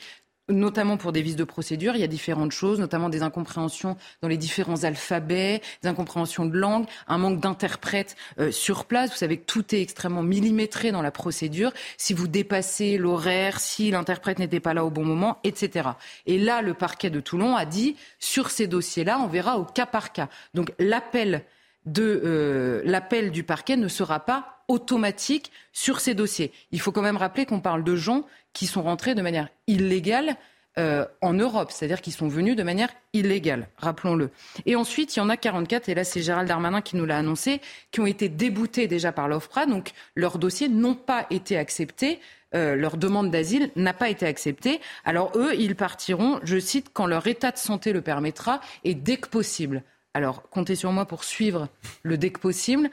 notamment 0.50 0.98
pour 0.98 1.12
des 1.12 1.22
vices 1.22 1.36
de 1.36 1.44
procédure, 1.44 1.96
il 1.96 2.02
y 2.02 2.04
a 2.04 2.08
différentes 2.08 2.52
choses, 2.52 2.80
notamment 2.80 3.10
des 3.10 3.22
incompréhensions 3.22 3.98
dans 4.22 4.28
les 4.28 4.38
différents 4.38 4.84
alphabets, 4.84 5.62
des 5.82 5.90
incompréhensions 5.90 6.46
de 6.46 6.58
langue, 6.58 6.86
un 7.08 7.18
manque 7.18 7.40
d'interprètes 7.40 8.16
euh, 8.40 8.52
sur 8.52 8.86
place. 8.86 9.12
Vous 9.12 9.18
savez 9.18 9.38
que 9.38 9.46
tout 9.46 9.76
est 9.76 9.82
extrêmement 9.82 10.24
millimétré 10.24 10.92
dans 10.92 11.02
la 11.02 11.12
procédure. 11.12 11.72
Si 11.98 12.14
vous 12.14 12.28
dépassez 12.28 12.98
l'horaire, 12.98 13.60
si 13.60 13.92
l'interprète 13.92 14.40
n'était 14.40 14.60
pas 14.60 14.74
là 14.74 14.86
au 14.86 14.90
bon 14.90 15.06
moment, 15.06 15.38
etc. 15.44 15.90
Et 16.26 16.38
là, 16.38 16.62
le 16.62 16.74
parquet 16.74 17.10
de 17.10 17.20
Toulon 17.20 17.56
a 17.56 17.66
dit, 17.66 17.96
sur 18.20 18.50
ces 18.50 18.68
dossiers-là, 18.68 19.20
on 19.20 19.28
verra 19.28 19.58
au 19.58 19.66
cas 19.66 19.86
par 19.86 20.12
cas. 20.12 20.30
Donc 20.54 20.74
l'appel 20.80 21.44
de 21.86 22.22
euh, 22.24 22.82
l'appel 22.86 23.32
du 23.32 23.44
parquet 23.44 23.78
ne 23.78 23.88
sera 23.88 24.20
pas 24.20 24.64
automatique 24.68 25.52
sur 25.74 26.00
ces 26.00 26.14
dossiers. 26.14 26.52
Il 26.72 26.80
faut 26.80 26.92
quand 26.92 27.02
même 27.02 27.18
rappeler 27.18 27.46
qu'on 27.46 27.60
parle 27.60 27.84
de 27.84 27.96
gens 27.96 28.26
qui 28.54 28.68
sont 28.68 28.84
rentrés 28.84 29.16
de 29.16 29.22
manière 29.22 29.50
illégale 29.68 30.38
euh, 30.78 31.06
en 31.22 31.34
Europe, 31.34 31.72
c'est-à-dire 31.72 32.00
qu'ils 32.00 32.14
sont 32.14 32.28
venus 32.28 32.56
de 32.56 32.64
manière 32.64 32.90
illégale, 33.12 33.68
rappelons-le. 33.78 34.30
Et 34.66 34.76
ensuite, 34.76 35.16
il 35.16 35.20
y 35.20 35.22
en 35.22 35.28
a 35.28 35.36
44, 35.36 35.90
et 35.90 35.96
là 35.96 36.04
c'est 36.04 36.22
Gérald 36.22 36.48
Darmanin 36.48 36.82
qui 36.82 36.96
nous 36.96 37.06
l'a 37.06 37.18
annoncé, 37.18 37.60
qui 37.92 38.00
ont 38.00 38.06
été 38.06 38.30
déboutés 38.30 38.88
déjà 38.88 39.12
par 39.12 39.28
l'OFPRA, 39.28 39.66
donc 39.66 39.92
leurs 40.16 40.38
dossiers 40.38 40.70
n'ont 40.70 40.96
pas 40.96 41.26
été 41.32 41.58
acceptés. 41.58 42.20
Euh, 42.56 42.76
leur 42.76 42.98
demande 42.98 43.30
d'asile 43.30 43.72
n'a 43.76 43.94
pas 43.94 44.10
été 44.10 44.26
acceptée. 44.26 44.80
Alors 45.06 45.32
eux, 45.36 45.54
ils 45.58 45.76
partiront, 45.76 46.40
je 46.44 46.60
cite, 46.60 46.92
quand 46.94 47.08
leur 47.08 47.28
état 47.28 47.52
de 47.52 47.58
santé 47.58 47.92
le 47.92 48.02
permettra 48.02 48.62
et 48.84 48.94
dès 48.94 49.18
que 49.18 49.28
possible. 49.28 49.84
Alors 50.14 50.50
comptez 50.50 50.76
sur 50.76 50.92
moi 50.92 51.06
pour 51.06 51.24
suivre 51.24 51.68
le 52.04 52.18
dès 52.18 52.32
que 52.32 52.40
possible 52.40 52.90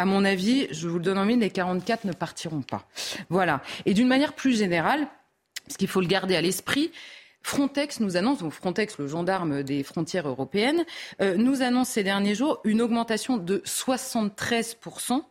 à 0.00 0.06
mon 0.06 0.24
avis, 0.24 0.66
je 0.70 0.88
vous 0.88 0.96
le 0.96 1.04
donne 1.04 1.18
en 1.18 1.26
mille, 1.26 1.40
les 1.40 1.50
44 1.50 2.06
ne 2.06 2.12
partiront 2.12 2.62
pas. 2.62 2.88
Voilà. 3.28 3.60
Et 3.84 3.92
d'une 3.92 4.08
manière 4.08 4.32
plus 4.32 4.56
générale, 4.56 5.06
parce 5.66 5.76
qu'il 5.76 5.88
faut 5.88 6.00
le 6.00 6.06
garder 6.06 6.36
à 6.36 6.40
l'esprit, 6.40 6.90
Frontex 7.42 8.00
nous 8.00 8.16
annonce, 8.16 8.38
donc 8.38 8.52
Frontex, 8.52 8.96
le 8.96 9.06
gendarme 9.06 9.62
des 9.62 9.82
frontières 9.82 10.26
européennes, 10.26 10.86
euh, 11.20 11.36
nous 11.36 11.60
annonce 11.60 11.90
ces 11.90 12.02
derniers 12.02 12.34
jours 12.34 12.60
une 12.64 12.80
augmentation 12.80 13.36
de 13.36 13.62
73% 13.66 15.22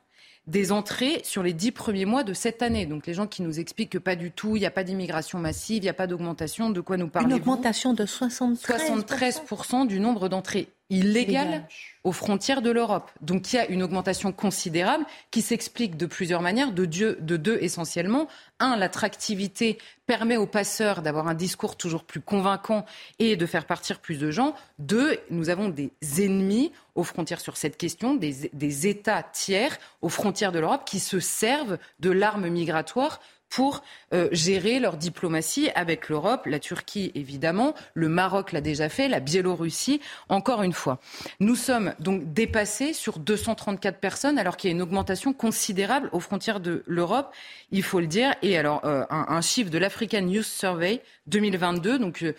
des 0.45 0.71
entrées 0.71 1.21
sur 1.23 1.41
les 1.41 1.53
dix 1.53 1.71
premiers 1.71 2.05
mois 2.05 2.23
de 2.23 2.33
cette 2.33 2.61
année. 2.61 2.85
Donc 2.85 3.07
les 3.07 3.15
gens 3.15 3.25
qui 3.25 3.41
nous 3.41 3.59
expliquent 3.59 3.91
que 3.91 3.97
pas 3.97 4.15
du 4.15 4.31
tout, 4.31 4.55
il 4.55 4.59
n'y 4.59 4.65
a 4.67 4.71
pas 4.71 4.83
d'immigration 4.83 5.39
massive, 5.39 5.77
il 5.77 5.81
n'y 5.83 5.89
a 5.89 5.93
pas 5.93 6.07
d'augmentation, 6.07 6.69
de 6.69 6.81
quoi 6.81 6.97
nous 6.97 7.09
parlez-vous? 7.09 7.35
Une 7.35 7.41
augmentation 7.41 7.93
de 7.93 8.05
73 8.05 8.91
73% 8.91 9.87
du 9.87 9.99
nombre 9.99 10.29
d'entrées 10.29 10.69
illégales 10.89 11.67
aux 12.03 12.11
frontières 12.11 12.61
de 12.61 12.71
l'Europe. 12.71 13.11
Donc 13.21 13.51
il 13.51 13.57
y 13.57 13.59
a 13.59 13.67
une 13.67 13.83
augmentation 13.83 14.31
considérable 14.31 15.05
qui 15.31 15.41
s'explique 15.41 15.97
de 15.97 16.05
plusieurs 16.05 16.41
manières, 16.41 16.71
de, 16.71 16.85
de 16.85 17.37
deux 17.37 17.57
essentiellement. 17.61 18.27
Un, 18.59 18.75
l'attractivité 18.75 19.77
permet 20.07 20.37
aux 20.37 20.47
passeurs 20.47 21.01
d'avoir 21.01 21.27
un 21.27 21.35
discours 21.35 21.75
toujours 21.77 22.03
plus 22.03 22.21
convaincant 22.21 22.85
et 23.19 23.35
de 23.35 23.45
faire 23.45 23.65
partir 23.65 23.99
plus 23.99 24.17
de 24.17 24.31
gens. 24.31 24.55
Deux, 24.79 25.19
nous 25.29 25.49
avons 25.49 25.69
des 25.69 25.91
ennemis 26.17 26.71
aux 26.95 27.03
frontières 27.03 27.41
sur 27.41 27.57
cette 27.57 27.77
question, 27.77 28.15
des, 28.15 28.49
des 28.53 28.87
États 28.87 29.23
tiers 29.23 29.77
aux 30.01 30.09
frontières 30.09 30.51
de 30.51 30.59
l'Europe 30.59 30.83
qui 30.85 30.99
se 30.99 31.19
servent 31.19 31.77
de 31.99 32.09
l'arme 32.09 32.47
migratoire 32.47 33.19
pour 33.49 33.83
euh, 34.13 34.29
gérer 34.31 34.79
leur 34.79 34.95
diplomatie 34.95 35.69
avec 35.75 36.09
l'Europe, 36.09 36.45
la 36.45 36.59
Turquie 36.59 37.11
évidemment, 37.15 37.73
le 37.93 38.07
Maroc 38.07 38.51
l'a 38.51 38.61
déjà 38.61 38.89
fait, 38.89 39.07
la 39.07 39.19
Biélorussie, 39.19 39.99
encore 40.29 40.63
une 40.63 40.73
fois. 40.73 40.99
Nous 41.39 41.55
sommes 41.55 41.93
donc 41.99 42.33
dépassés 42.33 42.93
sur 42.93 43.19
234 43.19 43.99
personnes 43.99 44.37
alors 44.37 44.55
qu'il 44.55 44.69
y 44.69 44.73
a 44.73 44.75
une 44.75 44.81
augmentation 44.81 45.33
considérable 45.33 46.09
aux 46.11 46.19
frontières 46.19 46.59
de 46.59 46.83
l'Europe, 46.85 47.33
il 47.71 47.83
faut 47.83 47.99
le 47.99 48.07
dire. 48.07 48.35
Et 48.41 48.57
alors, 48.57 48.85
euh, 48.85 49.03
un, 49.09 49.41
chiffre 49.41 49.71
de 49.71 49.77
l'African 49.77 50.27
Youth 50.27 50.45
Survey 50.45 51.01
2022, 51.27 51.97
donc 51.97 52.23
euh, 52.23 52.35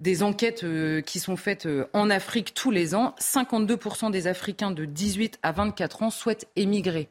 des 0.00 0.22
enquêtes 0.22 0.64
qui 1.04 1.18
sont 1.18 1.36
faites 1.36 1.68
en 1.92 2.08
Afrique 2.08 2.54
tous 2.54 2.70
les 2.70 2.94
ans, 2.94 3.16
52% 3.20 4.12
des 4.12 4.28
Africains 4.28 4.70
de 4.70 4.84
18 4.84 5.40
à 5.42 5.50
24 5.50 6.04
ans 6.04 6.10
souhaitent 6.10 6.46
émigrer. 6.54 7.08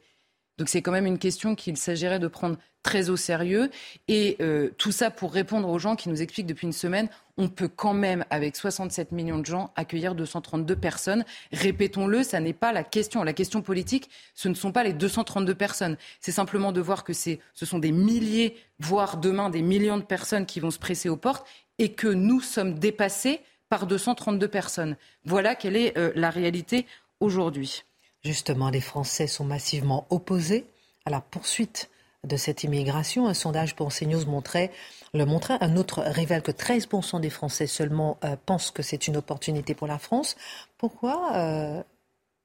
Donc 0.57 0.69
c'est 0.69 0.81
quand 0.81 0.91
même 0.91 1.05
une 1.05 1.19
question 1.19 1.55
qu'il 1.55 1.77
s'agirait 1.77 2.19
de 2.19 2.27
prendre 2.27 2.57
très 2.81 3.09
au 3.09 3.17
sérieux. 3.17 3.69
Et 4.07 4.37
euh, 4.41 4.69
tout 4.77 4.91
ça 4.91 5.11
pour 5.11 5.33
répondre 5.33 5.69
aux 5.69 5.77
gens 5.77 5.95
qui 5.95 6.09
nous 6.09 6.21
expliquent 6.21 6.47
depuis 6.47 6.65
une 6.65 6.73
semaine, 6.73 7.09
on 7.37 7.49
peut 7.49 7.67
quand 7.67 7.93
même, 7.93 8.25
avec 8.29 8.55
67 8.55 9.11
millions 9.11 9.37
de 9.37 9.45
gens, 9.45 9.71
accueillir 9.75 10.15
232 10.15 10.75
personnes. 10.75 11.25
Répétons-le, 11.51 12.23
ça 12.23 12.39
n'est 12.39 12.53
pas 12.53 12.71
la 12.71 12.83
question. 12.83 13.23
La 13.23 13.33
question 13.33 13.61
politique, 13.61 14.09
ce 14.33 14.47
ne 14.47 14.55
sont 14.55 14.71
pas 14.71 14.83
les 14.83 14.93
232 14.93 15.53
personnes. 15.53 15.97
C'est 16.21 16.31
simplement 16.31 16.71
de 16.71 16.81
voir 16.81 17.03
que 17.03 17.13
ce 17.13 17.37
sont 17.53 17.79
des 17.79 17.91
milliers, 17.91 18.55
voire 18.79 19.17
demain 19.17 19.49
des 19.49 19.61
millions 19.61 19.97
de 19.97 20.03
personnes 20.03 20.45
qui 20.45 20.59
vont 20.59 20.71
se 20.71 20.79
presser 20.79 21.09
aux 21.09 21.17
portes 21.17 21.45
et 21.77 21.91
que 21.91 22.07
nous 22.07 22.41
sommes 22.41 22.79
dépassés 22.79 23.41
par 23.69 23.85
232 23.85 24.47
personnes. 24.47 24.95
Voilà 25.25 25.55
quelle 25.55 25.75
est 25.75 25.97
euh, 25.97 26.11
la 26.15 26.29
réalité 26.29 26.87
aujourd'hui. 27.19 27.83
Justement, 28.23 28.69
les 28.69 28.81
Français 28.81 29.27
sont 29.27 29.45
massivement 29.45 30.05
opposés 30.09 30.65
à 31.05 31.09
la 31.09 31.21
poursuite 31.21 31.89
de 32.23 32.37
cette 32.37 32.63
immigration. 32.63 33.27
Un 33.27 33.33
sondage 33.33 33.75
pour 33.75 33.93
CNews 33.93 34.25
montrait, 34.25 34.71
le 35.13 35.25
montrait. 35.25 35.57
Un 35.61 35.77
autre 35.77 36.01
révèle 36.01 36.41
que 36.41 36.51
13% 36.51 37.21
des 37.21 37.29
Français 37.29 37.67
seulement 37.67 38.17
euh, 38.23 38.35
pensent 38.45 38.71
que 38.71 38.83
c'est 38.83 39.07
une 39.07 39.17
opportunité 39.17 39.73
pour 39.73 39.87
la 39.87 39.97
France. 39.97 40.35
Pourquoi 40.77 41.35
euh, 41.35 41.83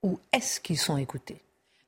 ou 0.03 0.19
est-ce 0.33 0.61
qu'ils 0.61 0.79
sont 0.79 0.97
écoutés? 0.97 1.41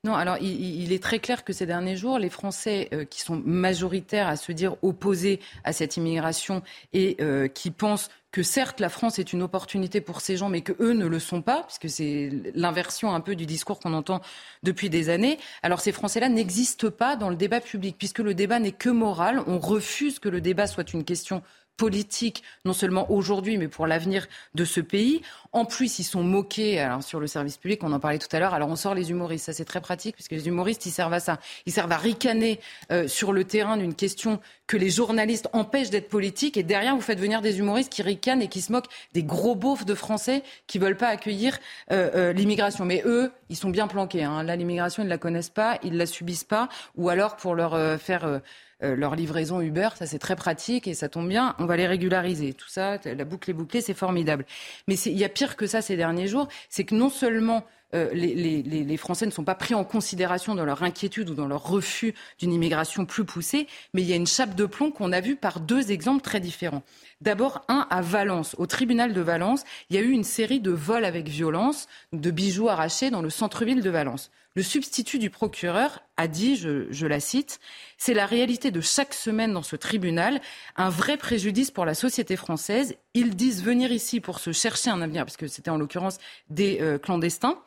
Non, 0.03 0.15
alors 0.15 0.37
il, 0.37 0.93
est 0.93 1.03
très 1.03 1.19
clair 1.19 1.45
que 1.45 1.55
ces 1.55 1.65
derniers 1.65 1.97
jours, 1.97 2.19
les 2.19 2.29
Français 2.29 2.91
euh, 2.93 3.07
qui 3.07 3.23
sont 3.23 3.41
majoritaires 3.43 4.29
à 4.29 4.37
se 4.37 4.53
dire 4.53 4.77
opposés 4.83 5.41
à 5.65 5.73
cette 5.73 5.97
immigration 5.97 6.63
et 6.93 7.17
qui 7.55 7.71
pensent 7.71 8.11
que 8.35 8.43
certes 8.43 8.81
la 8.81 8.89
France 8.89 9.21
est 9.21 9.33
une 9.33 9.43
opportunité 9.43 10.01
pour 10.01 10.21
ces 10.21 10.37
gens, 10.37 10.49
mais 10.49 10.61
que 10.61 10.73
eux 10.81 10.93
ne 10.93 11.07
le 11.07 11.21
sont 11.21 11.41
pas, 11.41 11.63
puisque 11.63 11.89
c'est 11.89 12.33
l'inversion 12.57 13.15
un 13.15 13.21
peu 13.21 13.37
du 13.37 13.47
discours 13.47 13.79
qu'on 13.79 13.95
entend 13.95 14.21
depuis 14.65 14.91
des 14.91 15.09
années. 15.09 15.39
Alors 15.63 15.79
ces 15.81 15.93
Français-là 15.93 16.29
n'existent 16.29 16.91
pas 16.91 17.15
dans 17.15 17.29
le 17.29 17.37
débat 17.37 17.61
public, 17.61 17.95
puisque 17.97 18.19
le 18.19 18.35
débat 18.35 18.59
n'est 18.59 18.73
que 18.73 18.89
moral. 18.89 19.41
On 19.47 19.61
refuse 19.61 20.19
que 20.19 20.29
le 20.29 20.41
débat 20.41 20.67
soit 20.67 20.93
une 20.93 21.05
question 21.05 21.43
politique, 21.77 22.43
non 22.65 22.73
seulement 22.73 23.11
aujourd'hui, 23.11 23.59
mais 23.59 23.69
pour 23.69 23.87
l'avenir 23.87 24.27
de 24.55 24.65
ce 24.65 24.81
pays. 24.81 25.23
En 25.53 25.65
plus, 25.65 25.99
ils 25.99 26.05
sont 26.05 26.23
moqués 26.23 26.81
alors, 26.81 27.03
sur 27.03 27.21
le 27.21 27.27
service 27.27 27.57
public, 27.57 27.83
on 27.83 27.93
en 27.93 28.01
parlait 28.01 28.19
tout 28.19 28.29
à 28.33 28.39
l'heure. 28.39 28.55
Alors 28.55 28.69
on 28.69 28.77
sort 28.77 28.95
les 28.95 29.11
humoristes, 29.11 29.47
ça 29.47 29.53
c'est 29.53 29.65
très 29.65 29.81
pratique, 29.81 30.15
puisque 30.15 30.33
les 30.33 30.47
humoristes, 30.49 30.87
ils 30.87 30.91
servent 30.91 31.13
à 31.13 31.21
ça. 31.21 31.39
Ils 31.67 31.73
servent 31.73 31.93
à 31.93 31.97
ricaner 31.97 32.61
euh, 32.93 33.09
sur 33.09 33.33
le 33.33 33.45
terrain 33.45 33.77
d'une 33.77 33.95
question 33.95 34.41
que 34.67 34.77
les 34.77 34.91
journalistes 34.91 35.49
empêchent 35.53 35.91
d'être 35.91 36.09
politique. 36.09 36.57
Et 36.57 36.63
derrière, 36.63 36.95
vous 36.95 37.03
faites 37.03 37.21
venir 37.21 37.43
des 37.43 37.59
humoristes 37.59 37.93
qui 37.93 38.03
ricanent 38.03 38.43
et 38.43 38.49
qui 38.49 38.61
se 38.61 38.73
moquent 38.73 38.91
des 39.13 39.23
gros 39.23 39.55
beaufs 39.55 39.85
de 39.85 39.95
Français 39.95 40.43
qui 40.67 40.79
veulent 40.79 40.97
pas 40.97 41.09
accueillir 41.09 41.59
euh, 41.93 42.11
euh, 42.15 42.33
l'immigration. 42.33 42.85
Mais 42.85 43.03
eux, 43.05 43.31
ils 43.51 43.57
sont 43.57 43.71
bien 43.71 43.87
planqués. 43.87 44.25
Hein. 44.25 44.43
Là, 44.43 44.57
l'immigration, 44.57 45.03
ils 45.03 45.07
ne 45.07 45.11
la 45.11 45.19
connaissent 45.19 45.51
pas, 45.51 45.79
ils 45.83 45.93
ne 45.93 45.99
la 45.99 46.07
subissent 46.07 46.45
pas. 46.45 46.69
Ou 46.97 47.09
alors, 47.09 47.37
pour 47.37 47.55
leur 47.55 47.75
faire 48.01 48.25
euh, 48.25 48.39
leur 48.81 49.15
livraison 49.15 49.61
Uber, 49.61 49.91
ça 49.95 50.07
c'est 50.07 50.19
très 50.19 50.37
pratique 50.37 50.87
et 50.87 50.95
ça 50.95 51.09
tombe 51.09 51.29
bien, 51.29 51.55
on 51.59 51.67
va 51.67 51.77
les 51.77 51.87
régulariser. 51.87 52.53
Tout 52.53 52.69
ça, 52.69 52.99
la 53.05 53.25
boucle 53.25 53.51
est 53.51 53.55
bouclée, 53.55 53.81
c'est 53.81 53.95
formidable. 53.95 54.45
Mais 54.89 54.95
il 54.95 55.17
y 55.17 55.25
a 55.25 55.29
pire 55.29 55.57
que 55.57 55.67
ça 55.67 55.81
ces 55.81 55.97
derniers 55.97 56.27
jours, 56.27 56.49
c'est 56.69 56.85
que 56.85 56.95
non 56.95 57.09
seulement 57.09 57.65
euh, 57.95 58.11
les, 58.13 58.97
Français 58.97 59.27
ne 59.27 59.31
sont 59.31 59.45
pas 59.45 59.55
pris 59.55 59.75
en 59.75 59.85
considération 59.85 60.55
dans 60.55 60.65
leur 60.65 60.83
inquiétude 60.83 61.31
ou 61.31 61.35
dans 61.35 61.47
leur 61.47 61.65
refus 61.65 62.15
d'une 62.39 62.53
immigration 62.53 63.07
plus 63.07 63.25
poussée, 63.25 63.67
mais 63.93 64.03
il 64.03 64.09
y 64.09 64.13
a 64.13 64.17
une 64.17 64.27
chape 64.27 64.55
de 64.55 64.67
plomb 64.67 64.91
qu'on 64.91 65.13
a 65.13 65.21
vue 65.21 65.37
par 65.37 65.61
deux 65.61 65.91
exemples 65.91 66.23
très 66.23 66.41
différents. 66.41 66.83
D'abord, 67.21 67.65
un 67.69 67.87
à 67.91 68.01
Valence, 68.01 68.55
au 68.59 68.67
tribunal 68.67 69.13
de 69.13 69.21
Valence, 69.21 69.65
il 69.91 69.97
y 69.97 69.99
a 69.99 70.03
eu 70.03 70.11
une 70.11 70.25
série 70.25 70.61
de 70.61 70.71
vols 70.71 71.05
avec 71.05 71.29
violence, 71.29 71.87
de 72.13 72.31
bijoux 72.31 72.69
arrachés 72.69 73.11
dans 73.11 73.23
le 73.23 73.31
centre-ville 73.31 73.83
de 73.83 73.91
Valence. 73.91 74.31
Le 74.57 74.63
substitut 74.63 75.19
du 75.19 75.31
procureur 75.31 76.01
a 76.17 76.29
dit, 76.29 76.55
je, 76.55 77.07
la 77.07 77.19
cite, 77.19 77.59
c'est 77.99 78.15
la 78.15 78.25
réalité 78.25 78.71
de 78.71 78.81
chaque 78.81 79.13
semaine 79.13 79.53
dans 79.53 79.65
ce 79.65 79.75
tribunal, 79.75 80.41
un 80.77 80.91
vrai 80.91 81.17
préjudice 81.17 81.73
pour 81.73 81.85
la 81.85 81.95
société 81.95 82.37
française. 82.37 82.95
Ils 83.15 83.35
disent 83.35 83.65
venir 83.65 83.91
ici 83.91 84.21
pour 84.21 84.39
se 84.39 84.53
chercher 84.53 84.91
un 84.91 85.03
avenir, 85.03 85.25
parce 85.25 85.37
que 85.37 85.49
c'était 85.49 85.71
en 85.71 85.77
l'occurrence 85.77 86.19
des 86.51 86.79
euh, 86.81 86.99
clandestins. 86.99 87.59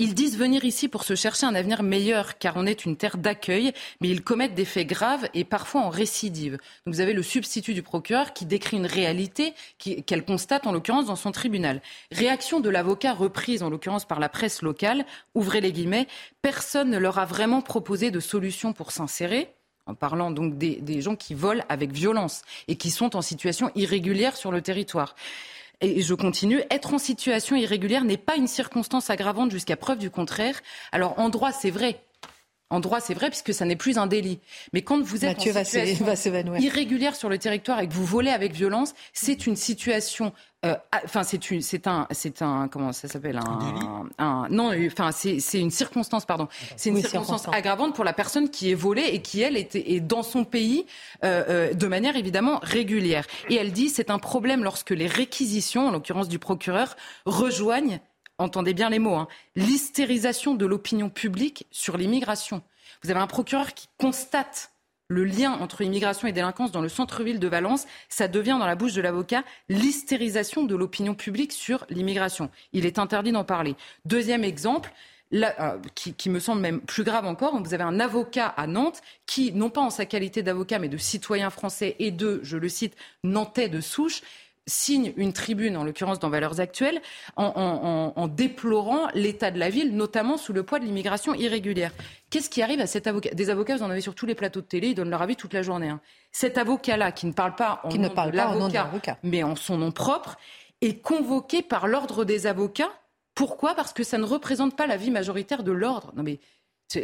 Ils 0.00 0.14
disent 0.14 0.38
venir 0.38 0.64
ici 0.64 0.86
pour 0.86 1.02
se 1.02 1.16
chercher 1.16 1.44
un 1.46 1.56
avenir 1.56 1.82
meilleur, 1.82 2.38
car 2.38 2.56
on 2.56 2.66
est 2.66 2.84
une 2.84 2.96
terre 2.96 3.18
d'accueil, 3.18 3.72
mais 4.00 4.08
ils 4.08 4.22
commettent 4.22 4.54
des 4.54 4.64
faits 4.64 4.86
graves 4.86 5.28
et 5.34 5.42
parfois 5.42 5.80
en 5.80 5.90
récidive. 5.90 6.58
Vous 6.86 7.00
avez 7.00 7.12
le 7.12 7.22
substitut 7.24 7.74
du 7.74 7.82
procureur 7.82 8.32
qui 8.32 8.46
décrit 8.46 8.76
une 8.76 8.86
réalité 8.86 9.54
qu'elle 9.78 10.24
constate 10.24 10.68
en 10.68 10.72
l'occurrence 10.72 11.06
dans 11.06 11.16
son 11.16 11.32
tribunal. 11.32 11.82
Réaction 12.12 12.60
de 12.60 12.70
l'avocat 12.70 13.12
reprise 13.12 13.64
en 13.64 13.70
l'occurrence 13.70 14.04
par 14.04 14.20
la 14.20 14.28
presse 14.28 14.62
locale, 14.62 15.04
ouvrez 15.34 15.60
les 15.60 15.72
guillemets, 15.72 16.06
personne 16.42 16.90
ne 16.90 16.98
leur 16.98 17.18
a 17.18 17.24
vraiment 17.24 17.60
proposé 17.60 18.12
de 18.12 18.20
solution 18.20 18.72
pour 18.72 18.92
s'insérer 18.92 19.52
en 19.86 19.94
parlant 19.94 20.30
donc 20.30 20.58
des, 20.58 21.00
gens 21.00 21.16
qui 21.16 21.34
volent 21.34 21.64
avec 21.68 21.92
violence 21.92 22.42
et 22.68 22.76
qui 22.76 22.90
sont 22.90 23.16
en 23.16 23.22
situation 23.22 23.70
irrégulière 23.74 24.36
sur 24.36 24.52
le 24.52 24.60
territoire. 24.60 25.16
Et 25.80 26.02
je 26.02 26.14
continue, 26.14 26.60
être 26.70 26.92
en 26.92 26.98
situation 26.98 27.54
irrégulière 27.54 28.02
n'est 28.02 28.16
pas 28.16 28.34
une 28.34 28.48
circonstance 28.48 29.10
aggravante 29.10 29.52
jusqu'à 29.52 29.76
preuve 29.76 29.98
du 29.98 30.10
contraire. 30.10 30.60
Alors 30.90 31.18
en 31.20 31.28
droit, 31.28 31.52
c'est 31.52 31.70
vrai, 31.70 32.02
en 32.70 32.80
droit, 32.80 33.00
c'est 33.00 33.14
vrai, 33.14 33.30
puisque 33.30 33.54
ça 33.54 33.64
n'est 33.64 33.76
plus 33.76 33.98
un 33.98 34.06
délit. 34.06 34.40
Mais 34.72 34.82
quand 34.82 35.00
vous 35.02 35.24
êtes 35.24 35.38
en 35.38 35.40
situation 35.40 35.80
irrégulière 36.58 37.14
sur 37.14 37.28
le 37.28 37.38
territoire 37.38 37.80
et 37.80 37.88
que 37.88 37.94
vous 37.94 38.04
volez 38.04 38.30
avec 38.30 38.52
violence, 38.52 38.94
c'est 39.12 39.46
une 39.46 39.56
situation. 39.56 40.32
Euh, 40.66 40.74
enfin, 41.04 41.22
c'est 41.22 41.38
c'est 41.62 41.86
un, 41.86 42.06
c'est 42.10 42.42
un, 42.42 42.68
comment 42.68 42.92
ça 42.92 43.08
s'appelle 43.08 43.38
un, 43.38 44.06
un, 44.18 44.48
non, 44.50 44.72
enfin, 44.86 45.12
c'est 45.12 45.60
une 45.60 45.70
circonstance, 45.70 46.26
pardon. 46.26 46.48
C'est 46.76 46.90
une 46.90 47.00
circonstance 47.00 47.48
aggravante 47.54 47.94
pour 47.94 48.04
la 48.04 48.12
personne 48.12 48.50
qui 48.50 48.70
est 48.70 48.74
volée 48.74 49.08
et 49.12 49.22
qui 49.22 49.40
elle 49.40 49.56
est, 49.56 49.74
est 49.76 50.00
dans 50.00 50.22
son 50.22 50.44
pays 50.44 50.84
euh, 51.24 51.44
euh, 51.48 51.74
de 51.74 51.86
manière 51.86 52.16
évidemment 52.16 52.58
régulière. 52.62 53.26
Et 53.48 53.54
elle 53.54 53.72
dit 53.72 53.88
c'est 53.88 54.10
un 54.10 54.18
problème 54.18 54.64
lorsque 54.64 54.90
les 54.90 55.06
réquisitions, 55.06 55.88
en 55.88 55.90
l'occurrence 55.90 56.28
du 56.28 56.38
procureur, 56.38 56.96
rejoignent 57.24 58.00
entendez 58.38 58.74
bien 58.74 58.90
les 58.90 58.98
mots, 58.98 59.16
hein, 59.16 59.28
l'hystérisation 59.56 60.54
de 60.54 60.66
l'opinion 60.66 61.10
publique 61.10 61.66
sur 61.70 61.96
l'immigration. 61.96 62.62
Vous 63.02 63.10
avez 63.10 63.20
un 63.20 63.26
procureur 63.26 63.74
qui 63.74 63.88
constate 63.98 64.72
le 65.08 65.24
lien 65.24 65.52
entre 65.52 65.80
immigration 65.80 66.28
et 66.28 66.32
délinquance 66.32 66.70
dans 66.70 66.82
le 66.82 66.88
centre-ville 66.90 67.40
de 67.40 67.48
Valence, 67.48 67.86
ça 68.10 68.28
devient 68.28 68.56
dans 68.58 68.66
la 68.66 68.74
bouche 68.74 68.92
de 68.92 69.00
l'avocat 69.00 69.42
l'hystérisation 69.70 70.64
de 70.64 70.76
l'opinion 70.76 71.14
publique 71.14 71.52
sur 71.52 71.86
l'immigration. 71.88 72.50
Il 72.74 72.84
est 72.84 72.98
interdit 72.98 73.32
d'en 73.32 73.44
parler. 73.44 73.74
Deuxième 74.04 74.44
exemple, 74.44 74.92
euh, 75.34 75.78
qui, 75.94 76.12
qui, 76.14 76.30
me 76.30 76.40
semble 76.40 76.60
même 76.60 76.80
plus 76.80 77.04
grave 77.04 77.26
encore, 77.26 77.62
vous 77.62 77.74
avez 77.74 77.84
un 77.84 78.00
avocat 78.00 78.46
à 78.46 78.66
Nantes 78.66 79.00
qui, 79.26 79.52
non 79.52 79.70
pas 79.70 79.80
en 79.80 79.90
sa 79.90 80.04
qualité 80.04 80.42
d'avocat, 80.42 80.78
mais 80.78 80.88
de 80.88 80.96
citoyen 80.98 81.48
français 81.50 81.96
et 81.98 82.10
de, 82.10 82.40
je 82.42 82.58
le 82.58 82.68
cite, 82.68 82.94
nantais 83.24 83.68
de 83.68 83.80
souche, 83.80 84.22
signe 84.68 85.12
une 85.16 85.32
tribune, 85.32 85.76
en 85.76 85.82
l'occurrence 85.82 86.20
dans 86.20 86.28
Valeurs 86.28 86.60
Actuelles, 86.60 87.00
en, 87.36 88.28
déplorant 88.28 89.08
l'état 89.14 89.50
de 89.50 89.58
la 89.58 89.70
ville, 89.70 89.96
notamment 89.96 90.36
sous 90.36 90.52
le 90.52 90.62
poids 90.62 90.78
de 90.78 90.84
l'immigration 90.84 91.34
irrégulière. 91.34 91.92
Qu'est-ce 92.30 92.50
qui 92.50 92.62
arrive 92.62 92.80
à 92.80 92.86
cet 92.86 93.06
avocat 93.06 93.30
Des 93.30 93.50
avocats, 93.50 93.76
vous 93.76 93.82
en 93.82 93.90
avez 93.90 94.00
sur 94.00 94.14
tous 94.14 94.26
les 94.26 94.34
plateaux 94.34 94.60
de 94.60 94.66
télé, 94.66 94.88
ils 94.88 94.94
donnent 94.94 95.10
leur 95.10 95.22
avis 95.22 95.34
toute 95.34 95.54
la 95.54 95.62
journée. 95.62 95.88
Hein. 95.88 96.00
Cet 96.30 96.58
avocat-là, 96.58 97.10
qui 97.10 97.26
ne 97.26 97.32
parle 97.32 97.54
pas 97.56 97.80
en 97.82 97.88
nom 97.88 98.68
de 98.68 98.74
l'avocat, 98.74 99.18
mais 99.22 99.42
en 99.42 99.56
son 99.56 99.78
nom 99.78 99.90
propre, 99.90 100.36
est 100.80 101.00
convoqué 101.00 101.62
par 101.62 101.88
l'ordre 101.88 102.24
des 102.24 102.46
avocats. 102.46 102.92
Pourquoi? 103.34 103.74
Parce 103.74 103.92
que 103.92 104.04
ça 104.04 104.18
ne 104.18 104.24
représente 104.24 104.76
pas 104.76 104.86
la 104.86 104.96
vie 104.96 105.10
majoritaire 105.10 105.62
de 105.62 105.72
l'ordre. 105.72 106.12
Non 106.16 106.22
mais 106.22 106.40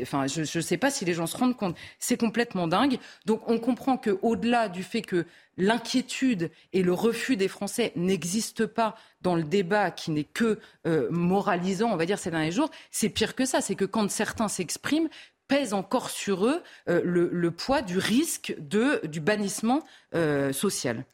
Enfin, 0.01 0.27
je 0.27 0.41
ne 0.41 0.63
sais 0.63 0.77
pas 0.77 0.91
si 0.91 1.05
les 1.05 1.15
gens 1.15 1.27
se 1.27 1.37
rendent 1.37 1.57
compte. 1.57 1.77
C'est 1.99 2.17
complètement 2.17 2.67
dingue. 2.67 2.99
Donc, 3.27 3.49
on 3.49 3.59
comprend 3.59 3.97
qu'au-delà 3.97 4.69
du 4.69 4.83
fait 4.83 5.03
que 5.03 5.27
l'inquiétude 5.57 6.51
et 6.73 6.83
le 6.83 6.93
refus 6.93 7.37
des 7.37 7.49
Français 7.49 7.93
n'existent 7.97 8.67
pas 8.67 8.97
dans 9.21 9.35
le 9.35 9.43
débat 9.43 9.91
qui 9.91 10.11
n'est 10.11 10.25
que 10.25 10.59
euh, 10.87 11.09
moralisant, 11.11 11.93
on 11.93 11.97
va 11.97 12.07
dire, 12.07 12.19
ces 12.19 12.31
derniers 12.31 12.51
jours, 12.51 12.71
c'est 12.91 13.09
pire 13.09 13.35
que 13.35 13.45
ça. 13.45 13.61
C'est 13.61 13.75
que 13.75 13.85
quand 13.85 14.11
certains 14.11 14.49
s'expriment, 14.49 15.09
pèse 15.49 15.75
encore 15.75 16.11
sur 16.11 16.47
eux 16.47 16.63
euh, 16.89 17.03
le, 17.05 17.51
poids 17.51 17.83
du 17.83 17.99
risque 17.99 18.57
du 18.59 19.21
bannissement 19.21 19.85
euh, 20.15 20.53
social. 20.53 21.05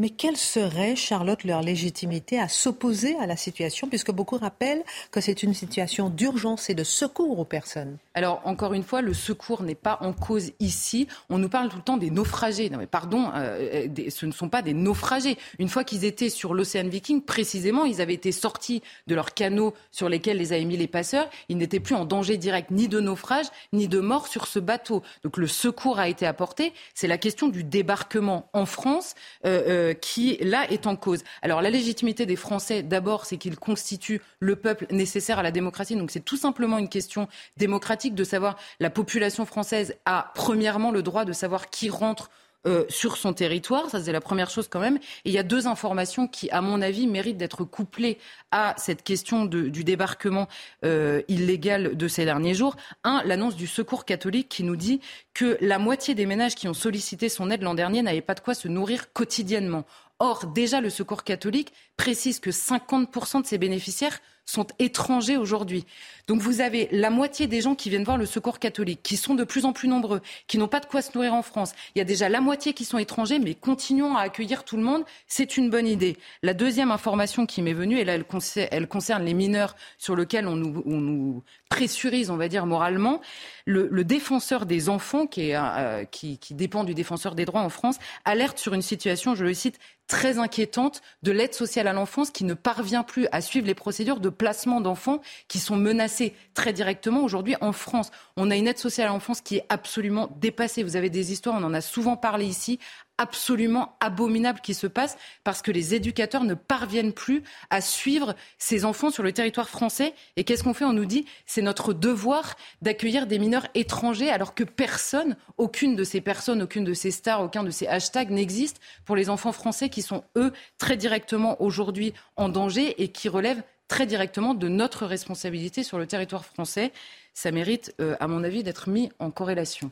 Mais 0.00 0.10
quelle 0.10 0.36
serait, 0.36 0.94
Charlotte, 0.94 1.42
leur 1.42 1.60
légitimité 1.60 2.38
à 2.38 2.46
s'opposer 2.46 3.16
à 3.16 3.26
la 3.26 3.36
situation, 3.36 3.88
puisque 3.88 4.12
beaucoup 4.12 4.36
rappellent 4.36 4.84
que 5.10 5.20
c'est 5.20 5.42
une 5.42 5.54
situation 5.54 6.08
d'urgence 6.08 6.70
et 6.70 6.74
de 6.74 6.84
secours 6.84 7.40
aux 7.40 7.44
personnes? 7.44 7.98
Alors, 8.14 8.40
encore 8.44 8.74
une 8.74 8.84
fois, 8.84 9.00
le 9.00 9.12
secours 9.12 9.62
n'est 9.62 9.74
pas 9.74 9.98
en 10.00 10.12
cause 10.12 10.52
ici. 10.60 11.08
On 11.30 11.38
nous 11.38 11.48
parle 11.48 11.68
tout 11.68 11.76
le 11.78 11.82
temps 11.82 11.96
des 11.96 12.10
naufragés. 12.10 12.70
Non, 12.70 12.78
mais 12.78 12.86
pardon, 12.86 13.30
euh, 13.34 13.88
euh, 13.98 14.10
ce 14.10 14.26
ne 14.26 14.30
sont 14.30 14.48
pas 14.48 14.62
des 14.62 14.72
naufragés. 14.72 15.36
Une 15.58 15.68
fois 15.68 15.82
qu'ils 15.82 16.04
étaient 16.04 16.28
sur 16.28 16.54
l'océan 16.54 16.86
Viking, 16.88 17.20
précisément, 17.20 17.84
ils 17.84 18.00
avaient 18.00 18.14
été 18.14 18.30
sortis 18.30 18.82
de 19.08 19.16
leurs 19.16 19.34
canaux 19.34 19.74
sur 19.90 20.08
lesquels 20.08 20.38
les 20.38 20.52
avaient 20.52 20.64
mis 20.64 20.76
les 20.76 20.86
passeurs. 20.86 21.28
Ils 21.48 21.56
n'étaient 21.58 21.80
plus 21.80 21.96
en 21.96 22.04
danger 22.04 22.36
direct 22.36 22.70
ni 22.70 22.86
de 22.86 23.00
naufrage, 23.00 23.46
ni 23.72 23.88
de 23.88 23.98
mort 23.98 24.28
sur 24.28 24.46
ce 24.46 24.60
bateau. 24.60 25.02
Donc, 25.24 25.36
le 25.36 25.48
secours 25.48 25.98
a 25.98 26.08
été 26.08 26.24
apporté. 26.24 26.72
C'est 26.94 27.08
la 27.08 27.18
question 27.18 27.48
du 27.48 27.64
débarquement 27.64 28.48
en 28.52 28.64
France. 28.64 29.14
Euh, 29.44 29.87
qui, 29.92 30.38
là, 30.40 30.70
est 30.70 30.86
en 30.86 30.96
cause. 30.96 31.22
Alors, 31.42 31.62
la 31.62 31.70
légitimité 31.70 32.26
des 32.26 32.36
Français, 32.36 32.82
d'abord, 32.82 33.26
c'est 33.26 33.36
qu'ils 33.36 33.58
constituent 33.58 34.20
le 34.40 34.56
peuple 34.56 34.86
nécessaire 34.90 35.38
à 35.38 35.42
la 35.42 35.50
démocratie. 35.50 35.96
Donc, 35.96 36.10
c'est 36.10 36.24
tout 36.24 36.36
simplement 36.36 36.78
une 36.78 36.88
question 36.88 37.28
démocratique 37.56 38.14
de 38.14 38.24
savoir 38.24 38.56
la 38.80 38.90
population 38.90 39.44
française 39.46 39.96
a, 40.04 40.32
premièrement, 40.34 40.90
le 40.90 41.02
droit 41.02 41.24
de 41.24 41.32
savoir 41.32 41.70
qui 41.70 41.90
rentre 41.90 42.30
euh, 42.66 42.84
sur 42.88 43.16
son 43.16 43.32
territoire. 43.32 43.88
Ça, 43.88 44.02
c'est 44.02 44.12
la 44.12 44.20
première 44.20 44.50
chose 44.50 44.66
quand 44.68 44.80
même. 44.80 44.96
Et 45.24 45.30
il 45.30 45.32
y 45.32 45.38
a 45.38 45.44
deux 45.44 45.68
informations 45.68 46.26
qui, 46.26 46.50
à 46.50 46.60
mon 46.60 46.82
avis, 46.82 47.06
méritent 47.06 47.36
d'être 47.36 47.64
couplées 47.64 48.18
à 48.50 48.74
cette 48.76 49.04
question 49.04 49.44
du 49.44 49.84
débarquement 49.84 50.48
euh, 50.84 51.22
illégal 51.28 51.96
de 51.96 52.08
ces 52.08 52.24
derniers 52.24 52.54
jours. 52.54 52.76
Un, 53.04 53.22
l'annonce 53.24 53.54
du 53.54 53.68
Secours 53.68 54.04
catholique 54.04 54.48
qui 54.48 54.64
nous 54.64 54.74
dit 54.74 55.00
que 55.34 55.56
la 55.60 55.78
moitié 55.78 56.16
des 56.16 56.26
ménages 56.26 56.56
qui 56.56 56.66
ont 56.66 56.74
sollicité 56.74 57.28
son 57.28 57.50
aide 57.50 57.62
l'an 57.62 57.74
dernier 57.74 58.02
n'avaient 58.02 58.20
pas 58.20 58.34
de 58.34 58.40
quoi 58.40 58.54
se 58.54 58.66
nourrir 58.66 59.12
quotidiennement. 59.12 59.84
Or, 60.18 60.46
déjà, 60.46 60.80
le 60.80 60.90
Secours 60.90 61.22
catholique 61.22 61.72
précise 61.96 62.40
que 62.40 62.50
50% 62.50 63.42
de 63.42 63.46
ses 63.46 63.58
bénéficiaires 63.58 64.18
sont 64.48 64.66
étrangers 64.78 65.36
aujourd'hui. 65.36 65.84
Donc 66.26 66.40
vous 66.40 66.60
avez 66.60 66.88
la 66.90 67.10
moitié 67.10 67.46
des 67.46 67.60
gens 67.60 67.74
qui 67.74 67.90
viennent 67.90 68.04
voir 68.04 68.16
le 68.16 68.24
secours 68.24 68.58
catholique, 68.58 69.00
qui 69.02 69.16
sont 69.16 69.34
de 69.34 69.44
plus 69.44 69.66
en 69.66 69.72
plus 69.72 69.88
nombreux, 69.88 70.22
qui 70.46 70.56
n'ont 70.56 70.68
pas 70.68 70.80
de 70.80 70.86
quoi 70.86 71.02
se 71.02 71.10
nourrir 71.14 71.34
en 71.34 71.42
France. 71.42 71.72
Il 71.94 71.98
y 71.98 72.00
a 72.00 72.04
déjà 72.04 72.28
la 72.28 72.40
moitié 72.40 72.72
qui 72.72 72.86
sont 72.86 72.98
étrangers, 72.98 73.38
mais 73.38 73.54
continuons 73.54 74.16
à 74.16 74.22
accueillir 74.22 74.64
tout 74.64 74.76
le 74.76 74.82
monde. 74.82 75.04
C'est 75.26 75.58
une 75.58 75.68
bonne 75.68 75.86
idée. 75.86 76.16
La 76.42 76.54
deuxième 76.54 76.90
information 76.90 77.44
qui 77.44 77.60
m'est 77.60 77.74
venue, 77.74 77.98
elle, 78.00 78.24
concerne, 78.24 79.24
les 79.24 79.34
mineurs 79.34 79.76
sur 79.98 80.16
lesquels 80.16 80.48
on 80.48 80.56
nous, 80.56 81.42
pressurise, 81.68 82.30
on 82.30 82.36
va 82.36 82.48
dire, 82.48 82.66
moralement. 82.66 83.20
Le, 83.66 84.04
défenseur 84.04 84.66
des 84.66 84.88
enfants, 84.88 85.26
qui, 85.26 85.54
euh, 85.54 86.04
qui 86.04 86.38
dépend 86.52 86.84
du 86.84 86.94
défenseur 86.94 87.34
des 87.34 87.44
droits 87.44 87.60
en 87.60 87.68
France, 87.68 87.98
alerte 88.24 88.58
sur 88.58 88.74
une 88.74 88.82
situation, 88.82 89.34
je 89.34 89.44
le 89.44 89.54
cite, 89.54 89.78
très 90.08 90.38
inquiétante 90.38 91.02
de 91.22 91.30
l'aide 91.30 91.54
sociale 91.54 91.86
à 91.86 91.92
l'enfance 91.92 92.30
qui 92.30 92.44
ne 92.44 92.54
parvient 92.54 93.04
plus 93.04 93.28
à 93.30 93.40
suivre 93.40 93.66
les 93.66 93.74
procédures 93.74 94.20
de 94.20 94.30
placement 94.30 94.80
d'enfants 94.80 95.20
qui 95.46 95.58
sont 95.58 95.76
menacés 95.76 96.34
très 96.54 96.72
directement 96.72 97.22
aujourd'hui 97.22 97.54
en 97.60 97.72
France. 97.72 98.10
On 98.36 98.50
a 98.50 98.56
une 98.56 98.66
aide 98.66 98.78
sociale 98.78 99.08
à 99.08 99.10
l'enfance 99.10 99.42
qui 99.42 99.56
est 99.56 99.66
absolument 99.68 100.30
dépassée. 100.40 100.82
Vous 100.82 100.96
avez 100.96 101.10
des 101.10 101.30
histoires, 101.30 101.56
on 101.60 101.64
en 101.64 101.74
a 101.74 101.82
souvent 101.82 102.16
parlé 102.16 102.46
ici, 102.46 102.80
absolument 103.18 103.96
abominable 104.00 104.60
qui 104.60 104.74
se 104.74 104.86
passe 104.86 105.18
parce 105.44 105.60
que 105.60 105.70
les 105.70 105.94
éducateurs 105.94 106.44
ne 106.44 106.54
parviennent 106.54 107.12
plus 107.12 107.42
à 107.70 107.80
suivre 107.80 108.34
ces 108.58 108.84
enfants 108.84 109.10
sur 109.10 109.22
le 109.22 109.32
territoire 109.32 109.68
français. 109.68 110.14
Et 110.36 110.44
qu'est-ce 110.44 110.64
qu'on 110.64 110.74
fait? 110.74 110.84
On 110.84 110.92
nous 110.92 111.04
dit 111.04 111.26
c'est 111.44 111.62
notre 111.62 111.92
devoir 111.92 112.56
d'accueillir 112.80 113.26
des 113.26 113.38
mineurs 113.38 113.66
étrangers 113.74 114.30
alors 114.30 114.54
que 114.54 114.64
personne, 114.64 115.36
aucune 115.58 115.96
de 115.96 116.04
ces 116.04 116.20
personnes, 116.20 116.62
aucune 116.62 116.84
de 116.84 116.94
ces 116.94 117.10
stars, 117.10 117.42
aucun 117.42 117.64
de 117.64 117.70
ces 117.70 117.86
hashtags 117.86 118.30
n'existe 118.30 118.80
pour 119.04 119.16
les 119.16 119.28
enfants 119.28 119.52
français 119.52 119.88
qui 119.88 120.02
sont 120.02 120.24
eux 120.36 120.52
très 120.78 120.96
directement 120.96 121.60
aujourd'hui 121.60 122.14
en 122.36 122.48
danger 122.48 123.02
et 123.02 123.08
qui 123.08 123.28
relèvent 123.28 123.62
très 123.88 124.06
directement 124.06 124.54
de 124.54 124.68
notre 124.68 125.06
responsabilité 125.06 125.82
sur 125.82 125.98
le 125.98 126.06
territoire 126.06 126.44
français. 126.44 126.92
Ça 127.34 127.50
mérite, 127.50 127.94
euh, 128.00 128.16
à 128.20 128.28
mon 128.28 128.44
avis, 128.44 128.62
d'être 128.62 128.88
mis 128.88 129.10
en 129.18 129.30
corrélation. 129.30 129.90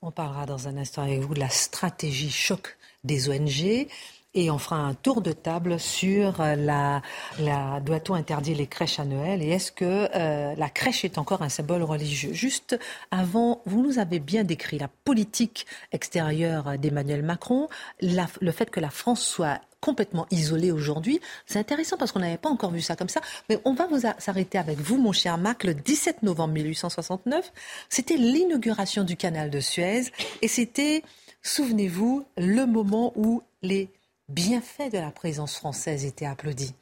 On 0.00 0.12
parlera 0.12 0.46
dans 0.46 0.68
un 0.68 0.76
instant 0.76 1.02
avec 1.02 1.20
vous 1.20 1.34
de 1.34 1.40
la 1.40 1.50
stratégie 1.50 2.30
choc 2.30 2.78
des 3.02 3.28
ONG. 3.30 3.88
Et 4.34 4.50
on 4.50 4.58
fera 4.58 4.76
un 4.76 4.94
tour 4.94 5.22
de 5.22 5.32
table 5.32 5.80
sur 5.80 6.38
la, 6.38 7.02
la 7.40 7.80
doit-on 7.80 8.14
interdire 8.14 8.58
les 8.58 8.66
crèches 8.66 9.00
à 9.00 9.04
Noël 9.04 9.42
et 9.42 9.48
est-ce 9.48 9.72
que 9.72 10.08
euh, 10.14 10.54
la 10.54 10.68
crèche 10.68 11.04
est 11.04 11.18
encore 11.18 11.42
un 11.42 11.48
symbole 11.48 11.82
religieux? 11.82 12.32
Juste 12.32 12.78
avant, 13.10 13.62
vous 13.64 13.82
nous 13.82 13.98
avez 13.98 14.18
bien 14.18 14.44
décrit 14.44 14.78
la 14.78 14.88
politique 14.88 15.66
extérieure 15.92 16.78
d'Emmanuel 16.78 17.22
Macron, 17.22 17.68
le 18.00 18.52
fait 18.52 18.70
que 18.70 18.80
la 18.80 18.90
France 18.90 19.24
soit 19.24 19.60
complètement 19.80 20.26
isolée 20.30 20.72
aujourd'hui. 20.72 21.20
C'est 21.46 21.58
intéressant 21.58 21.96
parce 21.96 22.12
qu'on 22.12 22.20
n'avait 22.20 22.38
pas 22.38 22.48
encore 22.48 22.70
vu 22.70 22.80
ça 22.80 22.96
comme 22.96 23.08
ça. 23.08 23.20
Mais 23.48 23.58
on 23.64 23.74
va 23.74 23.86
vous 23.86 24.00
s'arrêter 24.18 24.58
avec 24.58 24.78
vous, 24.78 24.98
mon 24.98 25.12
cher 25.12 25.38
Marc, 25.38 25.64
le 25.64 25.74
17 25.74 26.22
novembre 26.22 26.54
1869. 26.54 27.52
C'était 27.88 28.16
l'inauguration 28.16 29.04
du 29.04 29.16
canal 29.16 29.50
de 29.50 29.60
Suez 29.60 30.04
et 30.42 30.48
c'était, 30.48 31.02
souvenez-vous, 31.42 32.24
le 32.36 32.66
moment 32.66 33.12
où 33.16 33.42
les 33.62 33.90
bienfaits 34.28 34.90
de 34.92 34.98
la 34.98 35.10
présence 35.10 35.56
française 35.56 36.04
étaient 36.04 36.26
applaudis. 36.26 36.74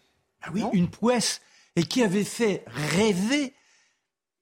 Ah 0.42 0.51
oui, 0.53 0.62
une 0.72 0.90
prouesse 0.90 1.40
et 1.76 1.84
qui 1.84 2.03
avait 2.03 2.24
fait 2.24 2.64
rêver 2.66 3.53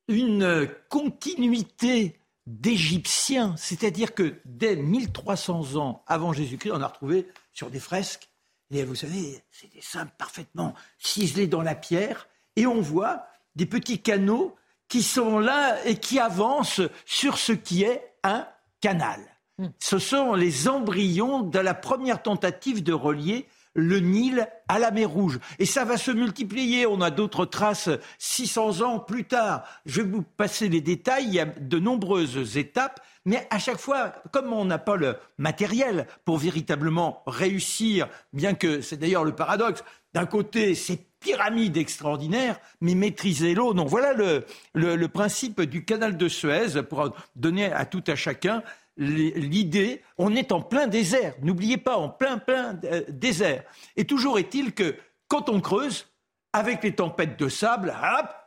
une 0.08 0.68
continuité 0.88 2.18
d'Égyptiens. 2.46 3.54
C'est-à-dire 3.56 4.14
que 4.14 4.40
dès 4.44 4.76
1300 4.76 5.76
ans 5.76 6.02
avant 6.06 6.32
Jésus-Christ, 6.32 6.72
on 6.72 6.82
a 6.82 6.88
retrouvé 6.88 7.26
sur 7.52 7.70
des 7.70 7.80
fresques 7.80 8.28
et 8.70 8.84
vous 8.84 8.94
savez, 8.94 9.40
c'est 9.50 9.72
des 9.72 9.80
simples 9.80 10.12
parfaitement 10.18 10.74
ciselés 10.98 11.46
dans 11.46 11.62
la 11.62 11.74
pierre. 11.74 12.28
Et 12.56 12.66
on 12.66 12.80
voit 12.80 13.26
des 13.54 13.66
petits 13.66 14.00
canaux 14.00 14.56
qui 14.88 15.02
sont 15.02 15.38
là 15.38 15.84
et 15.84 15.96
qui 15.96 16.18
avancent 16.18 16.80
sur 17.04 17.38
ce 17.38 17.52
qui 17.52 17.84
est 17.84 18.14
un 18.22 18.48
canal. 18.80 19.20
Hmm. 19.58 19.68
Ce 19.78 19.98
sont 19.98 20.34
les 20.34 20.68
embryons 20.68 21.40
de 21.42 21.58
la 21.58 21.74
première 21.74 22.22
tentative 22.22 22.82
de 22.82 22.92
relier 22.92 23.46
le 23.74 24.00
Nil 24.00 24.48
à 24.68 24.78
la 24.78 24.90
mer 24.90 25.10
Rouge. 25.10 25.38
Et 25.58 25.66
ça 25.66 25.84
va 25.84 25.96
se 25.96 26.10
multiplier. 26.10 26.86
On 26.86 27.00
a 27.00 27.10
d'autres 27.10 27.44
traces 27.44 27.90
600 28.18 28.80
ans 28.82 28.98
plus 29.00 29.24
tard. 29.24 29.64
Je 29.84 30.02
vais 30.02 30.08
vous 30.08 30.22
passer 30.22 30.68
les 30.68 30.80
détails. 30.80 31.24
Il 31.26 31.34
y 31.34 31.40
a 31.40 31.44
de 31.44 31.78
nombreuses 31.78 32.56
étapes. 32.56 33.00
Mais 33.24 33.46
à 33.50 33.58
chaque 33.58 33.78
fois, 33.78 34.12
comme 34.32 34.52
on 34.52 34.64
n'a 34.64 34.78
pas 34.78 34.96
le 34.96 35.16
matériel 35.38 36.06
pour 36.24 36.38
véritablement 36.38 37.22
réussir, 37.26 38.08
bien 38.32 38.54
que 38.54 38.80
c'est 38.80 38.98
d'ailleurs 38.98 39.24
le 39.24 39.34
paradoxe, 39.34 39.82
d'un 40.12 40.26
côté, 40.26 40.74
ces 40.74 40.98
pyramides 41.20 41.78
extraordinaires, 41.78 42.60
mais 42.82 42.94
maîtriser 42.94 43.54
l'eau. 43.54 43.72
Donc 43.72 43.88
voilà 43.88 44.12
le, 44.12 44.44
le, 44.74 45.08
principe 45.08 45.62
du 45.62 45.84
canal 45.84 46.18
de 46.18 46.28
Suez 46.28 46.82
pour 46.82 47.16
donner 47.34 47.72
à 47.72 47.86
tout 47.86 48.04
à 48.06 48.14
chacun 48.14 48.62
l'idée, 48.96 50.02
on 50.18 50.34
est 50.34 50.52
en 50.52 50.60
plein 50.60 50.86
désert. 50.86 51.34
N'oubliez 51.42 51.78
pas, 51.78 51.96
en 51.96 52.08
plein, 52.08 52.38
plein 52.38 52.78
euh, 52.84 53.02
désert. 53.08 53.64
Et 53.96 54.04
toujours 54.04 54.38
est-il 54.38 54.72
que 54.72 54.96
quand 55.28 55.48
on 55.48 55.60
creuse, 55.60 56.06
avec 56.52 56.84
les 56.84 56.94
tempêtes 56.94 57.36
de 57.38 57.48
sable, 57.48 57.92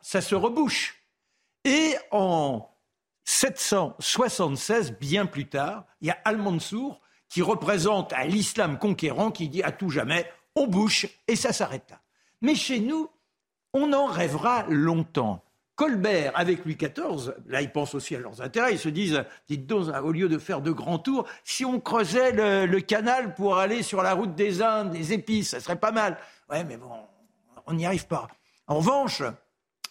ça 0.01 0.21
se 0.21 0.33
rebouche. 0.33 1.03
Et 1.65 1.95
en 2.11 2.69
776, 3.25 4.93
bien 4.93 5.25
plus 5.25 5.49
tard, 5.49 5.85
il 5.99 6.07
y 6.07 6.11
a 6.11 6.17
Al-Mansour 6.23 7.01
qui 7.27 7.41
représente 7.41 8.13
à 8.13 8.23
l'islam 8.23 8.79
conquérant 8.79 9.31
qui 9.31 9.49
dit 9.49 9.61
à 9.63 9.73
tout 9.73 9.89
jamais, 9.89 10.25
on 10.55 10.67
bouche 10.67 11.07
et 11.27 11.35
ça 11.35 11.51
s'arrête. 11.51 11.93
Mais 12.41 12.55
chez 12.55 12.79
nous, 12.79 13.09
on 13.73 13.91
en 13.91 14.05
rêvera 14.05 14.65
longtemps. 14.69 15.43
Colbert 15.77 16.31
avec 16.33 16.65
Louis 16.65 16.75
XIV, 16.75 17.35
là 17.45 17.61
ils 17.61 17.71
pensent 17.71 17.93
aussi 17.93 18.15
à 18.15 18.19
leurs 18.19 18.41
intérêts, 18.41 18.73
ils 18.73 18.79
se 18.79 18.89
disent, 18.89 19.23
dites 19.47 19.67
donc, 19.67 19.93
au 20.03 20.11
lieu 20.11 20.27
de 20.27 20.39
faire 20.39 20.59
de 20.59 20.71
grands 20.71 20.97
tours, 20.97 21.27
si 21.43 21.65
on 21.65 21.79
creusait 21.79 22.31
le, 22.31 22.79
canal 22.79 23.35
pour 23.35 23.59
aller 23.59 23.83
sur 23.83 24.01
la 24.01 24.13
route 24.13 24.33
des 24.33 24.63
Indes, 24.63 24.89
des 24.89 25.13
épices, 25.13 25.51
ça 25.51 25.59
serait 25.59 25.79
pas 25.79 25.91
mal. 25.91 26.17
Ouais, 26.49 26.63
mais 26.63 26.77
bon, 26.77 26.89
on 27.67 27.73
n'y 27.75 27.85
arrive 27.85 28.07
pas. 28.07 28.27
En 28.65 28.77
revanche, 28.77 29.21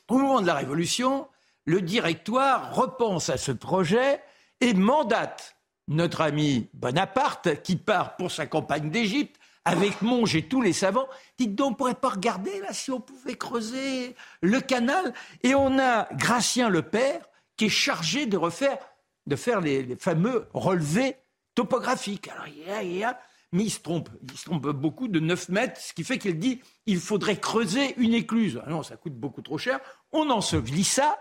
au 0.09 0.18
moment 0.18 0.41
de 0.41 0.47
la 0.47 0.55
Révolution, 0.55 1.28
le 1.64 1.80
directoire 1.80 2.74
repense 2.74 3.30
à 3.30 3.37
ce 3.37 3.53
projet 3.53 4.20
et 4.61 4.74
mandate 4.74 5.57
notre 5.87 6.20
ami 6.20 6.68
Bonaparte, 6.74 7.62
qui 7.62 7.76
part 7.76 8.16
pour 8.16 8.32
sa 8.32 8.47
campagne 8.47 8.91
d'Égypte, 8.91 9.37
avec 9.66 10.00
Monge 10.00 10.36
et 10.36 10.42
tous 10.42 10.62
les 10.62 10.72
savants. 10.72 11.08
Dites 11.36 11.54
donc, 11.54 11.66
on 11.66 11.70
ne 11.70 11.76
pourrait 11.76 11.94
pas 11.94 12.10
regarder 12.10 12.60
là 12.60 12.72
si 12.72 12.90
on 12.90 13.00
pouvait 13.00 13.34
creuser 13.34 14.14
le 14.40 14.60
canal. 14.60 15.12
Et 15.42 15.54
on 15.54 15.78
a 15.78 16.08
Gratien 16.14 16.70
le 16.70 16.82
Père, 16.82 17.28
qui 17.56 17.66
est 17.66 17.68
chargé 17.68 18.26
de 18.26 18.36
refaire, 18.36 18.78
de 19.26 19.36
faire 19.36 19.60
les, 19.60 19.96
fameux 19.96 20.46
relevés 20.54 21.16
topographiques. 21.54 22.28
Alors, 22.28 22.46
il 22.46 22.96
y 22.96 23.04
a, 23.04 23.18
mais 23.52 23.64
il 23.64 23.70
se 23.70 23.80
trompe. 23.80 24.08
Il 24.22 24.38
se 24.38 24.44
trompe 24.44 24.68
beaucoup 24.68 25.08
de 25.08 25.18
9 25.18 25.48
mètres, 25.48 25.80
ce 25.80 25.92
qui 25.92 26.04
fait 26.04 26.18
qu'il 26.18 26.38
dit 26.38 26.60
il 26.86 27.00
faudrait 27.00 27.38
creuser 27.40 27.94
une 27.98 28.14
écluse. 28.14 28.62
Ah 28.64 28.70
non, 28.70 28.84
ça 28.84 28.96
coûte 28.96 29.14
beaucoup 29.14 29.42
trop 29.42 29.58
cher. 29.58 29.80
On 30.12 30.30
ensevelit 30.30 30.84
ça 30.84 31.18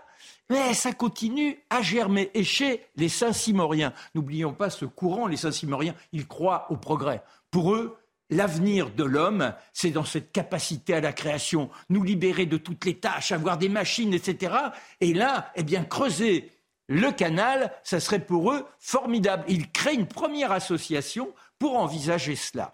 mais 0.50 0.74
ça 0.74 0.92
continue 0.92 1.58
à 1.70 1.82
germer. 1.82 2.30
Et 2.34 2.44
chez 2.44 2.86
les 2.96 3.08
Saint-Simoriens, 3.08 3.92
n'oublions 4.14 4.52
pas 4.52 4.70
ce 4.70 4.84
courant, 4.84 5.26
les 5.26 5.36
Saint-Simoriens, 5.36 5.94
ils 6.12 6.26
croient 6.26 6.66
au 6.70 6.76
progrès. 6.76 7.22
Pour 7.50 7.74
eux, 7.74 7.96
L'avenir 8.28 8.90
de 8.90 9.04
l'homme, 9.04 9.54
c'est 9.72 9.90
dans 9.90 10.04
cette 10.04 10.32
capacité 10.32 10.94
à 10.94 11.00
la 11.00 11.12
création, 11.12 11.70
nous 11.88 12.02
libérer 12.02 12.46
de 12.46 12.56
toutes 12.56 12.84
les 12.84 12.98
tâches, 12.98 13.30
avoir 13.30 13.56
des 13.56 13.68
machines, 13.68 14.12
etc. 14.12 14.54
Et 15.00 15.14
là, 15.14 15.52
eh 15.54 15.62
bien, 15.62 15.84
creuser 15.84 16.50
le 16.88 17.12
canal, 17.12 17.72
ça 17.84 18.00
serait 18.00 18.24
pour 18.24 18.52
eux 18.52 18.66
formidable. 18.78 19.44
Ils 19.48 19.70
créent 19.70 19.94
une 19.94 20.08
première 20.08 20.52
association 20.52 21.32
pour 21.58 21.76
envisager 21.76 22.34
cela. 22.34 22.70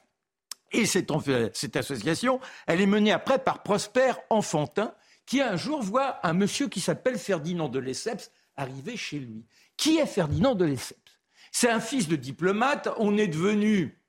Et 0.73 0.87
cette, 0.87 1.11
cette 1.53 1.77
association, 1.77 2.41
elle 2.67 2.81
est 2.81 2.87
menée 2.87 3.13
après 3.13 3.39
par 3.39 3.63
Prosper 3.63 4.13
Enfantin, 4.31 4.95
qui 5.27 5.41
un 5.41 5.57
jour 5.57 5.83
voit 5.83 6.27
un 6.27 6.33
monsieur 6.33 6.69
qui 6.69 6.81
s'appelle 6.81 7.19
Ferdinand 7.19 7.69
de 7.69 7.79
Lesseps 7.79 8.31
arriver 8.57 8.97
chez 8.97 9.19
lui. 9.19 9.45
Qui 9.77 9.99
est 9.99 10.07
Ferdinand 10.07 10.55
de 10.55 10.65
Lesseps? 10.65 10.99
C'est 11.51 11.71
un 11.71 11.81
fils 11.81 12.09
de 12.09 12.17
diplomate. 12.17 12.89
On 12.97 13.19
est 13.19 13.29
devenu 13.29 14.02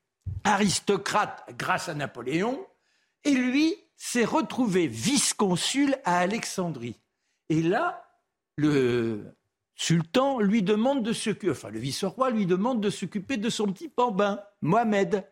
aristocrate 0.43 1.43
grâce 1.57 1.89
à 1.89 1.93
Napoléon, 1.93 2.65
et 3.23 3.31
lui 3.31 3.75
s'est 3.95 4.25
retrouvé 4.25 4.87
vice-consul 4.87 5.95
à 6.03 6.19
Alexandrie. 6.19 6.99
Et 7.49 7.61
là, 7.61 8.05
le 8.57 9.35
sultan 9.75 10.39
lui 10.39 10.61
demande 10.61 11.03
de 11.03 11.13
s'occuper, 11.13 11.51
enfin 11.51 11.69
le 11.69 11.79
vice-roi 11.79 12.29
lui 12.29 12.45
demande 12.45 12.81
de 12.81 12.89
s'occuper 12.89 13.37
de 13.37 13.49
son 13.49 13.67
petit 13.67 13.89
pambin, 13.89 14.41
Mohamed. 14.61 15.25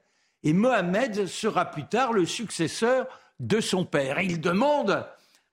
Et 0.43 0.53
Mohamed 0.53 1.27
sera 1.27 1.65
plus 1.65 1.87
tard 1.87 2.13
le 2.13 2.25
successeur 2.25 3.07
de 3.39 3.59
son 3.59 3.85
père. 3.85 4.19
Et 4.19 4.25
il 4.25 4.41
demande 4.41 5.05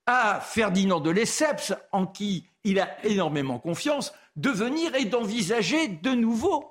à 0.07 0.41
Ferdinand 0.41 1.01
de 1.01 1.11
Lesseps, 1.11 1.74
en 1.93 2.07
qui 2.07 2.49
il 2.64 2.80
a 2.80 3.05
énormément 3.05 3.59
confiance, 3.59 4.12
de 4.36 4.51
venir 4.51 4.95
et 4.95 5.05
d'envisager 5.05 5.89
de 5.89 6.11
nouveau 6.11 6.70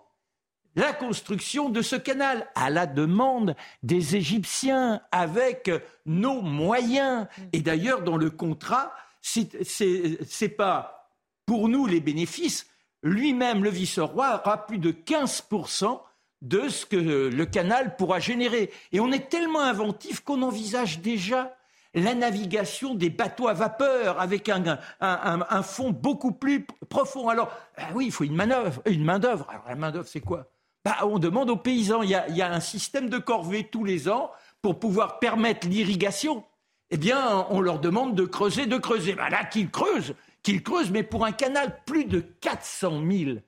la 0.77 0.93
construction 0.93 1.69
de 1.69 1.81
ce 1.81 1.95
canal 1.95 2.47
à 2.53 2.69
la 2.69 2.85
demande 2.85 3.55
des 3.81 4.15
Égyptiens 4.15 5.01
avec 5.11 5.71
nos 6.05 6.41
moyens. 6.41 7.27
Et 7.51 7.61
d'ailleurs, 7.61 8.03
dans 8.03 8.15
le 8.15 8.29
contrat, 8.29 8.93
c'est 9.21 10.55
pas 10.55 11.11
pour 11.47 11.67
nous 11.67 11.87
les 11.87 11.99
bénéfices. 11.99 12.67
Lui-même, 13.01 13.63
le 13.63 13.71
vice-roi, 13.71 14.41
aura 14.45 14.67
plus 14.67 14.77
de 14.77 14.91
15% 14.91 15.99
de 16.43 16.69
ce 16.69 16.85
que 16.85 16.95
le 16.95 17.45
canal 17.47 17.95
pourra 17.95 18.19
générer. 18.19 18.71
Et 18.91 18.99
on 18.99 19.11
est 19.11 19.29
tellement 19.29 19.61
inventif 19.61 20.19
qu'on 20.19 20.43
envisage 20.43 20.99
déjà 20.99 21.57
la 21.95 22.13
navigation 22.13 22.93
des 22.93 23.09
bateaux 23.09 23.47
à 23.47 23.53
vapeur 23.53 24.21
avec 24.21 24.47
un, 24.49 25.63
fond 25.63 25.89
beaucoup 25.89 26.33
plus 26.33 26.67
profond. 26.87 27.29
Alors, 27.29 27.51
ah 27.77 27.87
oui, 27.95 28.05
il 28.05 28.11
faut 28.11 28.25
une 28.25 28.35
manœuvre, 28.35 28.83
une 28.85 29.03
main-d'œuvre. 29.03 29.47
Alors, 29.49 29.65
la 29.67 29.75
main-d'œuvre, 29.75 30.07
c'est 30.07 30.21
quoi? 30.21 30.47
Bah, 30.83 30.97
on 31.03 31.19
demande 31.19 31.49
aux 31.49 31.57
paysans. 31.57 32.01
Il 32.01 32.09
y, 32.09 32.15
a, 32.15 32.53
un 32.53 32.59
système 32.59 33.09
de 33.09 33.17
corvée 33.17 33.67
tous 33.69 33.83
les 33.83 34.09
ans 34.09 34.31
pour 34.61 34.79
pouvoir 34.79 35.19
permettre 35.19 35.67
l'irrigation. 35.67 36.43
Eh 36.89 36.97
bien, 36.97 37.45
on 37.49 37.59
leur 37.59 37.79
demande 37.79 38.15
de 38.15 38.25
creuser, 38.25 38.65
de 38.65 38.77
creuser. 38.77 39.13
Bah, 39.13 39.29
là, 39.29 39.43
qu'ils 39.43 39.69
creusent, 39.69 40.15
qu'ils 40.43 40.63
creusent, 40.63 40.91
mais 40.91 41.03
pour 41.03 41.25
un 41.25 41.31
canal, 41.31 41.81
plus 41.85 42.05
de 42.05 42.19
400 42.19 43.01
000 43.09 43.39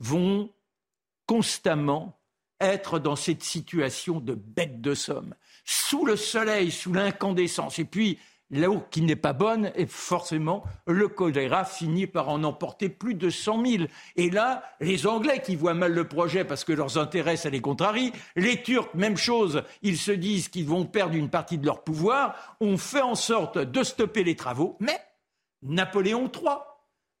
vont 0.00 0.50
constamment 1.26 2.18
être 2.60 2.98
dans 2.98 3.16
cette 3.16 3.42
situation 3.42 4.20
de 4.20 4.34
bête 4.34 4.80
de 4.80 4.94
somme, 4.94 5.34
sous 5.64 6.04
le 6.04 6.16
soleil, 6.16 6.70
sous 6.70 6.92
l'incandescence. 6.92 7.78
Et 7.78 7.84
puis, 7.84 8.18
l'eau 8.50 8.82
qui 8.90 9.02
n'est 9.02 9.16
pas 9.16 9.32
bonne, 9.32 9.70
et 9.74 9.86
forcément, 9.86 10.64
le 10.86 11.08
choléra 11.08 11.64
finit 11.64 12.06
par 12.06 12.28
en 12.28 12.42
emporter 12.44 12.88
plus 12.88 13.14
de 13.14 13.30
100 13.30 13.64
000. 13.64 13.84
Et 14.16 14.30
là, 14.30 14.62
les 14.80 15.06
Anglais 15.06 15.40
qui 15.42 15.56
voient 15.56 15.74
mal 15.74 15.92
le 15.92 16.06
projet 16.06 16.44
parce 16.44 16.64
que 16.64 16.72
leurs 16.72 16.98
intérêts, 16.98 17.36
ça 17.36 17.50
les 17.50 17.60
contrarie, 17.60 18.12
les 18.36 18.62
Turcs, 18.62 18.90
même 18.94 19.16
chose, 19.16 19.62
ils 19.82 19.98
se 19.98 20.12
disent 20.12 20.48
qu'ils 20.48 20.66
vont 20.66 20.84
perdre 20.84 21.14
une 21.14 21.30
partie 21.30 21.58
de 21.58 21.66
leur 21.66 21.84
pouvoir, 21.84 22.56
on 22.60 22.76
fait 22.76 23.02
en 23.02 23.14
sorte 23.14 23.58
de 23.58 23.82
stopper 23.82 24.24
les 24.24 24.36
travaux, 24.36 24.76
mais 24.80 24.98
Napoléon 25.62 26.30
III 26.32 26.56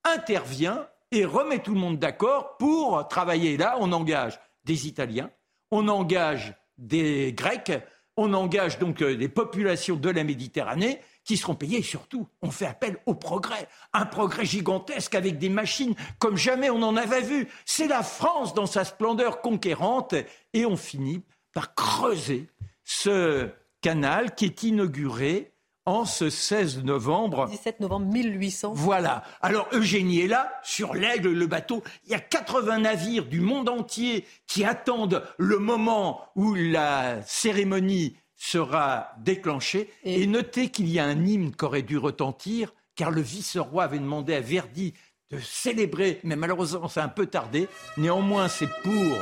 intervient 0.04 0.86
et 1.12 1.24
remet 1.24 1.58
tout 1.58 1.74
le 1.74 1.80
monde 1.80 1.98
d'accord 1.98 2.56
pour 2.56 3.06
travailler. 3.08 3.56
Là, 3.56 3.76
on 3.80 3.92
engage 3.92 4.40
des 4.64 4.86
Italiens, 4.86 5.30
on 5.70 5.88
engage 5.88 6.54
des 6.78 7.32
Grecs, 7.32 7.72
on 8.16 8.32
engage 8.34 8.78
donc 8.78 9.00
les 9.00 9.26
euh, 9.26 9.28
populations 9.28 9.96
de 9.96 10.10
la 10.10 10.24
Méditerranée 10.24 11.00
qui 11.30 11.36
seront 11.36 11.54
payés. 11.54 11.78
Et 11.78 11.82
surtout, 11.82 12.26
on 12.42 12.50
fait 12.50 12.66
appel 12.66 12.98
au 13.06 13.14
progrès. 13.14 13.68
Un 13.92 14.04
progrès 14.04 14.44
gigantesque 14.44 15.14
avec 15.14 15.38
des 15.38 15.48
machines 15.48 15.94
comme 16.18 16.36
jamais 16.36 16.70
on 16.70 16.82
en 16.82 16.96
avait 16.96 17.22
vu. 17.22 17.46
C'est 17.64 17.86
la 17.86 18.02
France 18.02 18.52
dans 18.52 18.66
sa 18.66 18.84
splendeur 18.84 19.40
conquérante. 19.40 20.16
Et 20.54 20.66
on 20.66 20.76
finit 20.76 21.22
par 21.54 21.76
creuser 21.76 22.48
ce 22.82 23.48
canal 23.80 24.34
qui 24.34 24.46
est 24.46 24.64
inauguré 24.64 25.52
en 25.86 26.04
ce 26.04 26.30
16 26.30 26.82
novembre. 26.82 27.46
17 27.48 27.78
novembre 27.78 28.06
1800. 28.06 28.72
Voilà. 28.74 29.22
Alors 29.40 29.68
Eugénie 29.72 30.22
est 30.22 30.26
là, 30.26 30.52
sur 30.64 30.94
l'aigle, 30.94 31.30
le 31.30 31.46
bateau. 31.46 31.84
Il 32.06 32.10
y 32.10 32.14
a 32.16 32.20
80 32.20 32.80
navires 32.80 33.26
du 33.26 33.40
monde 33.40 33.68
entier 33.68 34.26
qui 34.48 34.64
attendent 34.64 35.22
le 35.38 35.58
moment 35.60 36.22
où 36.34 36.54
la 36.54 37.22
cérémonie 37.22 38.16
sera 38.40 39.12
déclenché. 39.18 39.90
Et, 40.02 40.26
notez 40.26 40.70
qu'il 40.70 40.88
y 40.88 40.98
a 40.98 41.04
un 41.04 41.26
hymne 41.26 41.54
qui 41.54 41.64
aurait 41.64 41.82
dû 41.82 41.98
retentir, 41.98 42.72
car 42.96 43.10
le 43.10 43.20
vice-roi 43.20 43.84
avait 43.84 43.98
demandé 43.98 44.34
à 44.34 44.40
Verdi 44.40 44.94
de 45.30 45.38
célébrer, 45.38 46.20
mais 46.24 46.36
malheureusement 46.36 46.88
ça 46.88 47.02
a 47.02 47.04
un 47.04 47.08
peu 47.08 47.26
tardé. 47.26 47.68
Néanmoins, 47.98 48.48
c'est 48.48 48.68
pour. 48.82 49.16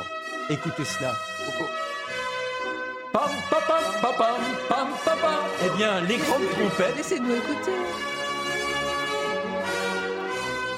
Écoutez 0.49 0.85
cela. 0.85 1.13
Pam, 3.11 3.29
pam, 3.49 3.59
pam, 3.67 3.83
pam, 4.01 4.15
pam, 4.69 4.87
pam, 5.03 5.19
pam. 5.19 5.43
Eh 5.65 5.77
bien, 5.77 6.01
les 6.01 6.17
grandes 6.17 6.49
trompettes. 6.51 7.11
Écouter. 7.11 7.71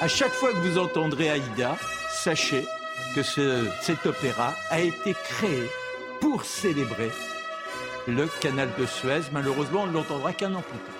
À 0.01 0.07
chaque 0.07 0.33
fois 0.33 0.51
que 0.51 0.57
vous 0.57 0.79
entendrez 0.79 1.29
Aïda, 1.29 1.77
sachez 2.09 2.65
que 3.13 3.21
ce, 3.21 3.67
cet 3.81 4.05
opéra 4.07 4.55
a 4.71 4.79
été 4.79 5.13
créé 5.13 5.69
pour 6.19 6.43
célébrer 6.43 7.11
le 8.07 8.27
canal 8.41 8.69
de 8.77 8.85
Suez. 8.85 9.21
Malheureusement, 9.31 9.83
on 9.83 9.87
ne 9.87 9.93
l'entendra 9.93 10.33
qu'un 10.33 10.53
an 10.53 10.61
plus 10.61 10.79
tard. 10.79 10.95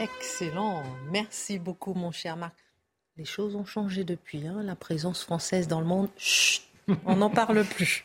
Excellent. 0.00 0.82
Merci 1.10 1.58
beaucoup, 1.58 1.94
mon 1.94 2.10
cher 2.10 2.36
Marc. 2.36 2.54
Les 3.16 3.24
choses 3.24 3.56
ont 3.56 3.64
changé 3.64 4.04
depuis. 4.04 4.46
Hein. 4.46 4.62
La 4.62 4.76
présence 4.76 5.24
française 5.24 5.66
dans 5.66 5.80
le 5.80 5.86
monde, 5.86 6.08
on 7.04 7.16
n'en 7.16 7.30
parle 7.30 7.64
plus. 7.64 8.04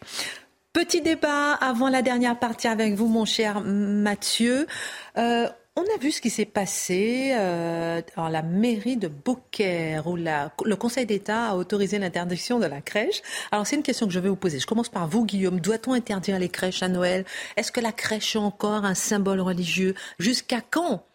Petit 0.74 1.02
débat 1.02 1.54
avant 1.54 1.90
la 1.90 2.02
dernière 2.02 2.40
partie 2.40 2.68
avec 2.68 2.96
vous, 2.96 3.08
mon 3.08 3.26
cher 3.26 3.62
Mathieu. 3.62 4.66
Euh, 5.18 5.48
on 5.76 5.82
a 5.82 5.98
vu 6.00 6.12
ce 6.12 6.22
qui 6.22 6.30
s'est 6.30 6.46
passé 6.46 7.34
euh, 7.36 8.02
dans 8.16 8.30
la 8.30 8.44
mairie 8.44 8.98
de 8.98 9.08
Beaucaire, 9.08 10.06
où 10.08 10.16
le 10.16 10.76
Conseil 10.76 11.06
d'État 11.06 11.50
a 11.50 11.56
autorisé 11.56 11.98
l'interdiction 11.98 12.60
de 12.60 12.66
la 12.66 12.82
crèche. 12.82 13.22
Alors 13.52 13.66
c'est 13.66 13.76
une 13.76 13.84
question 13.84 14.06
que 14.06 14.14
je 14.14 14.20
vais 14.20 14.30
vous 14.30 14.36
poser. 14.36 14.60
Je 14.60 14.68
commence 14.68 14.90
par 14.90 15.08
vous, 15.08 15.26
Guillaume. 15.26 15.60
Doit-on 15.60 15.94
interdire 15.94 16.38
les 16.38 16.50
crèches 16.50 16.84
à 16.84 16.90
Noël? 16.90 17.26
Est-ce 17.58 17.72
que 17.72 17.80
la 17.80 17.92
crèche 17.92 18.36
est 18.36 18.40
encore 18.40 18.86
un 18.86 18.94
symbole 18.94 19.42
religieux? 19.42 19.96
Jusqu'à 20.20 20.62
quand 20.62 21.06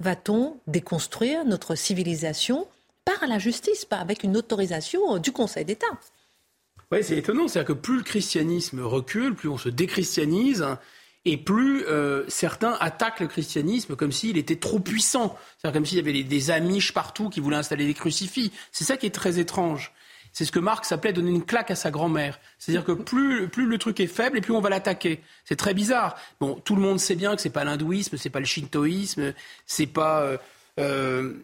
va-t-on 0.00 0.56
déconstruire 0.66 1.44
notre 1.44 1.76
civilisation 1.76 2.66
par 3.04 3.28
la 3.28 3.38
justice, 3.38 3.84
pas 3.84 3.98
avec 3.98 4.24
une 4.24 4.36
autorisation 4.36 5.18
du 5.18 5.30
Conseil 5.30 5.64
d'État? 5.64 5.86
Oui, 6.90 7.04
c'est 7.04 7.16
étonnant. 7.16 7.46
C'est-à-dire 7.46 7.68
que 7.68 7.80
plus 7.80 7.98
le 7.98 8.02
christianisme 8.02 8.80
recule, 8.80 9.34
plus 9.36 9.48
on 9.48 9.58
se 9.58 9.68
déchristianise 9.68 10.66
et 11.24 11.36
plus 11.36 11.84
euh, 11.86 12.24
certains 12.28 12.76
attaquent 12.80 13.20
le 13.20 13.28
christianisme 13.28 13.96
comme 13.96 14.12
s'il 14.12 14.36
était 14.36 14.56
trop 14.56 14.78
puissant. 14.78 15.36
C'est-à-dire 15.58 15.74
comme 15.74 15.86
s'il 15.86 15.98
y 15.98 16.00
avait 16.00 16.22
des 16.22 16.50
amiches 16.50 16.92
partout 16.92 17.30
qui 17.30 17.40
voulaient 17.40 17.56
installer 17.56 17.86
des 17.86 17.94
crucifix. 17.94 18.52
C'est 18.72 18.84
ça 18.84 18.96
qui 18.96 19.06
est 19.06 19.14
très 19.14 19.38
étrange. 19.38 19.92
C'est 20.34 20.44
ce 20.44 20.52
que 20.52 20.58
Marx 20.58 20.90
appelait 20.90 21.12
donner 21.12 21.30
une 21.30 21.44
claque 21.44 21.70
à 21.70 21.76
sa 21.76 21.92
grand-mère. 21.92 22.40
C'est-à-dire 22.58 22.84
que 22.84 22.92
plus, 22.92 23.48
plus 23.48 23.66
le 23.66 23.78
truc 23.78 24.00
est 24.00 24.08
faible 24.08 24.36
et 24.36 24.40
plus 24.40 24.52
on 24.52 24.60
va 24.60 24.68
l'attaquer. 24.68 25.20
C'est 25.44 25.56
très 25.56 25.74
bizarre. 25.74 26.16
Bon, 26.40 26.56
tout 26.56 26.74
le 26.74 26.82
monde 26.82 26.98
sait 26.98 27.14
bien 27.14 27.36
que 27.36 27.40
c'est 27.40 27.50
pas 27.50 27.62
l'hindouisme, 27.62 28.16
c'est 28.16 28.30
pas 28.30 28.40
le 28.40 28.44
shintoïsme, 28.44 29.32
c'est 29.64 29.86
pas 29.86 30.22
euh, 30.22 30.36
euh, 30.80 31.34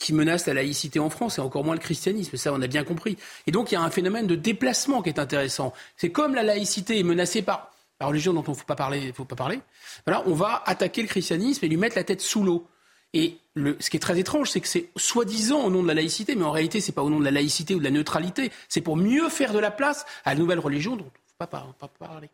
qui 0.00 0.12
menace 0.12 0.46
la 0.46 0.54
laïcité 0.54 0.98
en 0.98 1.10
France, 1.10 1.38
et 1.38 1.40
encore 1.40 1.62
moins 1.64 1.74
le 1.74 1.80
christianisme. 1.80 2.36
Ça, 2.36 2.52
on 2.52 2.60
a 2.60 2.66
bien 2.66 2.82
compris. 2.82 3.16
Et 3.46 3.52
donc, 3.52 3.70
il 3.70 3.74
y 3.74 3.78
a 3.78 3.82
un 3.82 3.90
phénomène 3.90 4.26
de 4.26 4.34
déplacement 4.34 5.00
qui 5.00 5.10
est 5.10 5.20
intéressant. 5.20 5.72
C'est 5.96 6.10
comme 6.10 6.34
la 6.34 6.42
laïcité 6.42 6.98
est 6.98 7.04
menacée 7.04 7.42
par 7.42 7.73
la 8.04 8.08
religion 8.08 8.34
dont 8.34 8.44
on 8.46 8.50
ne 8.50 8.56
faut 8.56 8.64
pas 8.64 8.76
parler, 8.76 9.12
faut 9.12 9.24
pas 9.24 9.36
parler. 9.36 9.60
Voilà, 10.06 10.22
on 10.26 10.34
va 10.34 10.62
attaquer 10.66 11.02
le 11.02 11.08
christianisme 11.08 11.64
et 11.64 11.68
lui 11.68 11.76
mettre 11.76 11.96
la 11.96 12.04
tête 12.04 12.20
sous 12.20 12.44
l'eau. 12.44 12.68
Et 13.14 13.38
le, 13.54 13.76
ce 13.80 13.90
qui 13.90 13.96
est 13.96 14.00
très 14.00 14.18
étrange, 14.18 14.50
c'est 14.50 14.60
que 14.60 14.68
c'est 14.68 14.90
soi-disant 14.96 15.64
au 15.64 15.70
nom 15.70 15.82
de 15.82 15.88
la 15.88 15.94
laïcité, 15.94 16.34
mais 16.34 16.44
en 16.44 16.50
réalité, 16.50 16.80
c'est 16.80 16.92
pas 16.92 17.02
au 17.02 17.10
nom 17.10 17.20
de 17.20 17.24
la 17.24 17.30
laïcité 17.30 17.74
ou 17.74 17.78
de 17.78 17.84
la 17.84 17.90
neutralité. 17.90 18.52
C'est 18.68 18.80
pour 18.80 18.96
mieux 18.96 19.28
faire 19.28 19.52
de 19.52 19.58
la 19.58 19.70
place 19.70 20.04
à 20.24 20.34
la 20.34 20.40
nouvelle 20.40 20.58
religion 20.58 20.96
dont 20.96 21.04
il 21.04 21.44
ne 21.44 21.46
faut 21.46 21.72
pas, 21.78 21.88
parler. 21.98 22.28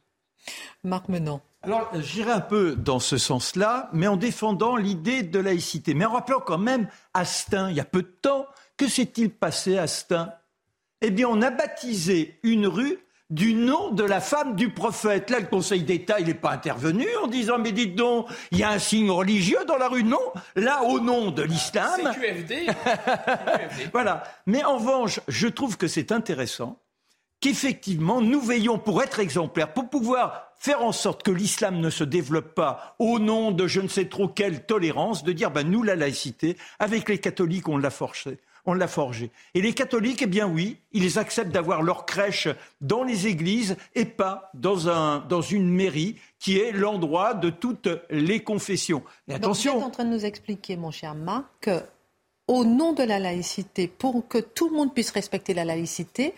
Marc 0.82 1.08
Menon. 1.08 1.40
Alors, 1.62 1.90
j'irai 2.00 2.32
un 2.32 2.40
peu 2.40 2.74
dans 2.74 2.98
ce 2.98 3.18
sens-là, 3.18 3.90
mais 3.92 4.06
en 4.06 4.16
défendant 4.16 4.76
l'idée 4.76 5.22
de 5.22 5.38
laïcité. 5.38 5.92
Mais 5.92 6.06
en 6.06 6.12
rappelant 6.12 6.40
quand 6.40 6.58
même 6.58 6.88
Astin, 7.12 7.70
il 7.70 7.76
y 7.76 7.80
a 7.80 7.84
peu 7.84 8.02
de 8.02 8.14
temps, 8.22 8.46
que 8.78 8.88
s'est-il 8.88 9.30
passé 9.30 9.76
à 9.76 9.82
Astin? 9.82 10.32
Eh 11.02 11.10
bien, 11.10 11.28
on 11.28 11.42
a 11.42 11.50
baptisé 11.50 12.40
une 12.42 12.66
rue 12.66 12.98
du 13.30 13.54
nom 13.54 13.90
de 13.92 14.02
la 14.02 14.20
femme 14.20 14.56
du 14.56 14.70
prophète. 14.70 15.30
Là, 15.30 15.40
le 15.40 15.46
Conseil 15.46 15.82
d'État, 15.82 16.20
il 16.20 16.26
n'est 16.26 16.34
pas 16.34 16.50
intervenu 16.50 17.06
en 17.22 17.28
disant, 17.28 17.58
mais 17.58 17.72
dites 17.72 17.94
donc, 17.94 18.28
il 18.50 18.58
y 18.58 18.64
a 18.64 18.70
un 18.70 18.78
signe 18.78 19.10
religieux 19.10 19.64
dans 19.66 19.76
la 19.76 19.88
rue. 19.88 20.02
Non, 20.02 20.18
là, 20.56 20.82
au 20.82 21.00
nom 21.00 21.30
de 21.30 21.42
l'islam. 21.42 22.00
QFD. 22.12 22.66
voilà. 23.92 24.24
Mais 24.46 24.64
en 24.64 24.78
revanche, 24.78 25.20
je 25.28 25.46
trouve 25.46 25.76
que 25.76 25.86
c'est 25.86 26.12
intéressant 26.12 26.80
qu'effectivement, 27.40 28.20
nous 28.20 28.40
veillons 28.40 28.78
pour 28.78 29.02
être 29.02 29.18
exemplaires, 29.18 29.72
pour 29.72 29.88
pouvoir 29.88 30.52
faire 30.58 30.82
en 30.82 30.92
sorte 30.92 31.22
que 31.22 31.30
l'islam 31.30 31.80
ne 31.80 31.88
se 31.88 32.04
développe 32.04 32.54
pas 32.54 32.94
au 32.98 33.18
nom 33.18 33.50
de 33.50 33.66
je 33.66 33.80
ne 33.80 33.88
sais 33.88 34.06
trop 34.06 34.28
quelle 34.28 34.66
tolérance, 34.66 35.24
de 35.24 35.32
dire, 35.32 35.50
ben, 35.50 35.66
nous, 35.66 35.82
la 35.82 35.96
laïcité, 35.96 36.58
avec 36.78 37.08
les 37.08 37.18
catholiques, 37.18 37.68
on 37.68 37.78
l'a 37.78 37.90
forcé 37.90 38.38
on 38.70 38.74
l'a 38.74 38.88
forgé. 38.88 39.30
Et 39.54 39.60
les 39.60 39.72
catholiques, 39.72 40.22
eh 40.22 40.26
bien 40.26 40.46
oui, 40.46 40.78
ils 40.92 41.18
acceptent 41.18 41.50
d'avoir 41.50 41.82
leur 41.82 42.06
crèche 42.06 42.48
dans 42.80 43.02
les 43.02 43.26
églises 43.26 43.76
et 43.94 44.04
pas 44.04 44.50
dans, 44.54 44.88
un, 44.88 45.18
dans 45.28 45.42
une 45.42 45.68
mairie 45.68 46.16
qui 46.38 46.58
est 46.58 46.72
l'endroit 46.72 47.34
de 47.34 47.50
toutes 47.50 47.88
les 48.10 48.40
confessions. 48.40 49.02
Mais 49.26 49.34
attention. 49.34 49.74
vous 49.74 49.80
êtes 49.80 49.86
en 49.86 49.90
train 49.90 50.04
de 50.04 50.10
nous 50.10 50.24
expliquer, 50.24 50.76
mon 50.76 50.90
cher 50.90 51.14
Marc, 51.14 51.44
que 51.60 51.82
au 52.46 52.64
nom 52.64 52.92
de 52.92 53.02
la 53.02 53.18
laïcité, 53.18 53.86
pour 53.86 54.26
que 54.26 54.38
tout 54.38 54.68
le 54.68 54.76
monde 54.76 54.94
puisse 54.94 55.10
respecter 55.10 55.54
la 55.54 55.64
laïcité, 55.64 56.34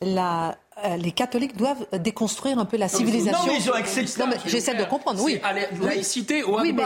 la, 0.00 0.56
euh, 0.84 0.96
les 0.98 1.12
catholiques 1.12 1.56
doivent 1.56 1.86
déconstruire 2.00 2.58
un 2.58 2.66
peu 2.66 2.76
la 2.76 2.88
civilisation. 2.88 3.46
Non, 3.46 3.52
mais 3.52 3.58
ils 3.58 3.70
ont 3.70 3.74
accepté. 3.74 4.22
J'essaie 4.44 4.74
de 4.74 4.84
comprendre, 4.84 5.22
oui. 5.22 5.40
laïcité 5.80 6.42
au 6.42 6.60
oui, 6.60 6.76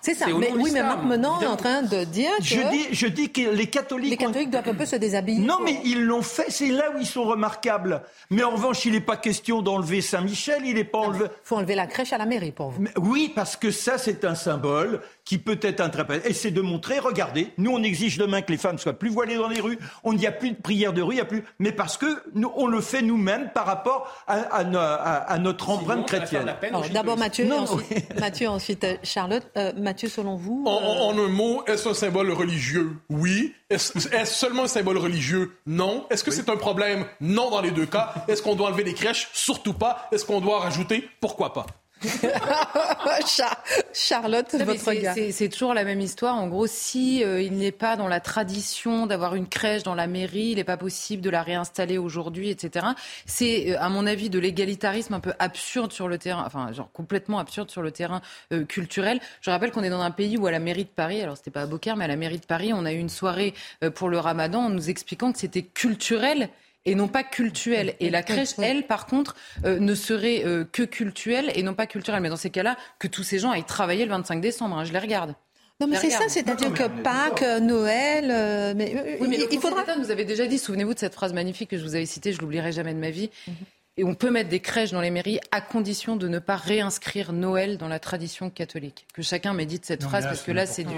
C'est 0.00 0.14
ça. 0.14 0.26
Mais, 0.26 0.52
oui, 0.52 0.70
mais 0.72 0.82
Marc 0.82 1.00
est 1.42 1.46
en 1.46 1.56
train 1.56 1.82
de 1.82 2.04
dire 2.04 2.30
que... 2.38 2.44
Je 2.44 2.70
dis, 2.70 2.86
je 2.92 3.06
dis 3.08 3.30
que 3.30 3.50
les 3.50 3.66
catholiques... 3.66 4.10
Les 4.10 4.16
catholiques 4.16 4.50
doivent 4.50 4.68
un 4.68 4.74
peu 4.74 4.86
se 4.86 4.96
déshabiller. 4.96 5.40
Non, 5.40 5.58
mais 5.64 5.80
ils 5.84 6.04
l'ont 6.04 6.22
fait. 6.22 6.46
C'est 6.48 6.68
là 6.68 6.92
où 6.94 7.00
ils 7.00 7.06
sont 7.06 7.24
remarquables. 7.24 8.02
Mais 8.30 8.44
en 8.44 8.50
revanche, 8.50 8.84
il 8.84 8.92
n'est 8.92 9.00
pas 9.00 9.16
question 9.16 9.62
d'enlever 9.62 10.00
Saint-Michel. 10.00 10.62
Il 10.64 10.74
n'est 10.74 10.84
pas 10.84 10.98
enlevé... 10.98 11.24
Il 11.24 11.30
faut 11.42 11.56
enlever 11.56 11.74
la 11.74 11.88
crèche 11.88 12.12
à 12.12 12.18
la 12.18 12.26
mairie, 12.26 12.52
pour 12.52 12.70
vous. 12.70 12.84
oui, 12.98 13.32
parce 13.34 13.56
que 13.56 13.72
ça, 13.72 13.98
c'est 13.98 14.24
un 14.24 14.36
symbole 14.36 15.00
qui 15.30 15.38
peut 15.38 15.60
être 15.62 15.80
interprété. 15.80 16.28
Et 16.28 16.34
c'est 16.34 16.50
de 16.50 16.60
montrer, 16.60 16.98
regardez, 16.98 17.52
nous, 17.56 17.70
on 17.70 17.84
exige 17.84 18.18
demain 18.18 18.42
que 18.42 18.50
les 18.50 18.58
femmes 18.58 18.78
soient 18.78 18.98
plus 18.98 19.10
voilées 19.10 19.36
dans 19.36 19.46
les 19.46 19.60
rues. 19.60 19.78
On 20.02 20.12
n'y 20.12 20.26
a 20.26 20.32
plus 20.32 20.50
de 20.50 20.56
prière 20.56 20.92
de 20.92 21.02
rue, 21.02 21.12
il 21.12 21.18
n'y 21.18 21.20
a 21.20 21.24
plus... 21.24 21.44
Mais 21.60 21.70
parce 21.70 21.96
que 21.96 22.20
nous, 22.34 22.50
on 22.56 22.66
le 22.66 22.80
fait 22.80 23.00
nous-mêmes 23.00 23.52
par 23.54 23.64
rapport 23.64 24.12
à, 24.26 25.38
notre 25.38 25.70
empreinte 25.70 26.08
chrétienne. 26.08 26.52
D'abord 26.92 27.16
Mathieu, 27.16 27.48
ensuite, 27.52 28.12
Mathieu, 28.18 28.48
ensuite 28.48 28.82
euh, 28.82 28.96
Charlotte. 29.04 29.46
Euh, 29.56 29.72
Mathieu, 29.76 30.08
selon 30.08 30.34
vous 30.34 30.64
en, 30.66 31.16
euh, 31.16 31.24
un 31.24 31.28
mot, 31.28 31.62
est-ce 31.68 31.88
un 31.88 31.94
symbole 31.94 32.32
religieux? 32.32 32.96
Oui. 33.08 33.54
Est-ce 33.68 34.00
seulement 34.24 34.64
un 34.64 34.66
symbole 34.66 34.98
religieux? 34.98 35.52
Non. 35.64 36.06
Est-ce 36.10 36.24
que 36.24 36.32
c'est 36.32 36.48
un 36.48 36.56
problème? 36.56 37.06
Non 37.20 37.50
dans 37.50 37.60
les 37.60 37.70
deux 37.70 37.86
cas. 37.86 38.14
Est-ce 38.26 38.42
qu'on 38.42 38.56
doit 38.56 38.66
enlever 38.66 38.82
les 38.82 38.94
crèches? 38.94 39.28
Surtout 39.32 39.74
pas. 39.74 40.08
Est-ce 40.10 40.24
qu'on 40.24 40.40
doit 40.40 40.58
rajouter? 40.58 41.08
Pourquoi 41.20 41.52
pas? 41.52 41.66
Charlotte, 43.92 44.54
votre 44.54 44.88
regard. 44.88 45.14
C'est 45.30 45.48
toujours 45.48 45.74
la 45.74 45.84
même 45.84 46.00
histoire. 46.00 46.36
En 46.36 46.48
gros, 46.48 46.66
si 46.66 47.22
euh, 47.22 47.42
il 47.42 47.54
n'est 47.54 47.72
pas 47.72 47.96
dans 47.96 48.08
la 48.08 48.20
tradition 48.20 49.06
d'avoir 49.06 49.34
une 49.34 49.48
crèche 49.48 49.82
dans 49.82 49.94
la 49.94 50.06
mairie, 50.06 50.50
il 50.50 50.56
n'est 50.56 50.64
pas 50.64 50.76
possible 50.76 51.22
de 51.22 51.30
la 51.30 51.42
réinstaller 51.42 51.98
aujourd'hui, 51.98 52.50
etc. 52.50 52.86
C'est, 53.26 53.72
euh, 53.72 53.80
à 53.80 53.88
mon 53.88 54.06
avis, 54.06 54.30
de 54.30 54.38
l'égalitarisme 54.38 55.14
un 55.14 55.20
peu 55.20 55.34
absurde 55.38 55.92
sur 55.92 56.08
le 56.08 56.16
terrain, 56.18 56.44
enfin, 56.46 56.72
genre 56.72 56.90
complètement 56.92 57.38
absurde 57.38 57.70
sur 57.70 57.82
le 57.82 57.90
terrain 57.90 58.22
euh, 58.52 58.64
culturel. 58.64 59.20
Je 59.42 59.50
rappelle 59.50 59.70
qu'on 59.70 59.82
est 59.82 59.90
dans 59.90 60.00
un 60.00 60.10
pays 60.10 60.38
où 60.38 60.46
à 60.46 60.50
la 60.50 60.60
mairie 60.60 60.84
de 60.84 60.90
Paris, 60.90 61.20
alors 61.20 61.36
c'était 61.36 61.50
pas 61.50 61.62
à 61.62 61.66
Beaucaire, 61.66 61.96
mais 61.96 62.04
à 62.04 62.08
la 62.08 62.16
mairie 62.16 62.38
de 62.38 62.46
Paris, 62.46 62.72
on 62.72 62.84
a 62.86 62.92
eu 62.92 62.98
une 62.98 63.08
soirée 63.08 63.54
pour 63.94 64.08
le 64.08 64.18
Ramadan 64.18 64.64
en 64.64 64.70
nous 64.70 64.88
expliquant 64.88 65.32
que 65.32 65.38
c'était 65.38 65.62
culturel 65.62 66.48
et 66.86 66.94
non 66.94 67.08
pas 67.08 67.22
cultuelle. 67.22 67.94
Et 68.00 68.10
la 68.10 68.22
crèche, 68.22 68.58
elle, 68.58 68.86
par 68.86 69.06
contre, 69.06 69.36
euh, 69.64 69.78
ne 69.78 69.94
serait 69.94 70.44
euh, 70.44 70.64
que 70.70 70.82
culturelle 70.82 71.50
et 71.54 71.62
non 71.62 71.74
pas 71.74 71.86
culturelle. 71.86 72.22
Mais 72.22 72.28
dans 72.28 72.36
ces 72.36 72.50
cas-là, 72.50 72.76
que 72.98 73.08
tous 73.08 73.22
ces 73.22 73.38
gens 73.38 73.50
aillent 73.50 73.64
travailler 73.64 74.04
le 74.04 74.10
25 74.10 74.40
décembre. 74.40 74.78
Hein, 74.78 74.84
je 74.84 74.92
les 74.92 74.98
regarde. 74.98 75.34
Non, 75.80 75.86
mais 75.86 75.96
c'est 75.96 76.10
ça, 76.10 76.28
c'est-à-dire 76.28 76.74
que 76.74 76.88
Pâques, 77.02 77.44
Noël, 77.62 78.28
euh, 78.30 78.74
mais, 78.76 79.18
oui, 79.18 79.28
mais 79.28 79.38
il 79.50 79.60
faudra. 79.60 79.82
Nous 79.96 80.10
avait 80.10 80.26
déjà 80.26 80.46
dit, 80.46 80.58
souvenez-vous 80.58 80.92
de 80.92 80.98
cette 80.98 81.14
phrase 81.14 81.32
magnifique 81.32 81.70
que 81.70 81.78
je 81.78 81.82
vous 81.82 81.94
avais 81.94 82.04
citée, 82.04 82.34
je 82.34 82.40
l'oublierai 82.40 82.70
jamais 82.70 82.92
de 82.92 82.98
ma 82.98 83.08
vie. 83.08 83.30
Mhm. 83.48 83.54
Et 84.00 84.04
on 84.04 84.14
peut 84.14 84.30
mettre 84.30 84.48
des 84.48 84.60
crèches 84.60 84.92
dans 84.92 85.02
les 85.02 85.10
mairies 85.10 85.40
à 85.50 85.60
condition 85.60 86.16
de 86.16 86.26
ne 86.26 86.38
pas 86.38 86.56
réinscrire 86.56 87.34
Noël 87.34 87.76
dans 87.76 87.86
la 87.86 87.98
tradition 87.98 88.48
catholique. 88.48 89.06
Que 89.12 89.20
chacun 89.20 89.52
médite 89.52 89.84
cette 89.84 90.02
phrase 90.04 90.24
parce 90.24 90.40
que 90.40 90.52
là, 90.52 90.64
c'est 90.64 90.84
du 90.84 90.94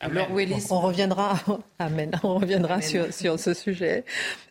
On 0.70 0.80
reviendra, 0.80 1.38
Amen. 1.78 2.12
On 2.22 2.36
reviendra 2.36 2.80
Sur, 2.80 3.12
sur, 3.12 3.38
ce 3.38 3.52
sujet. 3.52 4.06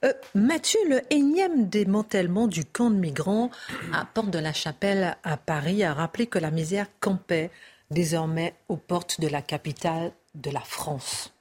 Euh, 0.06 0.14
Mathieu, 0.36 0.80
le 0.88 1.02
énième 1.10 1.68
démantèlement 1.68 2.46
du 2.46 2.64
camp 2.64 2.92
de 2.92 2.96
migrants 2.96 3.50
à 3.92 4.06
Porte 4.06 4.30
de 4.30 4.38
la 4.38 4.54
Chapelle 4.54 5.18
à 5.24 5.38
Paris 5.38 5.84
a 5.84 5.96
rappelé 5.96 6.28
que 6.28 6.38
la 6.38 6.52
misère 6.52 6.86
campait 7.00 7.50
désormais 7.90 8.54
aux 8.68 8.78
portes 8.78 9.20
de 9.20 9.28
la 9.28 9.42
capitale 9.42 10.12
de 10.36 10.52
la 10.52 10.62
France. 10.62 11.34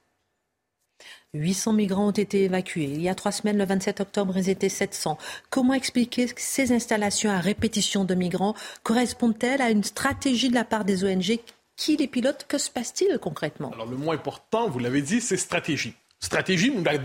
800 1.35 1.75
migrants 1.75 2.09
ont 2.09 2.13
été 2.13 2.45
évacués. 2.45 2.85
Il 2.85 3.03
y 3.03 3.09
a 3.09 3.15
trois 3.15 3.33
semaines, 3.33 3.59
le 3.59 3.67
27 3.67 4.01
octobre, 4.01 4.33
ils 4.37 4.49
étaient 4.49 4.71
700. 4.71 5.19
Comment 5.51 5.75
expliquer 5.75 6.27
que 6.27 6.41
ces 6.41 6.73
installations 6.73 7.31
à 7.31 7.39
répétition 7.39 8.05
de 8.05 8.15
migrants 8.15 8.55
correspondent-elles 8.83 9.61
à 9.61 9.71
une 9.71 9.85
stratégie 9.85 10.49
de 10.49 10.55
la 10.55 10.65
part 10.65 10.87
des 10.87 11.05
ONG 11.05 11.39
Qui 11.77 11.97
les 11.99 12.07
pilote? 12.07 12.47
Que 12.49 12.57
se 12.57 12.71
passe-t-il 12.71 13.19
concrètement? 13.19 13.71
Alors 13.73 13.87
le 13.87 13.97
moins 13.97 14.15
important, 14.15 14.71
vous 14.71 14.79
l'avez 14.79 15.03
dit, 15.03 15.21
c'est 15.21 15.37
stratégie. 15.37 15.93
Stratégie, 16.19 16.73
nous 16.75 16.83
la, 16.83 16.97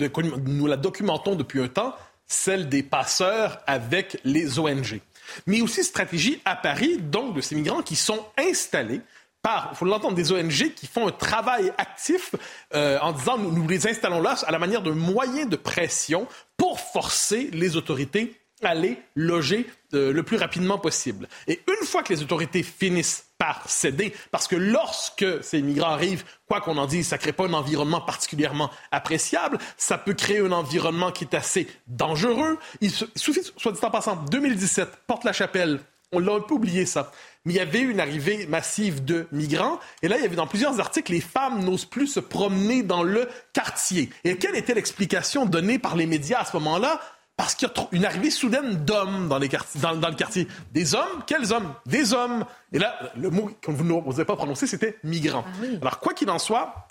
nous 0.46 0.68
la 0.68 0.78
documentons 0.78 1.36
depuis 1.36 1.62
un 1.62 1.68
temps, 1.68 1.94
celle 2.26 2.70
des 2.70 2.82
passeurs 2.82 3.60
avec 3.68 4.20
les 4.24 4.58
ONG. 4.58 5.02
Mais 5.48 5.62
aussi 5.62 5.84
stratégie 5.84 6.42
à 6.46 6.56
Paris, 6.56 6.98
donc 6.98 7.36
de 7.36 7.42
ces 7.42 7.56
migrants 7.56 7.82
qui 7.82 7.98
sont 7.98 8.26
installés 8.38 9.02
par, 9.44 9.70
il 9.72 9.78
faut 9.78 9.86
l'entendre, 9.86 10.16
des 10.16 10.32
ONG 10.32 10.74
qui 10.74 10.88
font 10.88 11.08
un 11.08 11.12
travail 11.12 11.72
actif 11.78 12.34
euh, 12.74 12.98
en 13.02 13.12
disant 13.12 13.38
nous, 13.38 13.52
nous 13.52 13.68
les 13.68 13.88
installons 13.88 14.22
là 14.22 14.36
à 14.48 14.52
la 14.52 14.58
manière 14.58 14.82
d'un 14.82 14.96
moyen 14.96 15.46
de 15.46 15.58
pression 15.58 16.28
pour 16.58 16.80
forcer 16.80 17.50
les 17.52 17.76
autorités 17.76 18.40
à 18.64 18.74
les 18.74 18.98
loger 19.16 19.70
euh, 19.94 20.14
le 20.14 20.24
plus 20.24 20.38
rapidement 20.38 20.78
possible. 20.78 21.28
Et 21.48 21.62
une 21.68 21.86
fois 21.86 22.04
que 22.04 22.14
les 22.14 22.22
autorités 22.22 22.64
finissent 22.64 23.26
par 23.38 23.70
céder, 23.70 24.14
parce 24.32 24.48
que 24.48 24.56
lorsque 24.56 25.26
ces 25.42 25.62
migrants 25.62 25.90
arrivent, 25.90 26.24
quoi 26.48 26.62
qu'on 26.62 26.78
en 26.78 26.86
dise, 26.86 27.10
ça 27.10 27.18
ne 27.18 27.22
crée 27.22 27.34
pas 27.34 27.46
un 27.46 27.54
environnement 27.54 28.00
particulièrement 28.00 28.72
appréciable, 28.92 29.58
ça 29.76 29.98
peut 29.98 30.14
créer 30.14 30.40
un 30.40 30.54
environnement 30.54 31.12
qui 31.12 31.26
est 31.26 31.36
assez 31.36 31.68
dangereux. 31.88 32.58
Il 32.80 32.92
suffit, 32.92 33.42
soit 33.58 33.74
dit 33.74 33.80
en 33.84 33.92
passant, 33.92 34.16
2017, 34.16 34.90
Porte-la-Chapelle, 35.08 35.82
on 36.14 36.20
l'a 36.20 36.34
un 36.34 36.40
peu 36.40 36.54
oublié 36.56 36.86
ça 36.86 37.12
mais 37.46 37.54
il 37.54 37.58
y 37.58 37.60
avait 37.60 37.82
une 37.82 38.00
arrivée 38.00 38.46
massive 38.48 39.04
de 39.04 39.28
migrants. 39.32 39.80
Et 40.02 40.08
là, 40.08 40.18
il 40.18 40.24
y 40.24 40.26
avait 40.26 40.36
dans 40.36 40.48
plusieurs 40.48 40.80
articles, 40.80 41.12
les 41.12 41.22
femmes 41.22 41.64
n'osent 41.64 41.86
plus 41.86 42.08
se 42.08 42.20
promener 42.20 42.84
dans 42.84 43.04
le 43.04 43.28
quartier. 43.52 44.10
Et 44.24 44.38
quelle 44.38 44.56
était 44.56 44.74
l'explication 44.74 45.46
donnée 45.46 45.78
par 45.78 45.96
les 45.96 46.06
médias 46.06 46.40
à 46.42 46.46
ce 46.46 46.56
moment-là? 46.58 47.02
Parce 47.36 47.56
qu'il 47.56 47.68
y 47.68 47.80
a 47.80 47.88
une 47.92 48.06
arrivée 48.06 48.30
soudaine 48.30 48.86
d'hommes 48.86 49.28
dans, 49.28 49.40
dans, 49.40 50.10
le 50.10 50.16
quartier. 50.16 50.48
Des 50.72 50.96
hommes? 50.96 51.24
Quels 51.28 51.52
hommes? 51.52 51.74
Des 51.86 52.14
hommes. 52.14 52.46
Et 52.72 52.80
là, 52.80 52.98
le 53.18 53.30
mot 53.30 53.50
que 53.60 53.72
vous 53.72 53.84
n'osez 53.84 54.24
pas 54.24 54.36
prononcer, 54.36 54.68
c'était 54.68 54.98
migrants. 55.04 55.44
Ah 55.48 55.66
Alors, 55.82 56.00
quoi 56.00 56.14
qu'il 56.14 56.30
en 56.30 56.40
soit, 56.40 56.88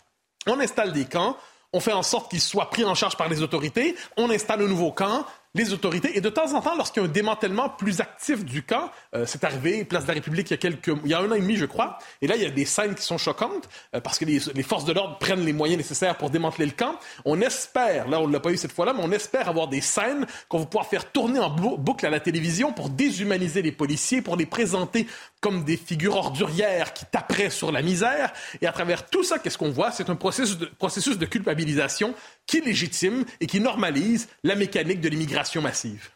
on 0.46 0.58
installe 0.60 0.92
des 0.92 1.04
camps, 1.04 1.36
on 1.72 1.80
fait 1.80 1.92
en 1.92 2.02
sorte 2.02 2.30
qu'ils 2.30 2.40
soient 2.40 2.68
pris 2.68 2.84
en 2.84 2.94
charge 2.94 3.16
par 3.16 3.28
les 3.28 3.40
autorités, 3.40 3.96
on 4.16 4.30
installe 4.30 4.62
un 4.62 4.66
nouveau 4.66 4.92
camp, 4.92 5.24
les 5.54 5.72
autorités. 5.72 6.16
Et 6.16 6.20
de 6.20 6.28
temps 6.30 6.54
en 6.54 6.60
temps, 6.62 6.74
lorsqu'il 6.76 7.02
y 7.02 7.06
a 7.06 7.08
un 7.08 7.12
démantèlement 7.12 7.68
plus 7.68 8.00
actif 8.00 8.44
du 8.44 8.62
camp, 8.62 8.90
euh, 9.14 9.24
c'est 9.26 9.44
arrivé, 9.44 9.84
Place 9.84 10.04
de 10.04 10.08
la 10.08 10.14
République, 10.14 10.48
il 10.50 10.52
y 10.52 10.54
a 10.54 10.58
quelques, 10.58 10.92
il 11.04 11.10
y 11.10 11.14
a 11.14 11.18
un 11.18 11.30
an 11.30 11.34
et 11.34 11.40
demi, 11.40 11.56
je 11.56 11.66
crois. 11.66 11.98
Et 12.22 12.26
là, 12.26 12.36
il 12.36 12.42
y 12.42 12.46
a 12.46 12.50
des 12.50 12.64
scènes 12.64 12.94
qui 12.94 13.02
sont 13.02 13.18
choquantes 13.18 13.68
euh, 13.94 14.00
parce 14.00 14.18
que 14.18 14.24
les, 14.24 14.62
forces 14.62 14.84
de 14.84 14.92
l'ordre 14.92 15.18
prennent 15.18 15.44
les 15.44 15.52
moyens 15.52 15.76
nécessaires 15.76 16.16
pour 16.16 16.30
démanteler 16.30 16.66
le 16.66 16.72
camp. 16.72 16.94
On 17.24 17.40
espère, 17.40 18.08
là, 18.08 18.20
on 18.20 18.28
ne 18.28 18.32
l'a 18.32 18.40
pas 18.40 18.50
eu 18.50 18.56
cette 18.56 18.72
fois-là, 18.72 18.94
mais 18.94 19.02
on 19.02 19.12
espère 19.12 19.48
avoir 19.48 19.68
des 19.68 19.82
scènes 19.82 20.26
qu'on 20.48 20.60
va 20.60 20.66
pouvoir 20.66 20.86
faire 20.86 21.10
tourner 21.12 21.38
en 21.38 21.50
boucle 21.50 22.06
à 22.06 22.10
la 22.10 22.20
télévision 22.20 22.72
pour 22.72 22.88
déshumaniser 22.88 23.60
les 23.60 23.72
policiers, 23.72 24.22
pour 24.22 24.36
les 24.36 24.46
présenter 24.46 25.06
comme 25.42 25.64
des 25.64 25.76
figures 25.76 26.16
ordurières 26.16 26.94
qui 26.94 27.04
taperaient 27.04 27.50
sur 27.50 27.72
la 27.72 27.82
misère. 27.82 28.32
Et 28.62 28.66
à 28.66 28.72
travers 28.72 29.10
tout 29.10 29.24
ça, 29.24 29.38
qu'est-ce 29.38 29.58
qu'on 29.58 29.70
voit? 29.70 29.90
C'est 29.90 30.08
un 30.08 30.14
processus 30.14 30.56
de, 30.56 30.66
processus 30.66 31.18
de 31.18 31.26
culpabilisation 31.26 32.14
qui 32.46 32.60
légitime 32.60 33.24
et 33.40 33.46
qui 33.46 33.60
normalise 33.60 34.28
la 34.44 34.54
mécanique 34.54 35.00
de 35.00 35.08
l'immigration 35.08 35.62
massive. 35.62 36.10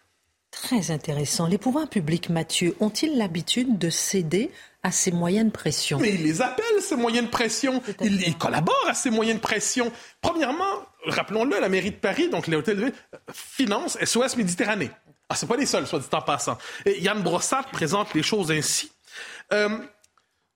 Très 0.51 0.91
intéressant. 0.91 1.47
Les 1.47 1.59
pouvoirs 1.59 1.89
publics, 1.89 2.31
Mathieu, 2.31 2.75
ont-ils 2.81 3.17
l'habitude 3.19 3.79
de 3.79 3.91
céder 3.91 4.51
à 4.83 4.91
ces 4.91 5.11
moyens 5.11 5.47
de 5.47 5.51
pression 5.51 5.99
Mais 5.99 6.15
ils 6.15 6.23
les 6.23 6.41
appellent, 6.41 6.81
ces 6.81 6.97
moyens 6.97 7.27
de 7.27 7.31
pression. 7.31 7.83
Ils, 8.01 8.39
collaborent 8.39 8.89
à 8.89 8.95
ces 8.95 9.11
moyens 9.11 9.37
de 9.37 9.43
pression. 9.43 9.93
Premièrement, 10.23 10.65
rappelons-le, 11.05 11.61
la 11.61 11.69
mairie 11.69 11.91
de 11.91 11.97
Paris, 11.97 12.29
donc 12.31 12.47
les 12.47 12.57
hôtels 12.57 12.79
de 12.79 12.93
finance 13.33 13.99
SOS 14.03 14.37
Méditerranée. 14.37 14.91
Ah, 15.29 15.35
c'est 15.35 15.47
pas 15.47 15.57
les 15.57 15.67
seuls, 15.67 15.87
soit 15.87 15.99
dit 15.99 16.07
en 16.13 16.23
passant. 16.23 16.57
Et 16.85 17.03
Yann 17.03 17.21
Brossard 17.23 17.67
présente 17.67 18.15
les 18.15 18.23
choses 18.23 18.51
ainsi. 18.51 18.91
Euh, 19.53 19.79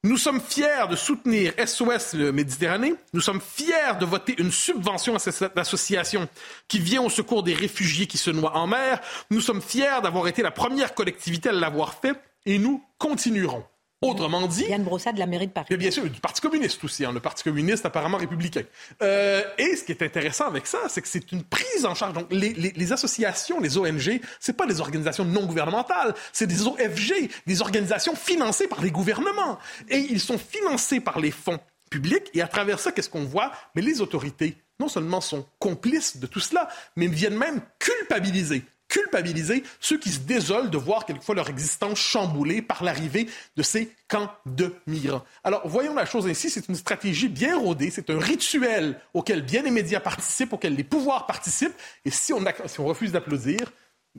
Nous 0.03 0.17
sommes 0.17 0.41
fiers 0.41 0.89
de 0.89 0.97
soutenir 0.97 1.53
SOS 1.63 2.15
Méditerranée. 2.15 2.95
Nous 3.13 3.21
sommes 3.21 3.41
fiers 3.41 3.99
de 4.01 4.07
voter 4.07 4.35
une 4.39 4.51
subvention 4.51 5.15
à 5.15 5.19
cette 5.19 5.59
association 5.59 6.27
qui 6.69 6.79
vient 6.79 7.03
au 7.03 7.11
secours 7.11 7.43
des 7.43 7.53
réfugiés 7.53 8.07
qui 8.07 8.17
se 8.17 8.31
noient 8.31 8.57
en 8.57 8.67
mer. 8.67 9.03
Nous 9.31 9.43
sommes 9.43 9.61
fiers 9.61 10.01
d'avoir 10.03 10.27
été 10.27 10.43
la 10.43 10.51
première 10.51 10.95
collectivité 10.95 11.51
à 11.51 11.53
l'avoir 11.53 11.93
fait 12.01 12.19
et 12.47 12.59
nous 12.59 12.83
continuerons. 12.97 13.63
Autrement 14.03 14.47
dit. 14.47 14.65
Yann 14.65 14.83
Brossat 14.83 15.13
de 15.13 15.19
la 15.19 15.27
mairie 15.27 15.47
de 15.47 15.53
Paris. 15.53 15.77
bien 15.77 15.91
sûr, 15.91 16.09
du 16.09 16.21
Parti 16.21 16.41
communiste 16.41 16.83
aussi, 16.83 17.05
hein, 17.05 17.13
le 17.13 17.21
Parti 17.21 17.45
communiste 17.45 17.85
apparemment 17.85 18.17
républicain. 18.17 18.63
Euh, 19.03 19.43
et 19.59 19.77
ce 19.77 19.85
qui 19.85 19.93
est 19.93 20.03
intéressant 20.03 20.47
avec 20.47 20.67
ça, 20.67 20.79
c'est 20.89 21.03
que 21.03 21.09
c'est 21.09 21.31
une 21.33 21.43
prise 21.43 21.85
en 21.85 21.95
charge. 21.95 22.15
Donc, 22.15 22.27
les, 22.31 22.55
les, 22.55 22.71
les 22.71 22.93
associations, 22.93 23.61
les 23.61 23.77
ONG, 23.77 24.21
c'est 24.39 24.55
pas 24.55 24.67
des 24.67 24.81
organisations 24.81 25.27
non 25.27 25.45
gouvernementales, 25.45 26.15
c'est 26.33 26.47
des 26.47 26.67
OFG, 26.67 27.29
des 27.47 27.61
organisations 27.61 28.17
financées 28.17 28.69
par 28.69 28.81
les 28.81 28.91
gouvernements. 28.91 29.59
Et 29.91 29.99
ils 29.99 30.21
sont 30.21 30.39
financés 30.39 31.01
par 31.01 31.21
les 31.21 31.31
fonds 31.31 31.61
publics. 31.91 32.31
Et 32.33 32.41
à 32.41 32.49
travers 32.49 32.79
ça, 32.79 32.93
qu'est-ce 32.93 33.11
qu'on 33.11 33.25
voit? 33.25 33.53
Mais 33.75 33.83
les 33.83 34.01
autorités, 34.01 34.57
non 34.79 34.89
seulement 34.89 35.21
sont 35.21 35.45
complices 35.59 36.17
de 36.17 36.27
tout 36.27 36.41
cela, 36.41 36.71
mais 36.97 37.07
viennent 37.07 37.37
même 37.37 37.61
culpabiliser 37.79 38.65
culpabiliser 38.91 39.63
ceux 39.81 39.99
qui 39.99 40.11
se 40.11 40.19
désolent 40.19 40.69
de 40.69 40.77
voir 40.77 41.07
quelquefois 41.07 41.35
leur 41.35 41.49
existence 41.49 41.99
chamboulée 41.99 42.61
par 42.61 42.85
l'arrivée 42.85 43.29
de 43.57 43.63
ces 43.63 43.91
camps 44.09 44.31
de 44.45 44.75
migrants. 44.87 45.25
Alors, 45.45 45.67
voyons 45.67 45.95
la 45.95 46.05
chose 46.05 46.27
ainsi, 46.27 46.51
c'est 46.51 46.69
une 46.69 46.75
stratégie 46.75 47.29
bien 47.29 47.59
rodée, 47.59 47.91
c'est 47.91 48.11
un 48.11 48.19
rituel 48.19 49.01
auquel 49.15 49.43
bien 49.43 49.63
les 49.63 49.71
médias 49.71 50.01
participent, 50.01 50.53
auquel 50.53 50.75
les 50.75 50.85
pouvoirs 50.85 51.27
participent, 51.27 51.75
et 52.05 52.11
si 52.11 52.33
on, 52.33 52.45
si 52.67 52.81
on 52.81 52.87
refuse 52.87 53.13
d'applaudir, 53.13 53.73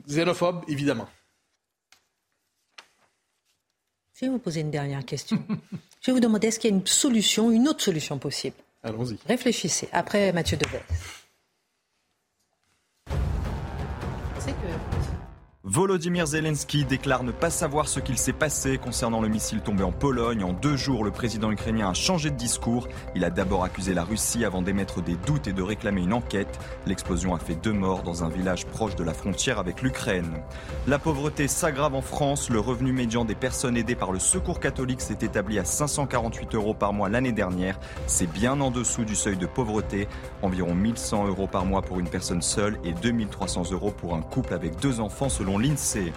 xénophobe, 0.08 0.64
évidemment. 0.66 1.08
Je 4.14 4.26
vais 4.26 4.32
vous 4.32 4.38
poser 4.38 4.60
une 4.60 4.70
dernière 4.70 5.04
question. 5.04 5.44
Je 6.00 6.06
vais 6.06 6.14
vous 6.14 6.20
demander, 6.20 6.48
est-ce 6.48 6.58
qu'il 6.58 6.70
y 6.70 6.72
a 6.72 6.76
une 6.76 6.86
solution, 6.86 7.50
une 7.50 7.68
autre 7.68 7.82
solution 7.82 8.18
possible? 8.18 8.56
Allons-y. 8.82 9.18
Réfléchissez. 9.28 9.88
Après 9.92 10.32
Mathieu 10.32 10.56
Devet. 14.46 14.91
Volodymyr 15.64 16.26
Zelensky 16.26 16.84
déclare 16.84 17.22
ne 17.22 17.30
pas 17.30 17.48
savoir 17.48 17.86
ce 17.86 18.00
qu'il 18.00 18.18
s'est 18.18 18.32
passé 18.32 18.78
concernant 18.78 19.20
le 19.20 19.28
missile 19.28 19.60
tombé 19.60 19.84
en 19.84 19.92
Pologne. 19.92 20.42
En 20.42 20.52
deux 20.52 20.76
jours, 20.76 21.04
le 21.04 21.12
président 21.12 21.52
ukrainien 21.52 21.88
a 21.88 21.94
changé 21.94 22.30
de 22.30 22.36
discours. 22.36 22.88
Il 23.14 23.22
a 23.22 23.30
d'abord 23.30 23.62
accusé 23.62 23.94
la 23.94 24.02
Russie 24.02 24.44
avant 24.44 24.60
d'émettre 24.60 25.02
des 25.02 25.14
doutes 25.14 25.46
et 25.46 25.52
de 25.52 25.62
réclamer 25.62 26.02
une 26.02 26.14
enquête. 26.14 26.58
L'explosion 26.84 27.32
a 27.32 27.38
fait 27.38 27.54
deux 27.54 27.72
morts 27.72 28.02
dans 28.02 28.24
un 28.24 28.28
village 28.28 28.66
proche 28.66 28.96
de 28.96 29.04
la 29.04 29.14
frontière 29.14 29.60
avec 29.60 29.82
l'Ukraine. 29.82 30.42
La 30.88 30.98
pauvreté 30.98 31.46
s'aggrave 31.46 31.94
en 31.94 32.02
France. 32.02 32.50
Le 32.50 32.58
revenu 32.58 32.92
médian 32.92 33.24
des 33.24 33.36
personnes 33.36 33.76
aidées 33.76 33.94
par 33.94 34.10
le 34.10 34.18
Secours 34.18 34.58
catholique 34.58 35.00
s'est 35.00 35.18
établi 35.20 35.60
à 35.60 35.64
548 35.64 36.56
euros 36.56 36.74
par 36.74 36.92
mois 36.92 37.08
l'année 37.08 37.30
dernière. 37.30 37.78
C'est 38.08 38.30
bien 38.30 38.60
en 38.60 38.72
dessous 38.72 39.04
du 39.04 39.14
seuil 39.14 39.36
de 39.36 39.46
pauvreté. 39.46 40.08
Environ 40.42 40.74
1100 40.74 41.28
euros 41.28 41.46
par 41.46 41.66
mois 41.66 41.82
pour 41.82 42.00
une 42.00 42.08
personne 42.08 42.42
seule 42.42 42.80
et 42.82 42.94
2300 42.94 43.70
euros 43.70 43.92
pour 43.92 44.16
un 44.16 44.22
couple 44.22 44.54
avec 44.54 44.80
deux 44.80 44.98
enfants 44.98 45.28
selon 45.28 45.51
l'INSEE. 45.58 46.12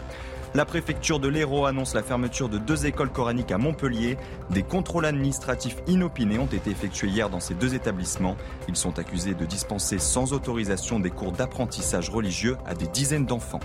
La 0.56 0.64
préfecture 0.64 1.20
de 1.20 1.28
l'Hérault 1.28 1.66
annonce 1.66 1.94
la 1.94 2.02
fermeture 2.02 2.48
de 2.48 2.58
deux 2.58 2.86
écoles 2.86 3.12
coraniques 3.12 3.52
à 3.52 3.58
Montpellier. 3.58 4.18
Des 4.52 4.64
contrôles 4.64 5.06
administratifs 5.06 5.76
inopinés 5.86 6.40
ont 6.40 6.46
été 6.46 6.70
effectués 6.70 7.10
hier 7.10 7.30
dans 7.30 7.42
ces 7.42 7.56
deux 7.56 7.76
établissements. 7.76 8.38
Ils 8.70 8.78
sont 8.78 8.98
accusés 8.98 9.34
de 9.34 9.46
dispenser 9.46 10.00
sans 10.00 10.32
autorisation 10.32 11.02
des 11.02 11.10
cours 11.10 11.34
d'apprentissage 11.34 12.10
religieux 12.10 12.56
à 12.66 12.74
des 12.74 12.88
dizaines 12.88 13.26
d'enfants. 13.26 13.60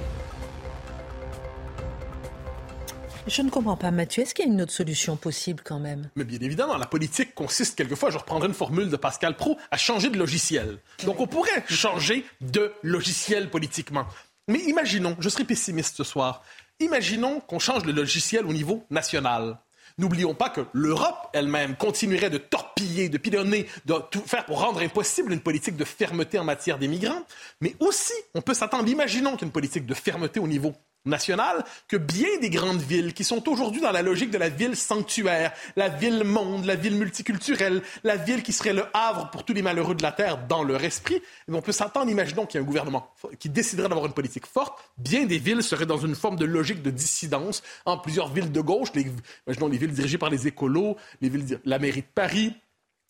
Je 3.29 3.43
ne 3.43 3.51
comprends 3.51 3.77
pas, 3.77 3.93
Mathieu. 3.93 4.25
Est-ce 4.25 4.35
qu'il 4.35 4.47
y 4.47 4.49
a 4.49 4.53
une 4.53 4.63
autre 4.63 4.73
solution 4.73 5.15
possible 5.15 5.63
quand 5.65 5.79
même? 5.79 6.09
Mais 6.17 6.25
bien 6.25 6.41
évidemment, 6.41 6.77
la 6.77 6.87
politique 6.87 7.37
consiste 7.37 7.77
quelquefois, 7.77 8.11
je 8.11 8.19
reprendrai 8.19 8.49
une 8.49 8.55
formule 8.55 8.91
de 8.91 8.97
Pascal 8.97 9.37
Pro, 9.37 9.57
à 9.71 9.77
changer 9.77 10.09
de 10.09 10.19
logiciel. 10.19 10.79
Donc 11.05 11.21
on 11.21 11.29
pourrait 11.29 11.63
changer 11.69 12.25
de 12.41 12.73
logiciel 12.83 13.49
politiquement. 13.49 14.07
Mais 14.51 14.59
imaginons, 14.63 15.17
je 15.21 15.29
serai 15.29 15.45
pessimiste 15.45 15.97
ce 15.97 16.03
soir, 16.03 16.43
imaginons 16.81 17.39
qu'on 17.39 17.61
change 17.61 17.85
le 17.85 17.93
logiciel 17.93 18.45
au 18.47 18.53
niveau 18.53 18.85
national. 18.91 19.59
N'oublions 19.97 20.35
pas 20.35 20.51
que 20.51 20.63
l'Europe 20.73 21.29
elle-même 21.33 21.77
continuerait 21.77 22.31
de 22.31 22.39
torpiller, 22.39 23.09
de 23.09 23.17
pilonner, 23.17 23.69
de 23.85 23.95
tout 24.11 24.23
faire 24.27 24.45
pour 24.47 24.61
rendre 24.61 24.81
impossible 24.81 25.33
une 25.33 25.41
politique 25.41 25.77
de 25.77 25.85
fermeté 25.85 26.37
en 26.37 26.45
matière 26.45 26.79
des 26.79 26.89
migrants. 26.89 27.23
Mais 27.61 27.77
aussi, 27.79 28.13
on 28.35 28.43
peut 28.43 28.55
s'attendre, 28.55 28.89
imaginons 28.89 29.37
qu'une 29.37 29.53
politique 29.53 29.87
de 29.87 29.95
fermeté 29.95 30.41
au 30.41 30.49
niveau 30.49 30.75
nationale 31.05 31.65
que 31.89 31.97
bien 31.97 32.29
des 32.41 32.51
grandes 32.51 32.83
villes 32.83 33.15
qui 33.15 33.25
sont 33.25 33.49
aujourd'hui 33.49 33.81
dans 33.81 33.93
la 33.93 34.03
logique 34.03 34.31
de 34.31 34.39
la 34.39 34.49
ville 34.49 34.77
sanctuaire, 34.77 35.53
la 35.77 35.89
ville 35.89 36.25
monde, 36.25 36.65
la 36.65 36.75
ville 36.75 36.95
multiculturelle, 36.95 37.83
la 38.05 38.17
ville 38.17 38.43
qui 38.43 38.53
serait 38.53 38.73
le 38.73 38.85
havre 38.93 39.31
pour 39.31 39.45
tous 39.45 39.53
les 39.53 39.63
malheureux 39.63 39.95
de 39.95 40.03
la 40.03 40.13
Terre 40.13 40.47
dans 40.47 40.63
leur 40.63 40.83
esprit, 40.85 41.23
eh 41.49 41.53
on 41.53 41.63
peut 41.63 41.73
s'attendre, 41.73 42.11
imaginons 42.11 42.47
qu'il 42.47 42.59
y 42.59 42.63
a 42.63 42.65
un 42.65 42.67
gouvernement 42.67 43.13
qui 43.39 43.49
déciderait 43.49 43.89
d'avoir 43.89 44.07
une 44.07 44.13
politique 44.13 44.47
forte, 44.47 44.79
bien 44.99 45.27
des 45.27 45.39
villes 45.39 45.63
seraient 45.63 45.87
dans 45.87 45.99
une 45.99 46.15
forme 46.15 46.37
de 46.37 46.45
logique 46.45 46.83
de 46.83 46.91
dissidence 46.91 47.63
en 47.87 47.99
plusieurs 47.99 48.33
villes 48.33 48.53
de 48.53 48.61
gauche, 48.61 48.89
les, 48.95 49.07
imaginons 49.47 49.69
les 49.69 49.79
villes 49.79 49.93
dirigées 49.93 50.19
par 50.19 50.31
les 50.31 50.47
écolos, 50.47 50.97
les 51.21 51.29
villes, 51.29 51.61
la 51.65 51.79
mairie 51.79 52.03
de 52.03 52.07
Paris, 52.15 52.55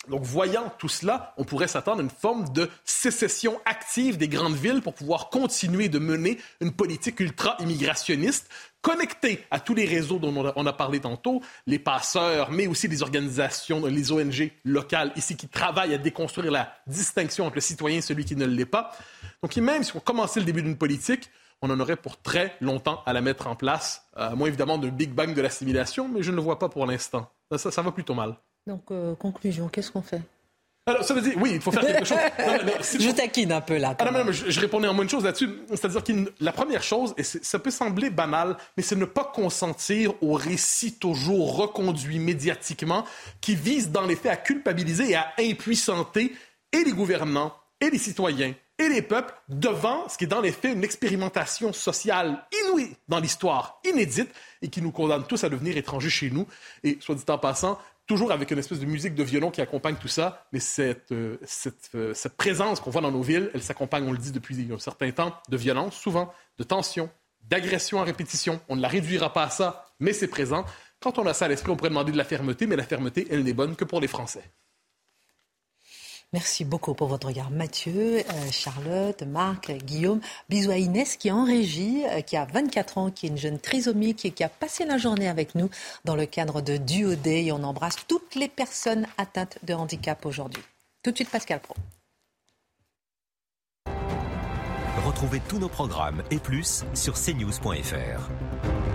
donc, 0.08 0.22
voyant 0.22 0.72
tout 0.78 0.88
cela, 0.88 1.34
on 1.36 1.44
pourrait 1.44 1.68
s'attendre 1.68 2.00
à 2.00 2.02
une 2.02 2.10
forme 2.10 2.50
de 2.52 2.70
sécession 2.84 3.60
active 3.66 4.16
des 4.16 4.28
grandes 4.28 4.56
villes 4.56 4.80
pour 4.80 4.94
pouvoir 4.94 5.28
continuer 5.28 5.90
de 5.90 5.98
mener 5.98 6.38
une 6.60 6.72
politique 6.72 7.20
ultra-immigrationniste 7.20 8.48
connectée 8.80 9.44
à 9.50 9.60
tous 9.60 9.74
les 9.74 9.84
réseaux 9.84 10.18
dont 10.18 10.52
on 10.56 10.66
a, 10.66 10.72
parlé 10.72 11.00
tantôt, 11.00 11.42
les 11.66 11.78
passeurs, 11.78 12.50
mais 12.50 12.66
aussi 12.66 12.88
les 12.88 13.02
organisations, 13.02 13.84
les 13.84 14.10
ONG 14.10 14.50
locales 14.64 15.12
ici 15.16 15.36
qui 15.36 15.48
travaillent 15.48 15.92
à 15.92 15.98
déconstruire 15.98 16.50
la 16.50 16.72
distinction 16.86 17.44
entre 17.44 17.56
le 17.56 17.60
citoyen 17.60 17.98
et 17.98 18.02
celui 18.02 18.24
qui 18.24 18.36
ne 18.36 18.46
l'est 18.46 18.64
pas. 18.64 18.92
Donc, 19.42 19.54
même 19.58 19.84
si 19.84 19.94
on 19.94 20.00
commençait 20.00 20.40
le 20.40 20.46
début 20.46 20.62
d'une 20.62 20.78
politique, 20.78 21.28
on 21.60 21.68
en 21.68 21.78
aurait 21.78 21.96
pour 21.96 22.22
très 22.22 22.56
longtemps 22.62 23.02
à 23.04 23.12
la 23.12 23.20
mettre 23.20 23.48
en 23.48 23.54
place, 23.54 24.08
à 24.16 24.34
moins 24.34 24.48
évidemment 24.48 24.78
d'un 24.78 24.88
Big 24.88 25.10
Bang 25.10 25.34
de 25.34 25.42
l'assimilation, 25.42 26.08
mais 26.08 26.22
je 26.22 26.30
ne 26.30 26.36
le 26.36 26.42
vois 26.42 26.58
pas 26.58 26.70
pour 26.70 26.86
l'instant. 26.86 27.30
ça 27.54 27.82
va 27.82 27.92
plutôt 27.92 28.14
mal. 28.14 28.34
Donc, 28.66 28.82
euh, 28.90 29.14
conclusion, 29.14 29.68
qu'est-ce 29.68 29.90
qu'on 29.90 30.02
fait? 30.02 30.22
Alors, 30.86 31.04
ça 31.04 31.14
veut 31.14 31.20
dire, 31.20 31.34
oui, 31.36 31.52
il 31.54 31.60
faut 31.60 31.70
faire 31.70 31.86
quelque 31.86 32.04
chose. 32.04 32.18
je 33.00 33.10
taquine 33.10 33.52
un 33.52 33.60
peu 33.60 33.76
là. 33.76 33.94
Ah, 33.98 34.10
non, 34.10 34.32
je, 34.32 34.50
je, 34.50 34.60
répondais 34.60 34.88
en 34.88 34.94
moins 34.94 35.04
de 35.04 35.10
choses 35.10 35.24
là-dessus. 35.24 35.50
C'est-à-dire 35.68 36.02
que 36.02 36.12
la 36.40 36.52
première 36.52 36.82
chose, 36.82 37.14
et 37.16 37.22
ça 37.22 37.58
peut 37.58 37.70
sembler 37.70 38.10
banal, 38.10 38.56
mais 38.76 38.82
c'est 38.82 38.96
ne 38.96 39.04
pas 39.04 39.24
consentir 39.24 40.14
au 40.22 40.32
récit 40.32 40.94
toujours 40.94 41.56
reconduit 41.56 42.18
médiatiquement 42.18 43.04
qui 43.40 43.54
vise 43.54 43.90
dans 43.90 44.06
les 44.06 44.16
faits 44.16 44.32
à 44.32 44.36
culpabiliser 44.36 45.10
et 45.10 45.16
à 45.16 45.32
impuissanter 45.38 46.34
et 46.72 46.84
les 46.84 46.92
gouvernants 46.92 47.54
et 47.80 47.90
les 47.90 47.98
citoyens 47.98 48.54
et 48.80 48.88
les 48.88 49.02
peuples 49.02 49.34
devant 49.48 50.08
ce 50.08 50.16
qui 50.16 50.24
est 50.24 50.28
dans 50.28 50.40
les 50.40 50.52
faits 50.52 50.74
une 50.74 50.84
expérimentation 50.84 51.72
sociale 51.72 52.46
inouïe 52.64 52.96
dans 53.08 53.20
l'histoire, 53.20 53.80
inédite, 53.84 54.30
et 54.62 54.68
qui 54.68 54.80
nous 54.80 54.90
condamne 54.90 55.24
tous 55.24 55.44
à 55.44 55.48
devenir 55.48 55.76
étrangers 55.76 56.10
chez 56.10 56.30
nous. 56.30 56.46
Et 56.82 56.96
soit 57.00 57.14
dit 57.14 57.24
en 57.28 57.38
passant, 57.38 57.78
toujours 58.10 58.32
avec 58.32 58.50
une 58.50 58.58
espèce 58.58 58.80
de 58.80 58.86
musique 58.86 59.14
de 59.14 59.22
violon 59.22 59.52
qui 59.52 59.60
accompagne 59.60 59.94
tout 59.94 60.08
ça, 60.08 60.44
mais 60.52 60.58
cette, 60.58 61.12
euh, 61.12 61.36
euh, 61.94 62.12
cette, 62.12 62.36
présence 62.36 62.80
qu'on 62.80 62.90
voit 62.90 63.02
dans 63.02 63.12
nos 63.12 63.22
villes, 63.22 63.52
elle 63.54 63.62
s'accompagne, 63.62 64.02
on 64.02 64.10
le 64.10 64.18
dit 64.18 64.32
depuis 64.32 64.68
un 64.72 64.80
certain 64.80 65.12
temps, 65.12 65.32
de 65.48 65.56
violence 65.56 65.94
souvent, 65.94 66.34
de 66.58 66.64
tension, 66.64 67.08
d'agression 67.48 68.00
à 68.00 68.04
répétition. 68.04 68.60
On 68.68 68.74
ne 68.74 68.82
la 68.82 68.88
réduira 68.88 69.32
pas 69.32 69.44
à 69.44 69.50
ça, 69.50 69.86
mais 70.00 70.12
c'est 70.12 70.26
présent. 70.26 70.64
Quand 70.98 71.20
on 71.20 71.26
a 71.26 71.34
ça 71.34 71.44
à 71.44 71.48
l'esprit, 71.48 71.70
on 71.70 71.76
pourrait 71.76 71.90
demander 71.90 72.10
de 72.10 72.16
la 72.16 72.24
fermeté, 72.24 72.66
mais 72.66 72.74
la 72.74 72.82
fermeté, 72.82 73.28
elle 73.30 73.44
n'est 73.44 73.52
bonne 73.52 73.76
que 73.76 73.84
pour 73.84 74.00
les 74.00 74.08
Français. 74.08 74.42
Merci 76.32 76.64
beaucoup 76.64 76.94
pour 76.94 77.08
votre 77.08 77.26
regard. 77.26 77.50
Mathieu, 77.50 78.18
euh, 78.18 78.50
Charlotte, 78.52 79.20
Marc, 79.24 79.72
Guillaume. 79.72 80.20
Bisous 80.48 80.70
à 80.70 80.76
Inès 80.76 81.16
qui 81.16 81.26
est 81.28 81.32
en 81.32 81.44
régie, 81.44 82.04
euh, 82.06 82.20
qui 82.20 82.36
a 82.36 82.44
24 82.44 82.98
ans, 82.98 83.10
qui 83.10 83.26
est 83.26 83.30
une 83.30 83.38
jeune 83.38 83.58
trisomique 83.58 84.24
et 84.24 84.30
qui 84.30 84.44
a 84.44 84.48
passé 84.48 84.84
la 84.84 84.96
journée 84.96 85.28
avec 85.28 85.56
nous 85.56 85.68
dans 86.04 86.14
le 86.14 86.26
cadre 86.26 86.60
de 86.60 86.76
Duo. 86.76 87.14
Et 87.24 87.50
on 87.50 87.64
embrasse 87.64 87.96
toutes 88.06 88.36
les 88.36 88.48
personnes 88.48 89.08
atteintes 89.18 89.58
de 89.64 89.74
handicap 89.74 90.24
aujourd'hui. 90.24 90.62
Tout 91.02 91.10
de 91.10 91.16
suite, 91.16 91.30
Pascal 91.30 91.60
Pro. 91.60 91.74
Retrouvez 95.04 95.40
tous 95.48 95.58
nos 95.58 95.68
programmes 95.68 96.22
et 96.30 96.38
plus 96.38 96.84
sur 96.94 97.14
cnews.fr. 97.14 98.89